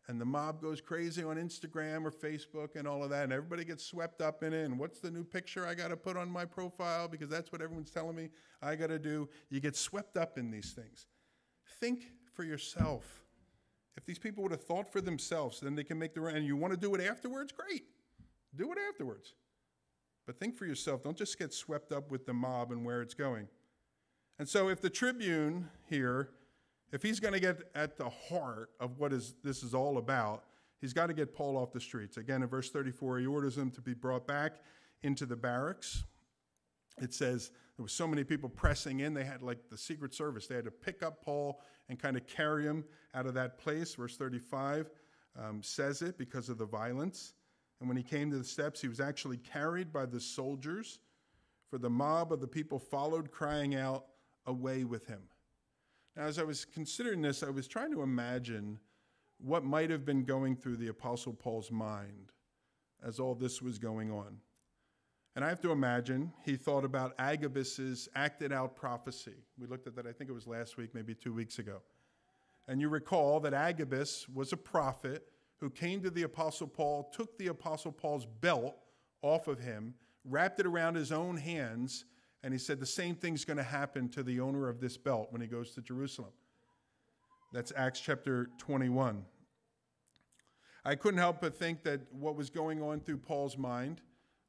and 0.08 0.20
the 0.20 0.26
mob 0.26 0.62
goes 0.62 0.82
crazy 0.82 1.24
on 1.24 1.38
Instagram 1.38 2.04
or 2.04 2.12
Facebook 2.12 2.76
and 2.76 2.88
all 2.88 3.04
of 3.04 3.10
that, 3.12 3.24
and 3.24 3.34
everybody 3.34 3.64
gets 3.64 3.86
swept 3.86 4.22
up 4.22 4.44
in 4.44 4.52
it. 4.52 4.66
And 4.66 4.78
what's 4.78 5.00
the 5.00 5.10
new 5.10 5.24
picture 5.24 5.66
I 5.66 5.74
got 5.74 5.90
to 5.90 5.98
put 5.98 6.18
on 6.18 6.30
my 6.30 6.44
profile 6.44 7.08
because 7.08 7.30
that's 7.30 7.52
what 7.52 7.62
everyone's 7.62 7.92
telling 7.92 8.16
me 8.16 8.30
I 8.62 8.76
got 8.76 8.88
to 8.88 9.00
do? 9.00 9.30
You 9.50 9.62
get 9.62 9.76
swept 9.76 10.18
up 10.18 10.38
in 10.38 10.52
these 10.52 10.72
things. 10.72 11.08
Think 11.80 12.08
for 12.34 12.44
yourself. 12.44 13.24
If 13.96 14.06
these 14.06 14.20
people 14.20 14.44
would 14.44 14.52
have 14.52 14.64
thought 14.64 14.92
for 14.92 15.00
themselves, 15.00 15.60
then 15.62 15.76
they 15.76 15.84
can 15.84 15.98
make 15.98 16.14
the 16.14 16.22
right. 16.22 16.36
and 16.36 16.46
you 16.46 16.58
want 16.58 16.74
to 16.74 16.80
do 16.80 16.94
it 16.96 17.02
afterwards, 17.02 17.54
great. 17.54 17.84
Do 18.56 18.72
it 18.72 18.78
afterwards. 18.90 19.36
But 20.26 20.40
think 20.40 20.56
for 20.56 20.66
yourself. 20.66 21.04
Don't 21.04 21.18
just 21.18 21.38
get 21.38 21.54
swept 21.54 21.92
up 21.92 22.12
with 22.12 22.26
the 22.26 22.34
mob 22.34 22.72
and 22.72 22.86
where 22.86 23.02
it's 23.02 23.14
going. 23.14 23.48
And 24.40 24.50
so 24.50 24.68
if 24.68 24.82
the 24.82 24.90
Tribune 24.90 25.70
here 25.90 26.30
if 26.94 27.02
he's 27.02 27.20
going 27.20 27.34
to 27.34 27.40
get 27.40 27.58
at 27.74 27.98
the 27.98 28.08
heart 28.08 28.70
of 28.80 29.00
what 29.00 29.12
is, 29.12 29.34
this 29.44 29.64
is 29.64 29.74
all 29.74 29.98
about, 29.98 30.44
he's 30.80 30.94
got 30.94 31.08
to 31.08 31.14
get 31.14 31.34
Paul 31.34 31.58
off 31.58 31.74
the 31.74 31.80
streets. 31.80 32.18
Again, 32.18 32.44
in 32.44 32.48
verse 32.48 32.70
34, 32.70 33.18
he 33.18 33.26
orders 33.26 33.58
him 33.58 33.72
to 33.72 33.82
be 33.82 33.96
brought 33.96 34.28
back 34.28 34.58
into 35.02 35.26
the 35.26 35.36
barracks. 35.36 36.04
It 37.02 37.12
says 37.12 37.50
there 37.76 37.84
were 37.84 37.90
so 37.90 38.08
many 38.08 38.24
people 38.24 38.48
pressing 38.48 39.00
in, 39.00 39.16
they 39.16 39.24
had 39.24 39.42
like 39.42 39.70
the 39.72 39.78
Secret 39.78 40.14
Service. 40.14 40.46
They 40.46 40.54
had 40.54 40.66
to 40.66 40.72
pick 40.72 41.02
up 41.02 41.26
Paul 41.26 41.62
and 41.90 41.98
kind 41.98 42.16
of 42.16 42.28
carry 42.28 42.64
him 42.64 42.84
out 43.16 43.26
of 43.26 43.34
that 43.34 43.58
place. 43.58 43.96
Verse 43.96 44.16
35 44.16 44.92
um, 45.36 45.64
says 45.64 46.04
it 46.04 46.16
because 46.20 46.48
of 46.48 46.60
the 46.60 46.68
violence. 46.68 47.34
And 47.80 47.90
when 47.90 47.98
he 47.98 48.04
came 48.04 48.30
to 48.30 48.38
the 48.38 48.44
steps, 48.44 48.80
he 48.80 48.88
was 48.88 49.00
actually 49.00 49.38
carried 49.38 49.92
by 49.92 50.06
the 50.06 50.20
soldiers, 50.20 51.00
for 51.72 51.80
the 51.80 51.90
mob 51.90 52.32
of 52.32 52.40
the 52.40 52.48
people 52.48 52.78
followed, 52.78 53.32
crying 53.32 53.74
out, 53.74 54.06
Away 54.46 54.84
with 54.84 55.08
him. 55.08 55.22
Now, 56.16 56.24
as 56.24 56.38
I 56.38 56.44
was 56.44 56.66
considering 56.66 57.22
this, 57.22 57.42
I 57.42 57.50
was 57.50 57.68
trying 57.68 57.92
to 57.92 58.02
imagine 58.02 58.80
what 59.40 59.64
might 59.64 59.90
have 59.90 60.06
been 60.06 60.24
going 60.24 60.56
through 60.56 60.78
the 60.78 60.88
Apostle 60.88 61.34
Paul's 61.34 61.72
mind 61.72 62.32
as 63.04 63.20
all 63.20 63.36
this 63.36 63.62
was 63.62 63.80
going 63.80 64.12
on. 64.12 64.38
And 65.36 65.44
I 65.44 65.50
have 65.50 65.62
to 65.62 65.72
imagine 65.72 66.32
he 66.46 66.56
thought 66.56 66.86
about 66.86 67.16
Agabus's 67.18 68.08
acted 68.16 68.54
out 68.54 68.76
prophecy. 68.76 69.34
We 69.58 69.66
looked 69.66 69.88
at 69.88 69.96
that, 69.96 70.06
I 70.06 70.12
think 70.12 70.30
it 70.30 70.34
was 70.34 70.46
last 70.46 70.78
week, 70.78 70.94
maybe 70.94 71.16
two 71.16 71.34
weeks 71.34 71.58
ago. 71.58 71.82
And 72.68 72.80
you 72.80 72.88
recall 72.88 73.40
that 73.42 73.54
Agabus 73.54 74.30
was 74.30 74.54
a 74.54 74.58
prophet 74.58 75.26
who 75.60 75.70
came 75.70 76.02
to 76.04 76.12
the 76.12 76.24
Apostle 76.24 76.68
Paul, 76.68 77.10
took 77.12 77.38
the 77.38 77.48
Apostle 77.48 77.92
Paul's 77.92 78.28
belt 78.42 78.76
off 79.22 79.48
of 79.48 79.60
him, 79.60 79.96
wrapped 80.24 80.60
it 80.60 80.68
around 80.68 80.96
his 80.96 81.12
own 81.12 81.38
hands, 81.38 82.06
and 82.44 82.54
he 82.54 82.60
said 82.60 82.80
the 82.80 82.86
same 82.86 83.16
thing's 83.16 83.46
going 83.46 83.58
to 83.58 83.64
happen 83.64 84.10
to 84.10 84.24
the 84.24 84.40
owner 84.40 84.68
of 84.68 84.80
this 84.80 84.98
belt 84.98 85.28
when 85.32 85.42
he 85.42 85.48
goes 85.48 85.72
to 85.72 85.82
Jerusalem. 85.82 86.32
That's 87.54 87.72
Acts 87.76 88.00
chapter 88.02 88.50
21. 88.58 89.24
I 90.86 90.96
couldn't 90.96 91.20
help 91.20 91.40
but 91.40 91.56
think 91.56 91.84
that 91.84 92.02
what 92.12 92.36
was 92.36 92.50
going 92.50 92.82
on 92.82 93.00
through 93.00 93.20
Paul's 93.20 93.58
mind 93.58 94.02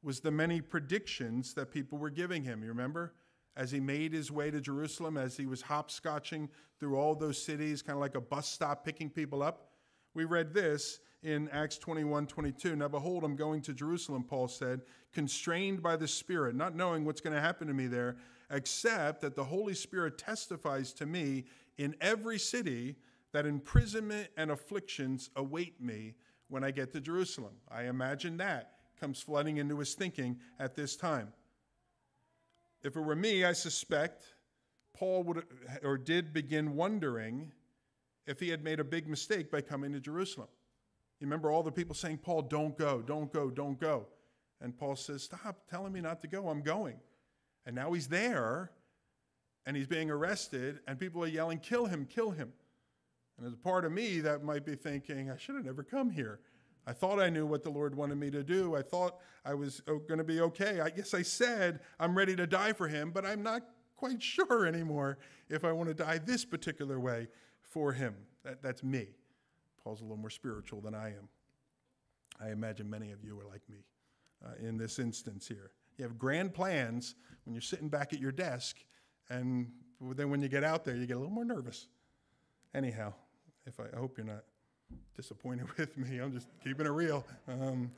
was 0.02 0.20
the 0.20 0.30
many 0.30 0.60
predictions 0.60 1.54
that 1.54 1.70
people 1.70 1.96
were 1.96 2.10
giving 2.10 2.42
him. 2.42 2.62
You 2.62 2.68
remember? 2.68 3.14
As 3.56 3.70
he 3.70 3.78
made 3.78 4.12
his 4.12 4.32
way 4.32 4.50
to 4.50 4.60
Jerusalem, 4.60 5.16
as 5.16 5.36
he 5.36 5.46
was 5.46 5.62
hopscotching 5.62 6.48
through 6.80 6.96
all 6.96 7.14
those 7.14 7.40
cities, 7.40 7.82
kind 7.82 7.96
of 7.96 8.00
like 8.00 8.16
a 8.16 8.20
bus 8.20 8.48
stop 8.48 8.84
picking 8.84 9.08
people 9.08 9.42
up. 9.42 9.70
We 10.12 10.24
read 10.24 10.52
this 10.52 10.98
in 11.24 11.48
Acts 11.48 11.78
21 11.78 12.26
22. 12.26 12.76
Now, 12.76 12.88
behold, 12.88 13.24
I'm 13.24 13.34
going 13.34 13.62
to 13.62 13.72
Jerusalem, 13.72 14.22
Paul 14.22 14.46
said, 14.46 14.82
constrained 15.12 15.82
by 15.82 15.96
the 15.96 16.06
Spirit, 16.06 16.54
not 16.54 16.76
knowing 16.76 17.04
what's 17.04 17.20
going 17.20 17.34
to 17.34 17.40
happen 17.40 17.66
to 17.66 17.74
me 17.74 17.86
there, 17.86 18.16
except 18.50 19.22
that 19.22 19.34
the 19.34 19.44
Holy 19.44 19.74
Spirit 19.74 20.18
testifies 20.18 20.92
to 20.92 21.06
me 21.06 21.44
in 21.78 21.96
every 22.00 22.38
city 22.38 22.96
that 23.32 23.46
imprisonment 23.46 24.28
and 24.36 24.50
afflictions 24.50 25.30
await 25.34 25.80
me 25.80 26.14
when 26.48 26.62
I 26.62 26.70
get 26.70 26.92
to 26.92 27.00
Jerusalem. 27.00 27.54
I 27.68 27.84
imagine 27.84 28.36
that 28.36 28.74
comes 29.00 29.20
flooding 29.20 29.56
into 29.56 29.78
his 29.78 29.94
thinking 29.94 30.38
at 30.60 30.76
this 30.76 30.94
time. 30.94 31.32
If 32.82 32.96
it 32.96 33.00
were 33.00 33.16
me, 33.16 33.44
I 33.44 33.52
suspect 33.52 34.24
Paul 34.92 35.24
would 35.24 35.44
or 35.82 35.96
did 35.96 36.32
begin 36.32 36.76
wondering 36.76 37.50
if 38.26 38.38
he 38.38 38.50
had 38.50 38.62
made 38.62 38.78
a 38.78 38.84
big 38.84 39.08
mistake 39.08 39.50
by 39.50 39.62
coming 39.62 39.92
to 39.92 40.00
Jerusalem. 40.00 40.48
You 41.20 41.26
remember 41.26 41.50
all 41.50 41.62
the 41.62 41.72
people 41.72 41.94
saying, 41.94 42.18
Paul, 42.18 42.42
don't 42.42 42.76
go, 42.76 43.00
don't 43.00 43.32
go, 43.32 43.50
don't 43.50 43.78
go. 43.78 44.06
And 44.60 44.76
Paul 44.76 44.96
says, 44.96 45.22
Stop 45.22 45.68
telling 45.68 45.92
me 45.92 46.00
not 46.00 46.20
to 46.22 46.28
go, 46.28 46.48
I'm 46.48 46.62
going. 46.62 46.96
And 47.66 47.74
now 47.74 47.92
he's 47.92 48.08
there 48.08 48.72
and 49.66 49.76
he's 49.76 49.86
being 49.86 50.10
arrested, 50.10 50.80
and 50.86 50.98
people 50.98 51.24
are 51.24 51.28
yelling, 51.28 51.58
Kill 51.58 51.86
him, 51.86 52.06
kill 52.06 52.30
him. 52.30 52.52
And 53.38 53.46
as 53.46 53.54
a 53.54 53.56
part 53.56 53.84
of 53.84 53.92
me, 53.92 54.20
that 54.20 54.44
might 54.44 54.64
be 54.64 54.74
thinking, 54.74 55.30
I 55.30 55.36
should 55.36 55.54
have 55.56 55.64
never 55.64 55.82
come 55.82 56.10
here. 56.10 56.40
I 56.86 56.92
thought 56.92 57.18
I 57.18 57.30
knew 57.30 57.46
what 57.46 57.62
the 57.62 57.70
Lord 57.70 57.94
wanted 57.94 58.18
me 58.18 58.30
to 58.30 58.42
do. 58.42 58.76
I 58.76 58.82
thought 58.82 59.18
I 59.44 59.54
was 59.54 59.82
oh, 59.88 59.98
going 59.98 60.18
to 60.18 60.24
be 60.24 60.40
okay. 60.40 60.80
I 60.80 60.90
guess 60.90 61.14
I 61.14 61.22
said 61.22 61.80
I'm 61.98 62.16
ready 62.16 62.36
to 62.36 62.46
die 62.46 62.74
for 62.74 62.88
him, 62.88 63.10
but 63.10 63.24
I'm 63.24 63.42
not 63.42 63.62
quite 63.96 64.22
sure 64.22 64.66
anymore 64.66 65.18
if 65.48 65.64
I 65.64 65.72
want 65.72 65.88
to 65.88 65.94
die 65.94 66.18
this 66.18 66.44
particular 66.44 67.00
way 67.00 67.28
for 67.62 67.92
him. 67.92 68.14
That, 68.44 68.62
that's 68.62 68.82
me. 68.82 69.08
Paul's 69.84 70.00
a 70.00 70.04
little 70.04 70.16
more 70.16 70.30
spiritual 70.30 70.80
than 70.80 70.94
I 70.94 71.08
am. 71.08 71.28
I 72.40 72.50
imagine 72.50 72.88
many 72.88 73.12
of 73.12 73.22
you 73.22 73.38
are 73.38 73.44
like 73.44 73.60
me 73.68 73.84
uh, 74.44 74.66
in 74.66 74.78
this 74.78 74.98
instance 74.98 75.46
here. 75.46 75.72
You 75.98 76.04
have 76.04 76.18
grand 76.18 76.54
plans 76.54 77.14
when 77.44 77.54
you're 77.54 77.60
sitting 77.60 77.88
back 77.88 78.12
at 78.12 78.18
your 78.18 78.32
desk, 78.32 78.78
and 79.28 79.70
then 80.00 80.30
when 80.30 80.40
you 80.40 80.48
get 80.48 80.64
out 80.64 80.84
there, 80.84 80.96
you 80.96 81.06
get 81.06 81.16
a 81.16 81.18
little 81.18 81.32
more 81.32 81.44
nervous. 81.44 81.86
Anyhow, 82.74 83.12
if 83.66 83.78
I, 83.78 83.84
I 83.94 84.00
hope 84.00 84.16
you're 84.16 84.26
not 84.26 84.44
disappointed 85.14 85.66
with 85.78 85.96
me, 85.96 86.18
I'm 86.18 86.32
just 86.32 86.48
keeping 86.62 86.86
it 86.86 86.90
real. 86.90 87.24
Um, 87.46 87.92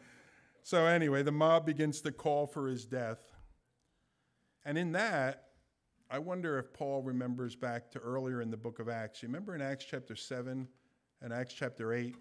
so, 0.62 0.84
anyway, 0.84 1.22
the 1.22 1.32
mob 1.32 1.64
begins 1.64 2.00
to 2.02 2.10
call 2.10 2.46
for 2.46 2.66
his 2.66 2.84
death. 2.84 3.20
And 4.64 4.76
in 4.76 4.90
that, 4.92 5.44
I 6.10 6.18
wonder 6.18 6.58
if 6.58 6.72
Paul 6.72 7.02
remembers 7.02 7.54
back 7.54 7.90
to 7.92 8.00
earlier 8.00 8.42
in 8.42 8.50
the 8.50 8.56
book 8.56 8.80
of 8.80 8.88
Acts. 8.88 9.22
You 9.22 9.28
remember 9.28 9.54
in 9.54 9.62
Acts 9.62 9.86
chapter 9.88 10.16
7 10.16 10.66
and 11.22 11.32
Acts 11.32 11.54
chapter 11.54 11.92
8 11.92 12.14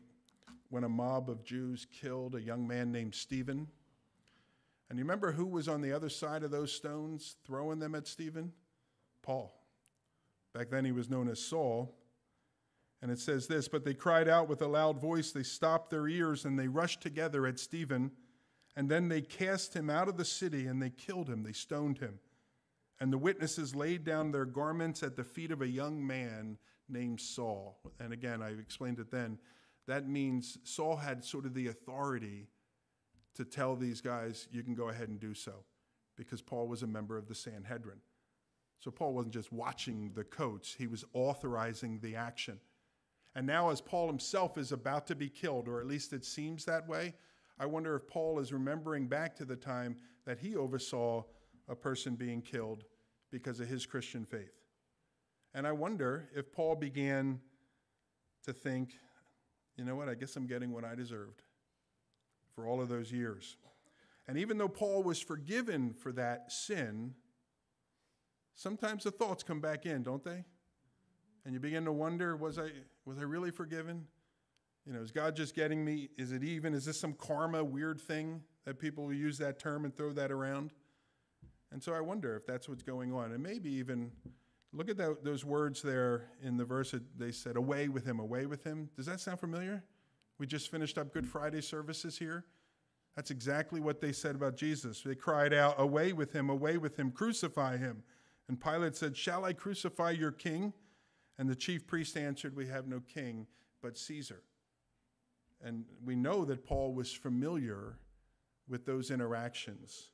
when 0.69 0.83
a 0.83 0.89
mob 0.89 1.29
of 1.29 1.43
Jews 1.43 1.85
killed 1.91 2.35
a 2.35 2.41
young 2.41 2.67
man 2.67 2.91
named 2.91 3.15
Stephen? 3.15 3.67
And 4.89 4.99
you 4.99 5.03
remember 5.03 5.31
who 5.31 5.45
was 5.45 5.67
on 5.67 5.81
the 5.81 5.91
other 5.91 6.09
side 6.09 6.43
of 6.43 6.51
those 6.51 6.71
stones 6.71 7.37
throwing 7.45 7.79
them 7.79 7.95
at 7.95 8.07
Stephen? 8.07 8.53
Paul. 9.21 9.53
Back 10.53 10.69
then 10.69 10.85
he 10.85 10.91
was 10.91 11.09
known 11.09 11.27
as 11.27 11.39
Saul. 11.39 11.95
And 13.01 13.11
it 13.11 13.19
says 13.19 13.47
this 13.47 13.67
But 13.67 13.83
they 13.83 13.93
cried 13.93 14.27
out 14.27 14.47
with 14.47 14.61
a 14.61 14.67
loud 14.67 14.99
voice, 14.99 15.31
they 15.31 15.43
stopped 15.43 15.89
their 15.89 16.07
ears, 16.07 16.45
and 16.45 16.57
they 16.57 16.67
rushed 16.67 17.01
together 17.01 17.45
at 17.45 17.59
Stephen. 17.59 18.11
And 18.75 18.89
then 18.89 19.07
they 19.09 19.21
cast 19.21 19.73
him 19.73 19.89
out 19.89 20.09
of 20.09 20.17
the 20.17 20.25
city, 20.25 20.67
and 20.67 20.81
they 20.81 20.89
killed 20.89 21.29
him, 21.29 21.43
they 21.43 21.53
stoned 21.53 21.99
him. 21.99 22.19
And 22.99 23.11
the 23.11 23.17
witnesses 23.17 23.75
laid 23.75 24.03
down 24.03 24.31
their 24.31 24.45
garments 24.45 25.03
at 25.03 25.15
the 25.15 25.23
feet 25.23 25.51
of 25.51 25.61
a 25.61 25.67
young 25.67 26.05
man 26.05 26.57
named 26.89 27.19
Saul. 27.19 27.79
And 27.99 28.13
again, 28.13 28.41
I 28.41 28.49
explained 28.49 28.99
it 28.99 29.11
then. 29.11 29.37
That 29.87 30.07
means 30.07 30.57
Saul 30.63 30.95
had 30.95 31.23
sort 31.23 31.45
of 31.45 31.53
the 31.53 31.67
authority 31.67 32.47
to 33.35 33.45
tell 33.45 33.75
these 33.75 34.01
guys, 34.01 34.47
you 34.51 34.63
can 34.63 34.73
go 34.73 34.89
ahead 34.89 35.09
and 35.09 35.19
do 35.19 35.33
so, 35.33 35.63
because 36.15 36.41
Paul 36.41 36.67
was 36.67 36.83
a 36.83 36.87
member 36.87 37.17
of 37.17 37.27
the 37.27 37.35
Sanhedrin. 37.35 37.99
So 38.79 38.91
Paul 38.91 39.13
wasn't 39.13 39.33
just 39.33 39.51
watching 39.51 40.11
the 40.13 40.23
coats, 40.23 40.73
he 40.77 40.87
was 40.87 41.05
authorizing 41.13 41.99
the 41.99 42.15
action. 42.15 42.59
And 43.35 43.45
now, 43.45 43.69
as 43.69 43.81
Paul 43.81 44.07
himself 44.07 44.57
is 44.57 44.71
about 44.71 45.05
to 45.07 45.15
be 45.15 45.27
killed, 45.27 45.67
or 45.67 45.81
at 45.81 45.87
least 45.87 46.13
it 46.13 46.23
seems 46.23 46.63
that 46.65 46.87
way, 46.87 47.13
I 47.59 47.65
wonder 47.65 47.95
if 47.95 48.07
Paul 48.07 48.39
is 48.39 48.53
remembering 48.53 49.07
back 49.07 49.35
to 49.35 49.45
the 49.45 49.55
time 49.55 49.97
that 50.25 50.39
he 50.39 50.55
oversaw 50.55 51.23
a 51.67 51.75
person 51.75 52.15
being 52.15 52.41
killed 52.41 52.85
because 53.31 53.59
of 53.59 53.67
his 53.67 53.85
Christian 53.85 54.23
faith. 54.23 54.53
And 55.55 55.65
I 55.65 55.71
wonder 55.71 56.27
if 56.35 56.51
Paul 56.51 56.75
began 56.75 57.39
to 58.43 58.51
think, 58.51 58.91
you 59.77 59.85
know 59.85 59.95
what, 59.95 60.09
I 60.09 60.13
guess 60.13 60.35
I'm 60.35 60.47
getting 60.47 60.73
what 60.73 60.83
I 60.83 60.95
deserved 60.95 61.43
for 62.53 62.67
all 62.67 62.81
of 62.81 62.89
those 62.89 63.09
years. 63.09 63.55
And 64.27 64.37
even 64.37 64.57
though 64.57 64.67
Paul 64.67 65.01
was 65.01 65.21
forgiven 65.21 65.93
for 65.93 66.11
that 66.11 66.51
sin, 66.51 67.13
sometimes 68.53 69.05
the 69.05 69.11
thoughts 69.11 69.43
come 69.43 69.61
back 69.61 69.85
in, 69.85 70.03
don't 70.03 70.25
they? 70.25 70.43
And 71.45 71.53
you 71.53 71.61
begin 71.61 71.85
to 71.85 71.93
wonder, 71.93 72.35
was 72.35 72.59
I, 72.59 72.71
was 73.05 73.17
I 73.17 73.21
really 73.21 73.51
forgiven? 73.51 74.07
You 74.85 74.91
know, 74.91 75.01
is 75.01 75.11
God 75.11 75.37
just 75.37 75.55
getting 75.55 75.85
me? 75.85 76.09
Is 76.17 76.33
it 76.33 76.43
even? 76.43 76.73
Is 76.73 76.83
this 76.83 76.99
some 76.99 77.13
karma 77.13 77.63
weird 77.63 78.01
thing 78.01 78.41
that 78.65 78.77
people 78.77 79.13
use 79.13 79.37
that 79.37 79.57
term 79.57 79.85
and 79.85 79.95
throw 79.95 80.11
that 80.13 80.33
around? 80.33 80.73
And 81.71 81.81
so 81.81 81.93
I 81.93 82.01
wonder 82.01 82.35
if 82.35 82.45
that's 82.45 82.67
what's 82.67 82.83
going 82.83 83.13
on. 83.13 83.31
And 83.31 83.41
maybe 83.41 83.71
even 83.71 84.11
look 84.75 84.89
at 84.89 84.97
that, 84.97 85.23
those 85.23 85.45
words 85.45 85.81
there 85.81 86.27
in 86.43 86.57
the 86.57 86.65
verse 86.65 86.91
that 86.91 87.03
they 87.17 87.31
said, 87.31 87.55
away 87.55 87.87
with 87.87 88.05
him, 88.05 88.19
away 88.19 88.45
with 88.45 88.63
him. 88.63 88.89
Does 88.95 89.05
that 89.05 89.19
sound 89.21 89.39
familiar? 89.39 89.83
We 90.37 90.45
just 90.45 90.69
finished 90.69 90.97
up 90.97 91.13
Good 91.13 91.27
Friday 91.27 91.61
services 91.61 92.17
here. 92.17 92.45
That's 93.15 93.31
exactly 93.31 93.79
what 93.79 94.01
they 94.01 94.11
said 94.11 94.35
about 94.35 94.57
Jesus. 94.57 95.01
They 95.01 95.15
cried 95.15 95.53
out, 95.53 95.75
Away 95.77 96.11
with 96.11 96.33
him, 96.33 96.49
away 96.49 96.77
with 96.77 96.97
him, 96.97 97.11
crucify 97.11 97.77
him. 97.77 98.03
And 98.49 98.59
Pilate 98.59 98.97
said, 98.97 99.15
Shall 99.15 99.45
I 99.45 99.53
crucify 99.53 100.11
your 100.11 100.31
king? 100.31 100.73
And 101.37 101.49
the 101.49 101.55
chief 101.55 101.87
priest 101.87 102.17
answered, 102.17 102.55
We 102.55 102.67
have 102.67 102.87
no 102.87 102.99
king 102.99 103.47
but 103.81 103.97
Caesar. 103.97 104.41
And 105.63 105.85
we 106.03 106.15
know 106.15 106.43
that 106.43 106.65
Paul 106.65 106.93
was 106.93 107.13
familiar 107.13 107.97
with 108.67 108.85
those 108.85 109.09
interactions. 109.09 110.09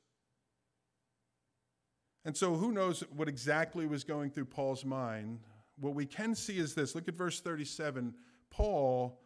And 2.24 2.36
so, 2.36 2.54
who 2.54 2.70
knows 2.70 3.02
what 3.14 3.28
exactly 3.28 3.86
was 3.86 4.04
going 4.04 4.30
through 4.30 4.44
Paul's 4.46 4.84
mind? 4.84 5.40
What 5.80 5.94
we 5.94 6.06
can 6.06 6.34
see 6.34 6.58
is 6.58 6.74
this 6.74 6.94
look 6.94 7.08
at 7.08 7.14
verse 7.14 7.40
37. 7.40 8.14
Paul 8.50 9.18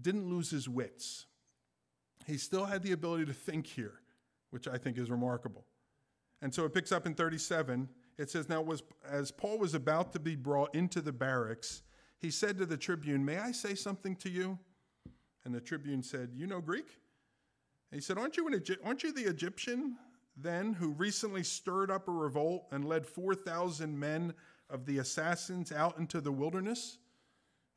didn't 0.00 0.28
lose 0.28 0.50
his 0.50 0.68
wits. 0.68 1.26
He 2.26 2.36
still 2.36 2.64
had 2.64 2.82
the 2.82 2.92
ability 2.92 3.26
to 3.26 3.32
think 3.32 3.66
here, 3.66 4.00
which 4.50 4.66
I 4.66 4.76
think 4.76 4.98
is 4.98 5.10
remarkable. 5.10 5.64
And 6.42 6.54
so 6.54 6.64
it 6.64 6.74
picks 6.74 6.92
up 6.92 7.06
in 7.06 7.14
37. 7.14 7.88
It 8.18 8.30
says, 8.30 8.48
Now, 8.48 8.60
was, 8.60 8.82
as 9.08 9.30
Paul 9.30 9.58
was 9.58 9.74
about 9.74 10.12
to 10.12 10.18
be 10.18 10.36
brought 10.36 10.74
into 10.74 11.00
the 11.00 11.12
barracks, 11.12 11.82
he 12.18 12.30
said 12.30 12.58
to 12.58 12.66
the 12.66 12.76
tribune, 12.76 13.24
May 13.24 13.38
I 13.38 13.52
say 13.52 13.74
something 13.74 14.16
to 14.16 14.28
you? 14.28 14.58
And 15.44 15.54
the 15.54 15.60
tribune 15.60 16.02
said, 16.02 16.30
You 16.34 16.46
know 16.46 16.60
Greek? 16.60 16.98
And 17.90 18.00
he 18.00 18.00
said, 18.00 18.18
Aren't 18.18 18.36
you, 18.36 18.46
an 18.46 18.62
aren't 18.84 19.02
you 19.02 19.12
the 19.12 19.24
Egyptian 19.24 19.96
then 20.36 20.72
who 20.72 20.88
recently 20.88 21.42
stirred 21.42 21.90
up 21.90 22.08
a 22.08 22.12
revolt 22.12 22.66
and 22.72 22.84
led 22.84 23.06
4,000 23.06 23.98
men 23.98 24.34
of 24.70 24.86
the 24.86 24.98
assassins 24.98 25.72
out 25.72 25.98
into 25.98 26.20
the 26.20 26.32
wilderness? 26.32 26.98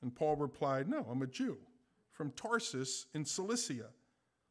And 0.01 0.15
Paul 0.15 0.35
replied, 0.35 0.87
No, 0.87 1.05
I'm 1.09 1.21
a 1.21 1.27
Jew 1.27 1.57
from 2.17 2.31
Tarsus 2.31 3.05
in 3.13 3.23
Cilicia, 3.23 3.89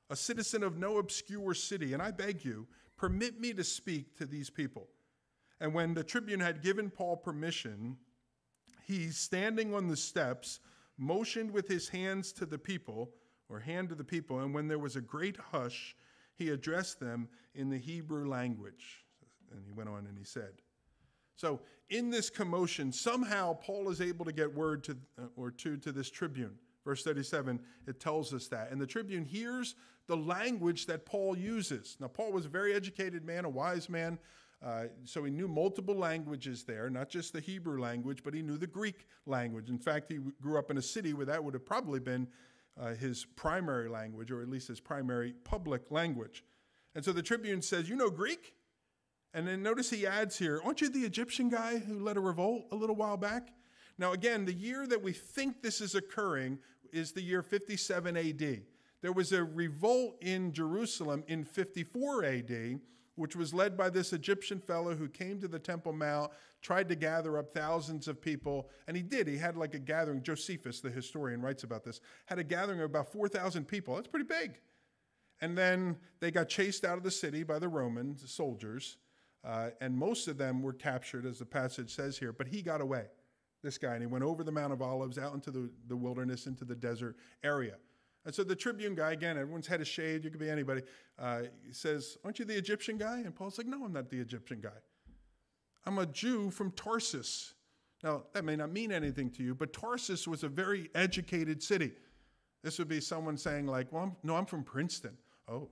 a 0.09 0.15
citizen 0.15 0.63
of 0.63 0.79
no 0.79 0.99
obscure 0.99 1.53
city, 1.53 1.95
and 1.95 2.01
I 2.01 2.13
beg 2.13 2.45
you, 2.45 2.69
permit 2.97 3.41
me 3.41 3.53
to 3.55 3.65
speak 3.65 4.17
to 4.19 4.25
these 4.25 4.49
people. 4.49 4.87
And 5.61 5.75
when 5.75 5.93
the 5.93 6.05
tribune 6.05 6.39
had 6.39 6.63
given 6.63 6.91
Paul 6.91 7.17
permission, 7.17 7.97
he, 8.87 9.11
standing 9.11 9.75
on 9.75 9.89
the 9.89 9.97
steps, 9.97 10.61
motioned 10.97 11.51
with 11.51 11.67
his 11.67 11.89
hands 11.89 12.33
to 12.35 12.47
the 12.47 12.59
people, 12.59 13.11
or 13.49 13.59
hand 13.59 13.89
to 13.89 13.97
the 13.97 14.05
people, 14.05 14.41
and 14.41 14.55
when 14.55 14.69
there 14.69 14.79
was 14.79 14.95
a 14.95 15.01
great 15.01 15.37
hush, 15.37 15.97
he 16.37 16.51
addressed 16.51 17.01
them 17.01 17.29
in 17.55 17.71
the 17.71 17.79
Hebrew 17.79 18.29
language. 18.29 19.05
And 19.51 19.63
he 19.65 19.73
went 19.73 19.89
on 19.89 20.07
and 20.07 20.19
he 20.19 20.25
said, 20.25 20.53
So, 21.37 21.61
in 21.89 22.11
this 22.11 22.31
commotion, 22.31 22.93
somehow 22.93 23.55
Paul 23.55 23.91
is 23.91 24.01
able 24.01 24.25
to 24.25 24.33
get 24.33 24.53
word 24.53 24.83
to, 24.85 24.97
uh, 25.19 25.27
or 25.37 25.51
two 25.51 25.77
to 25.79 25.93
this 25.93 26.11
tribune. 26.11 26.57
Verse 26.85 27.03
37, 27.03 27.61
it 27.87 28.01
tells 28.01 28.33
us 28.35 28.49
that. 28.49 28.71
And 28.71 28.81
the 28.81 28.87
tribune 28.87 29.25
hears 29.25 29.75
the 30.07 30.17
language 30.17 30.87
that 30.87 31.05
Paul 31.07 31.37
uses. 31.37 31.97
Now, 32.01 32.09
Paul 32.09 32.33
was 32.33 32.47
a 32.47 32.49
very 32.49 32.75
educated 32.75 33.25
man, 33.25 33.45
a 33.45 33.49
wise 33.49 33.89
man, 33.89 34.19
uh, 34.65 34.85
so 35.05 35.25
he 35.25 35.31
knew 35.31 35.49
multiple 35.49 35.95
languages 35.95 36.65
there, 36.65 36.89
not 36.89 37.09
just 37.09 37.33
the 37.33 37.41
Hebrew 37.41 37.81
language, 37.81 38.23
but 38.25 38.33
he 38.33 38.43
knew 38.43 38.57
the 38.57 38.67
Greek 38.67 39.07
language. 39.27 39.69
In 39.69 39.79
fact, 39.79 40.11
he 40.11 40.19
grew 40.41 40.59
up 40.59 40.71
in 40.71 40.79
a 40.79 40.83
city 40.83 41.13
where 41.13 41.27
that 41.27 41.43
would 41.43 41.55
have 41.55 41.67
probably 41.67 42.01
been 42.01 42.27
uh, 42.81 42.95
his 42.95 43.25
primary 43.37 43.89
language, 43.89 44.31
or 44.31 44.43
at 44.43 44.49
least 44.49 44.69
his 44.69 44.81
primary 44.81 45.35
public 45.45 45.91
language. 45.91 46.45
And 46.95 47.05
so 47.05 47.13
the 47.13 47.23
tribune 47.23 47.63
says, 47.63 47.89
You 47.89 47.97
know 47.97 48.11
Greek? 48.11 48.55
And 49.35 49.47
then 49.47 49.63
notice 49.63 49.91
he 49.91 50.07
adds 50.07 50.39
here, 50.39 50.61
Aren't 50.65 50.81
you 50.81 50.89
the 50.89 51.01
Egyptian 51.01 51.49
guy 51.49 51.79
who 51.79 51.99
led 51.99 52.17
a 52.17 52.21
revolt 52.21 52.65
a 52.73 52.77
little 52.77 52.97
while 52.97 53.17
back? 53.17 53.49
Now, 53.99 54.13
again, 54.13 54.45
the 54.45 54.53
year 54.53 54.87
that 54.87 55.03
we 55.03 55.13
think 55.13 55.63
this 55.63 55.81
is 55.81 55.95
occurring 55.95 56.59
is 56.93 57.13
the 57.13 57.23
year 57.23 57.43
57 57.43 58.17
AD. 58.17 58.63
There 59.03 59.13
was 59.13 59.33
a 59.33 59.45
revolt 59.45 60.17
in 60.21 60.53
Jerusalem 60.53 61.25
in 61.29 61.45
54 61.45 62.25
AD, 62.25 62.81
which 63.17 63.35
was 63.35 63.53
led 63.53 63.77
by 63.77 63.91
this 63.91 64.13
Egyptian 64.13 64.61
fellow 64.61 64.95
who 64.95 65.09
came 65.09 65.41
to 65.41 65.49
the 65.49 65.59
Temple 65.59 65.93
Mount, 65.93 66.31
tried 66.63 66.89
to 66.89 66.95
gather 66.95 67.39
up 67.39 67.53
thousands 67.53 68.09
of 68.09 68.21
people, 68.21 68.71
and 68.87 68.97
he 68.97 69.03
did. 69.03 69.27
He 69.27 69.37
had 69.37 69.57
like 69.57 69.75
a 69.75 69.79
gathering. 69.79 70.23
Josephus, 70.23 70.81
the 70.81 70.91
historian, 70.91 71.43
writes 71.43 71.65
about 71.65 71.85
this, 71.85 72.01
had 72.27 72.39
a 72.39 72.45
gathering 72.45 72.81
of 72.81 72.87
about 72.87 73.13
4,000 73.13 73.67
people. 73.67 73.97
That's 73.97 74.09
pretty 74.09 74.27
big. 74.27 74.61
And 75.41 75.57
then 75.57 75.97
they 76.21 76.31
got 76.31 76.49
chased 76.49 76.85
out 76.85 76.97
of 76.97 77.05
the 77.05 77.11
city 77.11 77.43
by 77.43 77.59
the 77.59 77.69
Roman 77.69 78.17
soldiers, 78.17 78.99
uh, 79.45 79.71
and 79.81 79.97
most 79.97 80.29
of 80.29 80.39
them 80.39 80.63
were 80.63 80.73
captured, 80.73 81.27
as 81.27 81.39
the 81.39 81.47
passage 81.47 81.95
says 81.95 82.19
here, 82.19 82.33
but 82.33 82.47
he 82.47 82.63
got 82.63 82.81
away 82.81 83.07
this 83.63 83.79
guy, 83.79 83.95
and 83.95 84.03
he 84.03 84.07
went 84.07 84.25
over 84.25 84.45
the 84.45 84.53
Mount 84.53 84.73
of 84.73 84.83
Olives 84.83 85.19
out 85.19 85.35
into 85.35 85.51
the, 85.51 85.71
the 85.89 85.97
wilderness, 85.97 86.47
into 86.47 86.65
the 86.65 86.75
desert 86.75 87.17
area. 87.43 87.77
And 88.27 88.35
so 88.35 88.43
the 88.43 88.57
Tribune 88.57 88.97
guy, 88.97 89.13
again, 89.13 89.39
everyone's 89.39 89.69
head 89.69 89.81
is 89.81 89.87
shaved, 89.87 90.25
you 90.25 90.31
could 90.31 90.41
be 90.41 90.51
anybody, 90.51 90.83
uh, 91.17 91.43
he 91.65 91.73
says, 91.73 92.19
Aren't 92.25 92.41
you 92.41 92.45
the 92.45 92.57
Egyptian 92.57 92.99
guy? 92.99 93.21
And 93.21 93.33
Paul's 93.33 93.57
like, 93.57 93.69
No, 93.69 93.85
I'm 93.85 93.93
not 93.93 94.11
the 94.11 94.19
Egyptian 94.19 94.61
guy. 94.61 94.77
I'm 95.87 95.99
a 95.99 96.07
Jew 96.07 96.51
from 96.51 96.73
Tarsus. 96.73 97.55
Now, 98.03 98.25
that 98.35 98.45
may 98.45 98.57
not 98.57 98.73
mean 98.73 98.91
anything 98.91 99.31
to 99.31 99.45
you, 99.45 99.55
but 99.55 99.73
Tarsus 99.73 100.27
was 100.27 100.43
a 100.43 100.49
very 100.49 100.91
educated 100.97 101.63
city. 101.63 101.93
This 102.65 102.81
would 102.81 102.89
be 102.89 103.01
someone 103.01 103.37
saying, 103.37 103.69
like, 103.69 103.93
Well, 103.93 104.03
I'm, 104.03 104.17
no, 104.25 104.35
I'm 104.35 104.45
from 104.45 104.65
Princeton. 104.65 105.17
Oh, 105.49 105.69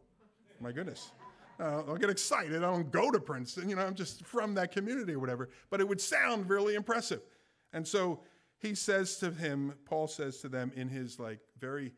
my 0.60 0.70
goodness. 0.70 1.10
Uh, 1.58 1.82
I'll 1.88 1.96
get 1.96 2.08
excited. 2.08 2.56
I 2.58 2.70
don't 2.70 2.90
go 2.92 3.10
to 3.10 3.18
Princeton, 3.18 3.68
you 3.68 3.74
know, 3.74 3.82
I'm 3.82 3.94
just 3.96 4.24
from 4.24 4.54
that 4.54 4.70
community 4.70 5.12
or 5.14 5.18
whatever. 5.18 5.50
But 5.70 5.80
it 5.80 5.88
would 5.88 6.00
sound 6.00 6.48
really 6.48 6.76
impressive. 6.76 7.20
And 7.72 7.86
so 7.86 8.20
he 8.58 8.76
says 8.76 9.18
to 9.18 9.32
him, 9.32 9.74
Paul 9.84 10.06
says 10.06 10.38
to 10.38 10.48
them 10.48 10.70
in 10.76 10.88
his 10.88 11.18
like 11.18 11.40
very 11.58 11.92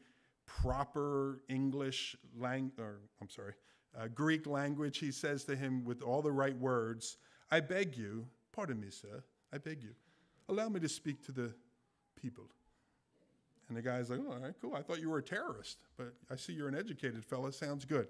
proper 0.46 1.40
English 1.48 2.16
lang 2.38 2.72
or 2.78 3.00
I'm 3.20 3.28
sorry, 3.28 3.54
uh, 3.98 4.08
Greek 4.08 4.46
language, 4.46 4.98
he 4.98 5.10
says 5.10 5.44
to 5.44 5.56
him 5.56 5.84
with 5.84 6.02
all 6.02 6.22
the 6.22 6.32
right 6.32 6.56
words, 6.56 7.18
I 7.50 7.60
beg 7.60 7.96
you, 7.96 8.26
pardon 8.52 8.80
me, 8.80 8.90
sir, 8.90 9.24
I 9.52 9.58
beg 9.58 9.82
you, 9.82 9.90
allow 10.48 10.68
me 10.68 10.80
to 10.80 10.88
speak 10.88 11.24
to 11.26 11.32
the 11.32 11.54
people. 12.20 12.44
And 13.68 13.76
the 13.76 13.82
guy's 13.82 14.10
like, 14.10 14.20
oh, 14.24 14.32
all 14.32 14.38
right, 14.38 14.54
cool. 14.60 14.74
I 14.76 14.82
thought 14.82 15.00
you 15.00 15.10
were 15.10 15.18
a 15.18 15.22
terrorist, 15.22 15.78
but 15.96 16.14
I 16.30 16.36
see 16.36 16.52
you're 16.52 16.68
an 16.68 16.76
educated 16.76 17.24
fella. 17.24 17.52
Sounds 17.52 17.84
good. 17.84 18.06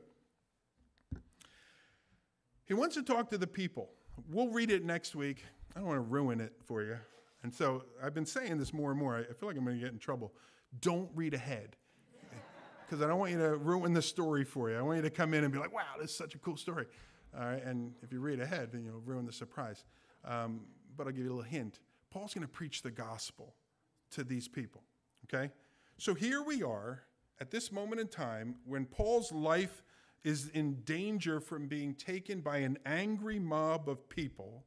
He 2.66 2.74
wants 2.74 2.94
to 2.96 3.02
talk 3.02 3.30
to 3.30 3.38
the 3.38 3.46
people. 3.46 3.88
We'll 4.30 4.48
read 4.48 4.70
it 4.70 4.84
next 4.84 5.14
week. 5.14 5.44
I 5.74 5.78
don't 5.78 5.88
want 5.88 5.98
to 5.98 6.02
ruin 6.02 6.40
it 6.40 6.52
for 6.66 6.82
you. 6.82 6.98
And 7.42 7.54
so 7.54 7.84
I've 8.02 8.12
been 8.12 8.26
saying 8.26 8.58
this 8.58 8.74
more 8.74 8.90
and 8.90 8.98
more. 8.98 9.16
I 9.16 9.32
feel 9.32 9.48
like 9.48 9.56
I'm 9.56 9.64
going 9.64 9.76
to 9.76 9.82
get 9.82 9.92
in 9.92 9.98
trouble. 9.98 10.34
Don't 10.80 11.08
read 11.14 11.32
ahead 11.32 11.76
because 12.88 13.02
I 13.02 13.08
don't 13.08 13.18
want 13.18 13.32
you 13.32 13.38
to 13.38 13.56
ruin 13.56 13.92
the 13.92 14.02
story 14.02 14.44
for 14.44 14.70
you. 14.70 14.76
I 14.76 14.82
want 14.82 14.96
you 14.96 15.02
to 15.02 15.10
come 15.10 15.34
in 15.34 15.44
and 15.44 15.52
be 15.52 15.58
like, 15.58 15.74
wow, 15.74 15.82
this 16.00 16.10
is 16.10 16.16
such 16.16 16.34
a 16.34 16.38
cool 16.38 16.56
story. 16.56 16.86
All 17.36 17.44
right, 17.44 17.62
and 17.64 17.92
if 18.02 18.12
you 18.12 18.20
read 18.20 18.40
ahead, 18.40 18.70
then 18.72 18.84
you'll 18.84 19.02
ruin 19.04 19.26
the 19.26 19.32
surprise. 19.32 19.84
Um, 20.24 20.60
but 20.96 21.06
I'll 21.06 21.12
give 21.12 21.24
you 21.24 21.30
a 21.30 21.34
little 21.34 21.50
hint. 21.50 21.80
Paul's 22.10 22.32
going 22.32 22.46
to 22.46 22.52
preach 22.52 22.82
the 22.82 22.90
gospel 22.90 23.54
to 24.12 24.24
these 24.24 24.48
people. 24.48 24.82
Okay? 25.24 25.50
So 25.98 26.14
here 26.14 26.42
we 26.42 26.62
are 26.62 27.02
at 27.40 27.50
this 27.50 27.72
moment 27.72 28.00
in 28.00 28.08
time 28.08 28.56
when 28.64 28.86
Paul's 28.86 29.32
life 29.32 29.82
is 30.24 30.48
in 30.50 30.74
danger 30.84 31.40
from 31.40 31.68
being 31.68 31.94
taken 31.94 32.40
by 32.40 32.58
an 32.58 32.78
angry 32.86 33.38
mob 33.38 33.88
of 33.88 34.08
people, 34.08 34.64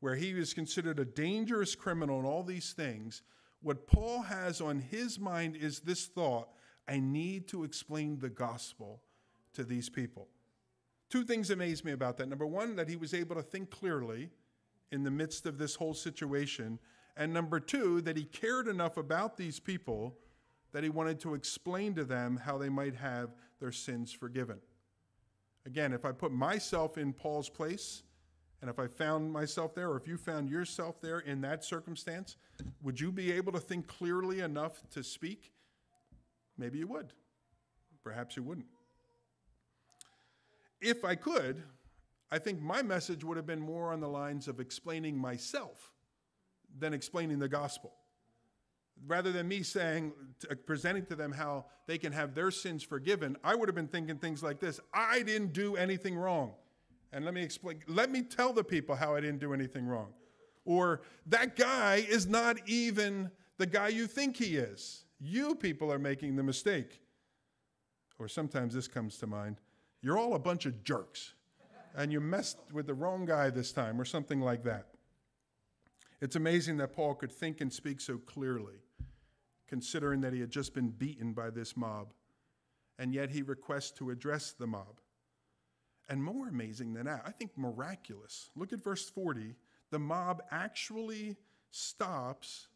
where 0.00 0.14
he 0.14 0.30
is 0.30 0.52
considered 0.52 0.98
a 0.98 1.04
dangerous 1.04 1.74
criminal 1.74 2.18
and 2.18 2.26
all 2.26 2.42
these 2.42 2.72
things. 2.72 3.22
What 3.62 3.86
Paul 3.86 4.22
has 4.22 4.60
on 4.60 4.80
his 4.80 5.18
mind 5.18 5.56
is 5.56 5.80
this 5.80 6.06
thought 6.06 6.48
I 6.88 6.98
need 6.98 7.48
to 7.48 7.64
explain 7.64 8.18
the 8.18 8.28
gospel 8.28 9.00
to 9.54 9.64
these 9.64 9.88
people. 9.88 10.28
Two 11.10 11.24
things 11.24 11.50
amaze 11.50 11.84
me 11.84 11.92
about 11.92 12.16
that. 12.18 12.28
Number 12.28 12.46
one, 12.46 12.76
that 12.76 12.88
he 12.88 12.96
was 12.96 13.14
able 13.14 13.36
to 13.36 13.42
think 13.42 13.70
clearly 13.70 14.30
in 14.90 15.04
the 15.04 15.10
midst 15.10 15.46
of 15.46 15.58
this 15.58 15.74
whole 15.74 15.94
situation 15.94 16.78
and 17.16 17.32
number 17.32 17.60
two, 17.60 18.00
that 18.02 18.16
he 18.16 18.24
cared 18.24 18.68
enough 18.68 18.96
about 18.96 19.36
these 19.36 19.60
people 19.60 20.16
that 20.72 20.82
he 20.82 20.88
wanted 20.88 21.20
to 21.20 21.34
explain 21.34 21.94
to 21.94 22.04
them 22.04 22.36
how 22.36 22.58
they 22.58 22.68
might 22.68 22.96
have 22.96 23.30
their 23.60 23.70
sins 23.70 24.12
forgiven. 24.12 24.58
Again, 25.66 25.92
if 25.92 26.04
I 26.04 26.12
put 26.12 26.32
myself 26.32 26.98
in 26.98 27.12
Paul's 27.12 27.48
place, 27.48 28.02
and 28.60 28.68
if 28.68 28.78
I 28.78 28.88
found 28.88 29.32
myself 29.32 29.74
there, 29.74 29.90
or 29.90 29.96
if 29.96 30.08
you 30.08 30.16
found 30.16 30.50
yourself 30.50 31.00
there 31.00 31.20
in 31.20 31.40
that 31.42 31.64
circumstance, 31.64 32.36
would 32.82 32.98
you 32.98 33.12
be 33.12 33.30
able 33.30 33.52
to 33.52 33.60
think 33.60 33.86
clearly 33.86 34.40
enough 34.40 34.82
to 34.90 35.04
speak? 35.04 35.52
Maybe 36.56 36.78
you 36.78 36.86
would. 36.86 37.12
Perhaps 38.02 38.36
you 38.36 38.42
wouldn't. 38.42 38.66
If 40.80 41.04
I 41.04 41.14
could, 41.14 41.62
I 42.30 42.38
think 42.38 42.60
my 42.60 42.82
message 42.82 43.24
would 43.24 43.36
have 43.36 43.46
been 43.46 43.60
more 43.60 43.92
on 43.92 44.00
the 44.00 44.08
lines 44.08 44.48
of 44.48 44.60
explaining 44.60 45.16
myself 45.16 45.92
than 46.78 46.92
explaining 46.92 47.38
the 47.38 47.48
gospel. 47.48 47.92
Rather 49.06 49.32
than 49.32 49.48
me 49.48 49.62
saying, 49.62 50.12
uh, 50.50 50.54
presenting 50.66 51.04
to 51.06 51.16
them 51.16 51.32
how 51.32 51.64
they 51.86 51.98
can 51.98 52.12
have 52.12 52.34
their 52.34 52.50
sins 52.50 52.82
forgiven, 52.82 53.36
I 53.42 53.54
would 53.54 53.68
have 53.68 53.74
been 53.74 53.88
thinking 53.88 54.18
things 54.18 54.42
like 54.42 54.60
this 54.60 54.80
I 54.92 55.22
didn't 55.22 55.52
do 55.52 55.76
anything 55.76 56.16
wrong. 56.16 56.52
And 57.12 57.24
let 57.24 57.34
me 57.34 57.42
explain, 57.42 57.80
let 57.86 58.10
me 58.10 58.22
tell 58.22 58.52
the 58.52 58.64
people 58.64 58.94
how 58.96 59.14
I 59.14 59.20
didn't 59.20 59.40
do 59.40 59.54
anything 59.54 59.86
wrong. 59.86 60.12
Or 60.64 61.02
that 61.26 61.56
guy 61.56 62.04
is 62.08 62.26
not 62.26 62.56
even 62.68 63.30
the 63.58 63.66
guy 63.66 63.88
you 63.88 64.06
think 64.06 64.36
he 64.36 64.56
is. 64.56 65.03
You 65.20 65.54
people 65.54 65.92
are 65.92 65.98
making 65.98 66.36
the 66.36 66.42
mistake. 66.42 67.00
Or 68.18 68.28
sometimes 68.28 68.74
this 68.74 68.88
comes 68.88 69.18
to 69.18 69.26
mind 69.26 69.60
you're 70.00 70.18
all 70.18 70.34
a 70.34 70.38
bunch 70.38 70.66
of 70.66 70.84
jerks 70.84 71.32
and 71.94 72.12
you 72.12 72.20
messed 72.20 72.58
with 72.72 72.86
the 72.86 72.94
wrong 72.94 73.24
guy 73.24 73.50
this 73.50 73.72
time, 73.72 74.00
or 74.00 74.04
something 74.04 74.40
like 74.40 74.64
that. 74.64 74.88
It's 76.20 76.36
amazing 76.36 76.76
that 76.78 76.92
Paul 76.92 77.14
could 77.14 77.32
think 77.32 77.60
and 77.60 77.72
speak 77.72 78.00
so 78.00 78.18
clearly, 78.18 78.82
considering 79.68 80.20
that 80.22 80.32
he 80.32 80.40
had 80.40 80.50
just 80.50 80.74
been 80.74 80.90
beaten 80.90 81.32
by 81.32 81.50
this 81.50 81.76
mob, 81.76 82.12
and 82.98 83.14
yet 83.14 83.30
he 83.30 83.42
requests 83.42 83.92
to 83.92 84.10
address 84.10 84.52
the 84.52 84.66
mob. 84.66 85.00
And 86.08 86.22
more 86.22 86.48
amazing 86.48 86.94
than 86.94 87.06
that, 87.06 87.22
I 87.24 87.30
think 87.30 87.52
miraculous. 87.56 88.50
Look 88.56 88.72
at 88.72 88.82
verse 88.82 89.08
40. 89.08 89.54
The 89.90 89.98
mob 89.98 90.42
actually 90.50 91.36
stops 91.70 92.68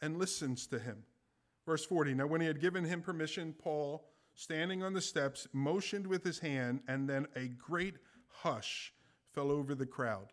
and 0.00 0.18
listens 0.18 0.66
to 0.68 0.78
him. 0.78 1.02
Verse 1.66 1.84
40 1.84 2.14
Now, 2.14 2.26
when 2.26 2.40
he 2.40 2.46
had 2.46 2.60
given 2.60 2.84
him 2.84 3.02
permission, 3.02 3.52
Paul, 3.52 4.08
standing 4.34 4.82
on 4.82 4.92
the 4.92 5.00
steps, 5.00 5.48
motioned 5.52 6.06
with 6.06 6.24
his 6.24 6.38
hand, 6.38 6.80
and 6.86 7.08
then 7.08 7.26
a 7.34 7.48
great 7.48 7.96
hush 8.28 8.94
fell 9.32 9.50
over 9.50 9.74
the 9.74 9.86
crowd. 9.86 10.32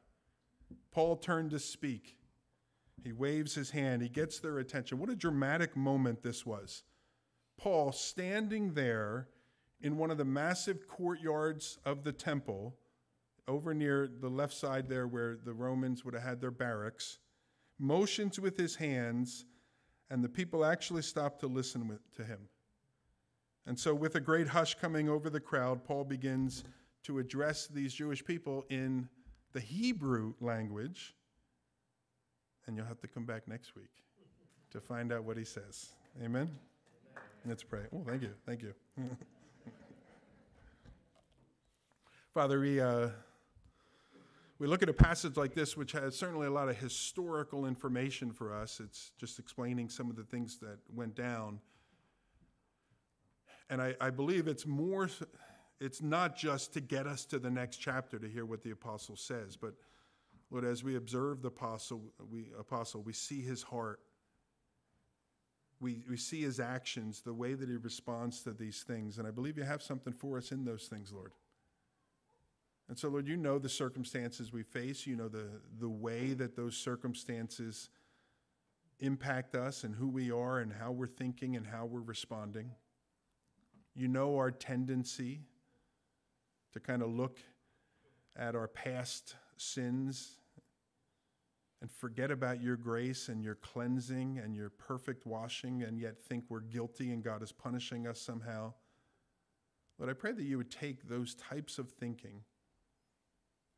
Paul 0.92 1.18
turned 1.18 1.52
to 1.52 1.60
speak. 1.60 2.18
He 3.04 3.12
waves 3.12 3.56
his 3.56 3.72
hand, 3.72 4.02
he 4.02 4.10
gets 4.10 4.40
their 4.40 4.60
attention. 4.60 5.00
What 5.00 5.10
a 5.10 5.16
dramatic 5.16 5.76
moment 5.76 6.22
this 6.22 6.46
was. 6.46 6.84
Paul 7.58 7.92
standing 7.92 8.74
there 8.74 9.28
in 9.82 9.98
one 9.98 10.12
of 10.12 10.18
the 10.18 10.26
massive 10.26 10.88
courtyards 10.88 11.80
of 11.86 12.04
the 12.04 12.14
temple, 12.14 12.78
over 13.48 13.74
near 13.74 14.08
the 14.08 14.30
left 14.30 14.54
side 14.54 14.88
there 14.88 15.08
where 15.08 15.36
the 15.36 15.54
Romans 15.54 16.06
would 16.06 16.14
have 16.14 16.24
had 16.24 16.40
their 16.40 16.52
barracks, 16.52 17.18
motions 17.78 18.40
with 18.40 18.58
his 18.58 18.76
hands, 18.76 19.46
and 20.10 20.24
the 20.24 20.30
people 20.30 20.66
actually 20.66 21.02
stop 21.02 21.40
to 21.40 21.48
listen 21.48 21.88
with, 21.88 22.00
to 22.16 22.24
him. 22.24 22.40
And 23.66 23.80
so, 23.80 23.94
with 23.94 24.16
a 24.16 24.20
great 24.20 24.48
hush 24.48 24.76
coming 24.76 25.08
over 25.10 25.30
the 25.30 25.40
crowd, 25.40 25.84
Paul 25.84 26.04
begins 26.04 26.64
to 27.04 27.20
address 27.20 27.68
these 27.68 27.94
Jewish 27.94 28.24
people 28.24 28.66
in 28.70 29.08
the 29.54 29.60
Hebrew 29.60 30.34
language 30.42 31.16
and 32.68 32.78
you'll 32.78 32.86
have 32.86 33.00
to 33.02 33.08
come 33.08 33.26
back 33.26 33.48
next 33.48 33.76
week 33.76 33.90
to 34.72 34.80
find 34.80 35.12
out 35.12 35.24
what 35.24 35.38
he 35.38 35.44
says. 35.44 35.90
Amen? 36.18 36.28
Amen. 36.28 36.50
Let's 37.46 37.64
pray. 37.64 37.84
Oh, 37.94 38.04
thank 38.08 38.22
you. 38.22 38.30
Thank 38.46 38.62
you. 38.62 38.74
Father, 42.34 42.60
we, 42.60 42.80
uh, 42.80 43.10
we 44.64 44.70
look 44.70 44.82
at 44.82 44.88
a 44.88 44.94
passage 44.94 45.36
like 45.36 45.54
this, 45.54 45.76
which 45.76 45.92
has 45.92 46.16
certainly 46.16 46.48
a 46.48 46.50
lot 46.50 46.70
of 46.70 46.78
historical 46.78 47.66
information 47.66 48.32
for 48.32 48.54
us. 48.54 48.80
It's 48.82 49.12
just 49.18 49.38
explaining 49.38 49.90
some 49.90 50.10
of 50.10 50.16
the 50.16 50.24
things 50.24 50.58
that 50.60 50.78
went 50.96 51.16
down. 51.16 51.60
And 53.70 53.82
I, 53.82 53.94
I 54.00 54.10
believe 54.10 54.48
it's 54.48 54.66
more, 54.66 55.10
it's 55.82 56.02
not 56.02 56.38
just 56.38 56.74
to 56.76 56.80
get 56.80 57.08
us 57.08 57.26
to 57.26 57.40
the 57.40 57.52
next 57.52 57.76
chapter 57.76 58.18
to 58.18 58.26
hear 58.30 58.46
what 58.46 58.64
the 58.64 58.72
apostle 58.72 59.18
says, 59.18 59.58
but 59.58 59.74
Lord, 60.50 60.64
as 60.64 60.82
we 60.82 60.96
observe 60.96 61.42
the 61.42 61.50
apostle, 61.50 62.02
we, 62.32 62.46
apostle, 62.58 63.02
we 63.02 63.12
see 63.12 63.42
his 63.42 63.64
heart. 63.64 64.00
We, 65.82 66.06
we 66.10 66.16
see 66.16 66.42
his 66.42 66.62
actions, 66.62 67.20
the 67.20 67.34
way 67.34 67.54
that 67.54 67.68
he 67.68 67.76
responds 67.76 68.44
to 68.44 68.54
these 68.54 68.82
things. 68.84 69.18
And 69.18 69.28
I 69.28 69.32
believe 69.32 69.58
you 69.58 69.66
have 69.66 69.84
something 69.84 70.14
for 70.14 70.38
us 70.38 70.54
in 70.54 70.64
those 70.64 70.86
things, 70.86 71.12
Lord. 71.12 71.34
And 72.90 72.98
so, 72.98 73.10
Lord, 73.10 73.28
you 73.28 73.38
know 73.38 73.60
the 73.60 73.70
circumstances 73.70 74.52
we 74.52 74.64
face. 74.64 75.08
You 75.08 75.16
know 75.16 75.30
the, 75.30 75.48
the 75.80 75.90
way 75.90 76.34
that 76.34 76.56
those 76.56 76.76
circumstances 76.76 77.90
impact 79.00 79.56
us 79.56 79.84
and 79.84 79.96
who 79.96 80.08
we 80.08 80.32
are 80.32 80.60
and 80.60 80.72
how 80.72 80.92
we're 80.92 81.08
thinking 81.08 81.56
and 81.56 81.66
how 81.66 81.86
we're 81.86 82.02
responding. 82.02 82.72
You 83.96 84.08
know 84.08 84.38
our 84.38 84.52
tendency 84.52 85.42
to 86.74 86.80
kind 86.80 87.02
of 87.02 87.10
look 87.10 87.40
at 88.36 88.56
our 88.56 88.68
past 88.68 89.36
sins 89.58 90.38
and 91.82 91.92
forget 91.92 92.32
about 92.32 92.62
your 92.62 92.78
grace 92.78 93.28
and 93.28 93.44
your 93.44 93.56
cleansing 93.56 94.40
and 94.44 94.56
your 94.56 94.70
perfect 94.70 95.26
washing 95.26 95.84
and 95.84 96.00
yet 96.00 96.18
think 96.18 96.46
we're 96.50 96.62
guilty 96.62 97.12
and 97.12 97.24
God 97.24 97.44
is 97.44 97.52
punishing 97.52 98.08
us 98.08 98.20
somehow. 98.20 98.74
But 100.00 100.10
I 100.10 100.14
pray 100.14 100.32
that 100.32 100.44
you 100.44 100.58
would 100.58 100.72
take 100.72 101.08
those 101.08 101.36
types 101.36 101.78
of 101.78 101.92
thinking 101.92 102.42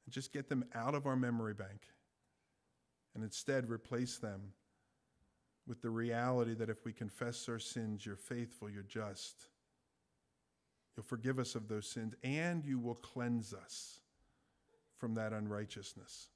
and 0.05 0.13
just 0.13 0.31
get 0.31 0.49
them 0.49 0.65
out 0.73 0.95
of 0.95 1.05
our 1.05 1.15
memory 1.15 1.53
bank 1.53 1.81
and 3.13 3.23
instead 3.23 3.69
replace 3.69 4.17
them 4.17 4.51
with 5.67 5.81
the 5.81 5.89
reality 5.89 6.53
that 6.53 6.69
if 6.69 6.85
we 6.85 6.93
confess 6.93 7.49
our 7.49 7.59
sins, 7.59 8.05
you're 8.05 8.15
faithful, 8.15 8.69
you're 8.69 8.83
just. 8.83 9.47
You'll 10.95 11.05
forgive 11.05 11.39
us 11.39 11.55
of 11.55 11.67
those 11.67 11.87
sins 11.87 12.13
and 12.23 12.63
you 12.63 12.79
will 12.79 12.95
cleanse 12.95 13.53
us 13.53 13.99
from 14.97 15.15
that 15.15 15.33
unrighteousness. 15.33 16.29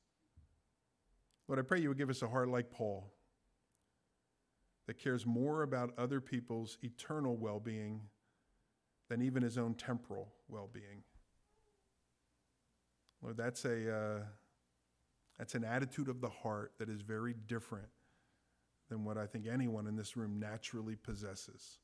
Lord, 1.47 1.59
I 1.59 1.63
pray 1.63 1.79
you 1.79 1.89
would 1.89 1.97
give 1.97 2.09
us 2.09 2.21
a 2.21 2.27
heart 2.27 2.49
like 2.49 2.71
Paul 2.71 3.11
that 4.87 4.97
cares 4.97 5.25
more 5.25 5.63
about 5.63 5.93
other 5.97 6.19
people's 6.19 6.77
eternal 6.83 7.37
well 7.37 7.59
being 7.59 8.01
than 9.07 9.21
even 9.21 9.43
his 9.43 9.57
own 9.57 9.75
temporal 9.75 10.33
well 10.47 10.69
being. 10.71 11.03
Lord, 13.21 13.37
that's 13.37 13.65
a 13.65 13.95
uh, 13.95 14.19
that's 15.37 15.55
an 15.55 15.63
attitude 15.63 16.09
of 16.09 16.21
the 16.21 16.29
heart 16.29 16.73
that 16.79 16.89
is 16.89 17.01
very 17.01 17.33
different 17.47 17.87
than 18.89 19.05
what 19.05 19.17
I 19.17 19.25
think 19.25 19.45
anyone 19.47 19.87
in 19.87 19.95
this 19.95 20.17
room 20.17 20.39
naturally 20.39 20.95
possesses. 20.95 21.77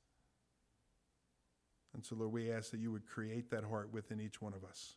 And 1.94 2.04
so, 2.04 2.16
Lord, 2.16 2.34
we 2.34 2.52
ask 2.52 2.72
that 2.72 2.80
you 2.80 2.92
would 2.92 3.06
create 3.06 3.50
that 3.52 3.64
heart 3.64 3.94
within 3.94 4.20
each 4.20 4.42
one 4.42 4.54
of 4.54 4.66
us. 4.66 4.96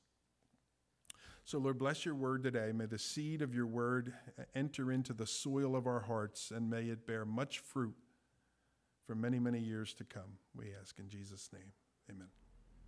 So, 1.45 1.59
Lord, 1.59 1.79
bless 1.79 2.05
your 2.05 2.17
word 2.17 2.43
today. 2.43 2.73
May 2.75 2.87
the 2.87 2.99
seed 2.99 3.41
of 3.41 3.55
your 3.55 3.67
word 3.67 4.13
enter 4.55 4.91
into 4.91 5.13
the 5.13 5.27
soil 5.27 5.77
of 5.77 5.87
our 5.87 6.01
hearts 6.01 6.51
and 6.51 6.69
may 6.69 6.83
it 6.87 7.07
bear 7.07 7.25
much 7.25 7.61
fruit 7.61 7.95
for 9.07 9.15
many, 9.15 9.39
many 9.39 9.61
years 9.61 9.95
to 9.95 10.05
come. 10.05 10.39
We 10.55 10.67
ask 10.79 10.99
in 10.99 11.09
Jesus' 11.09 11.49
name. 11.53 11.73
Amen. 12.11 12.29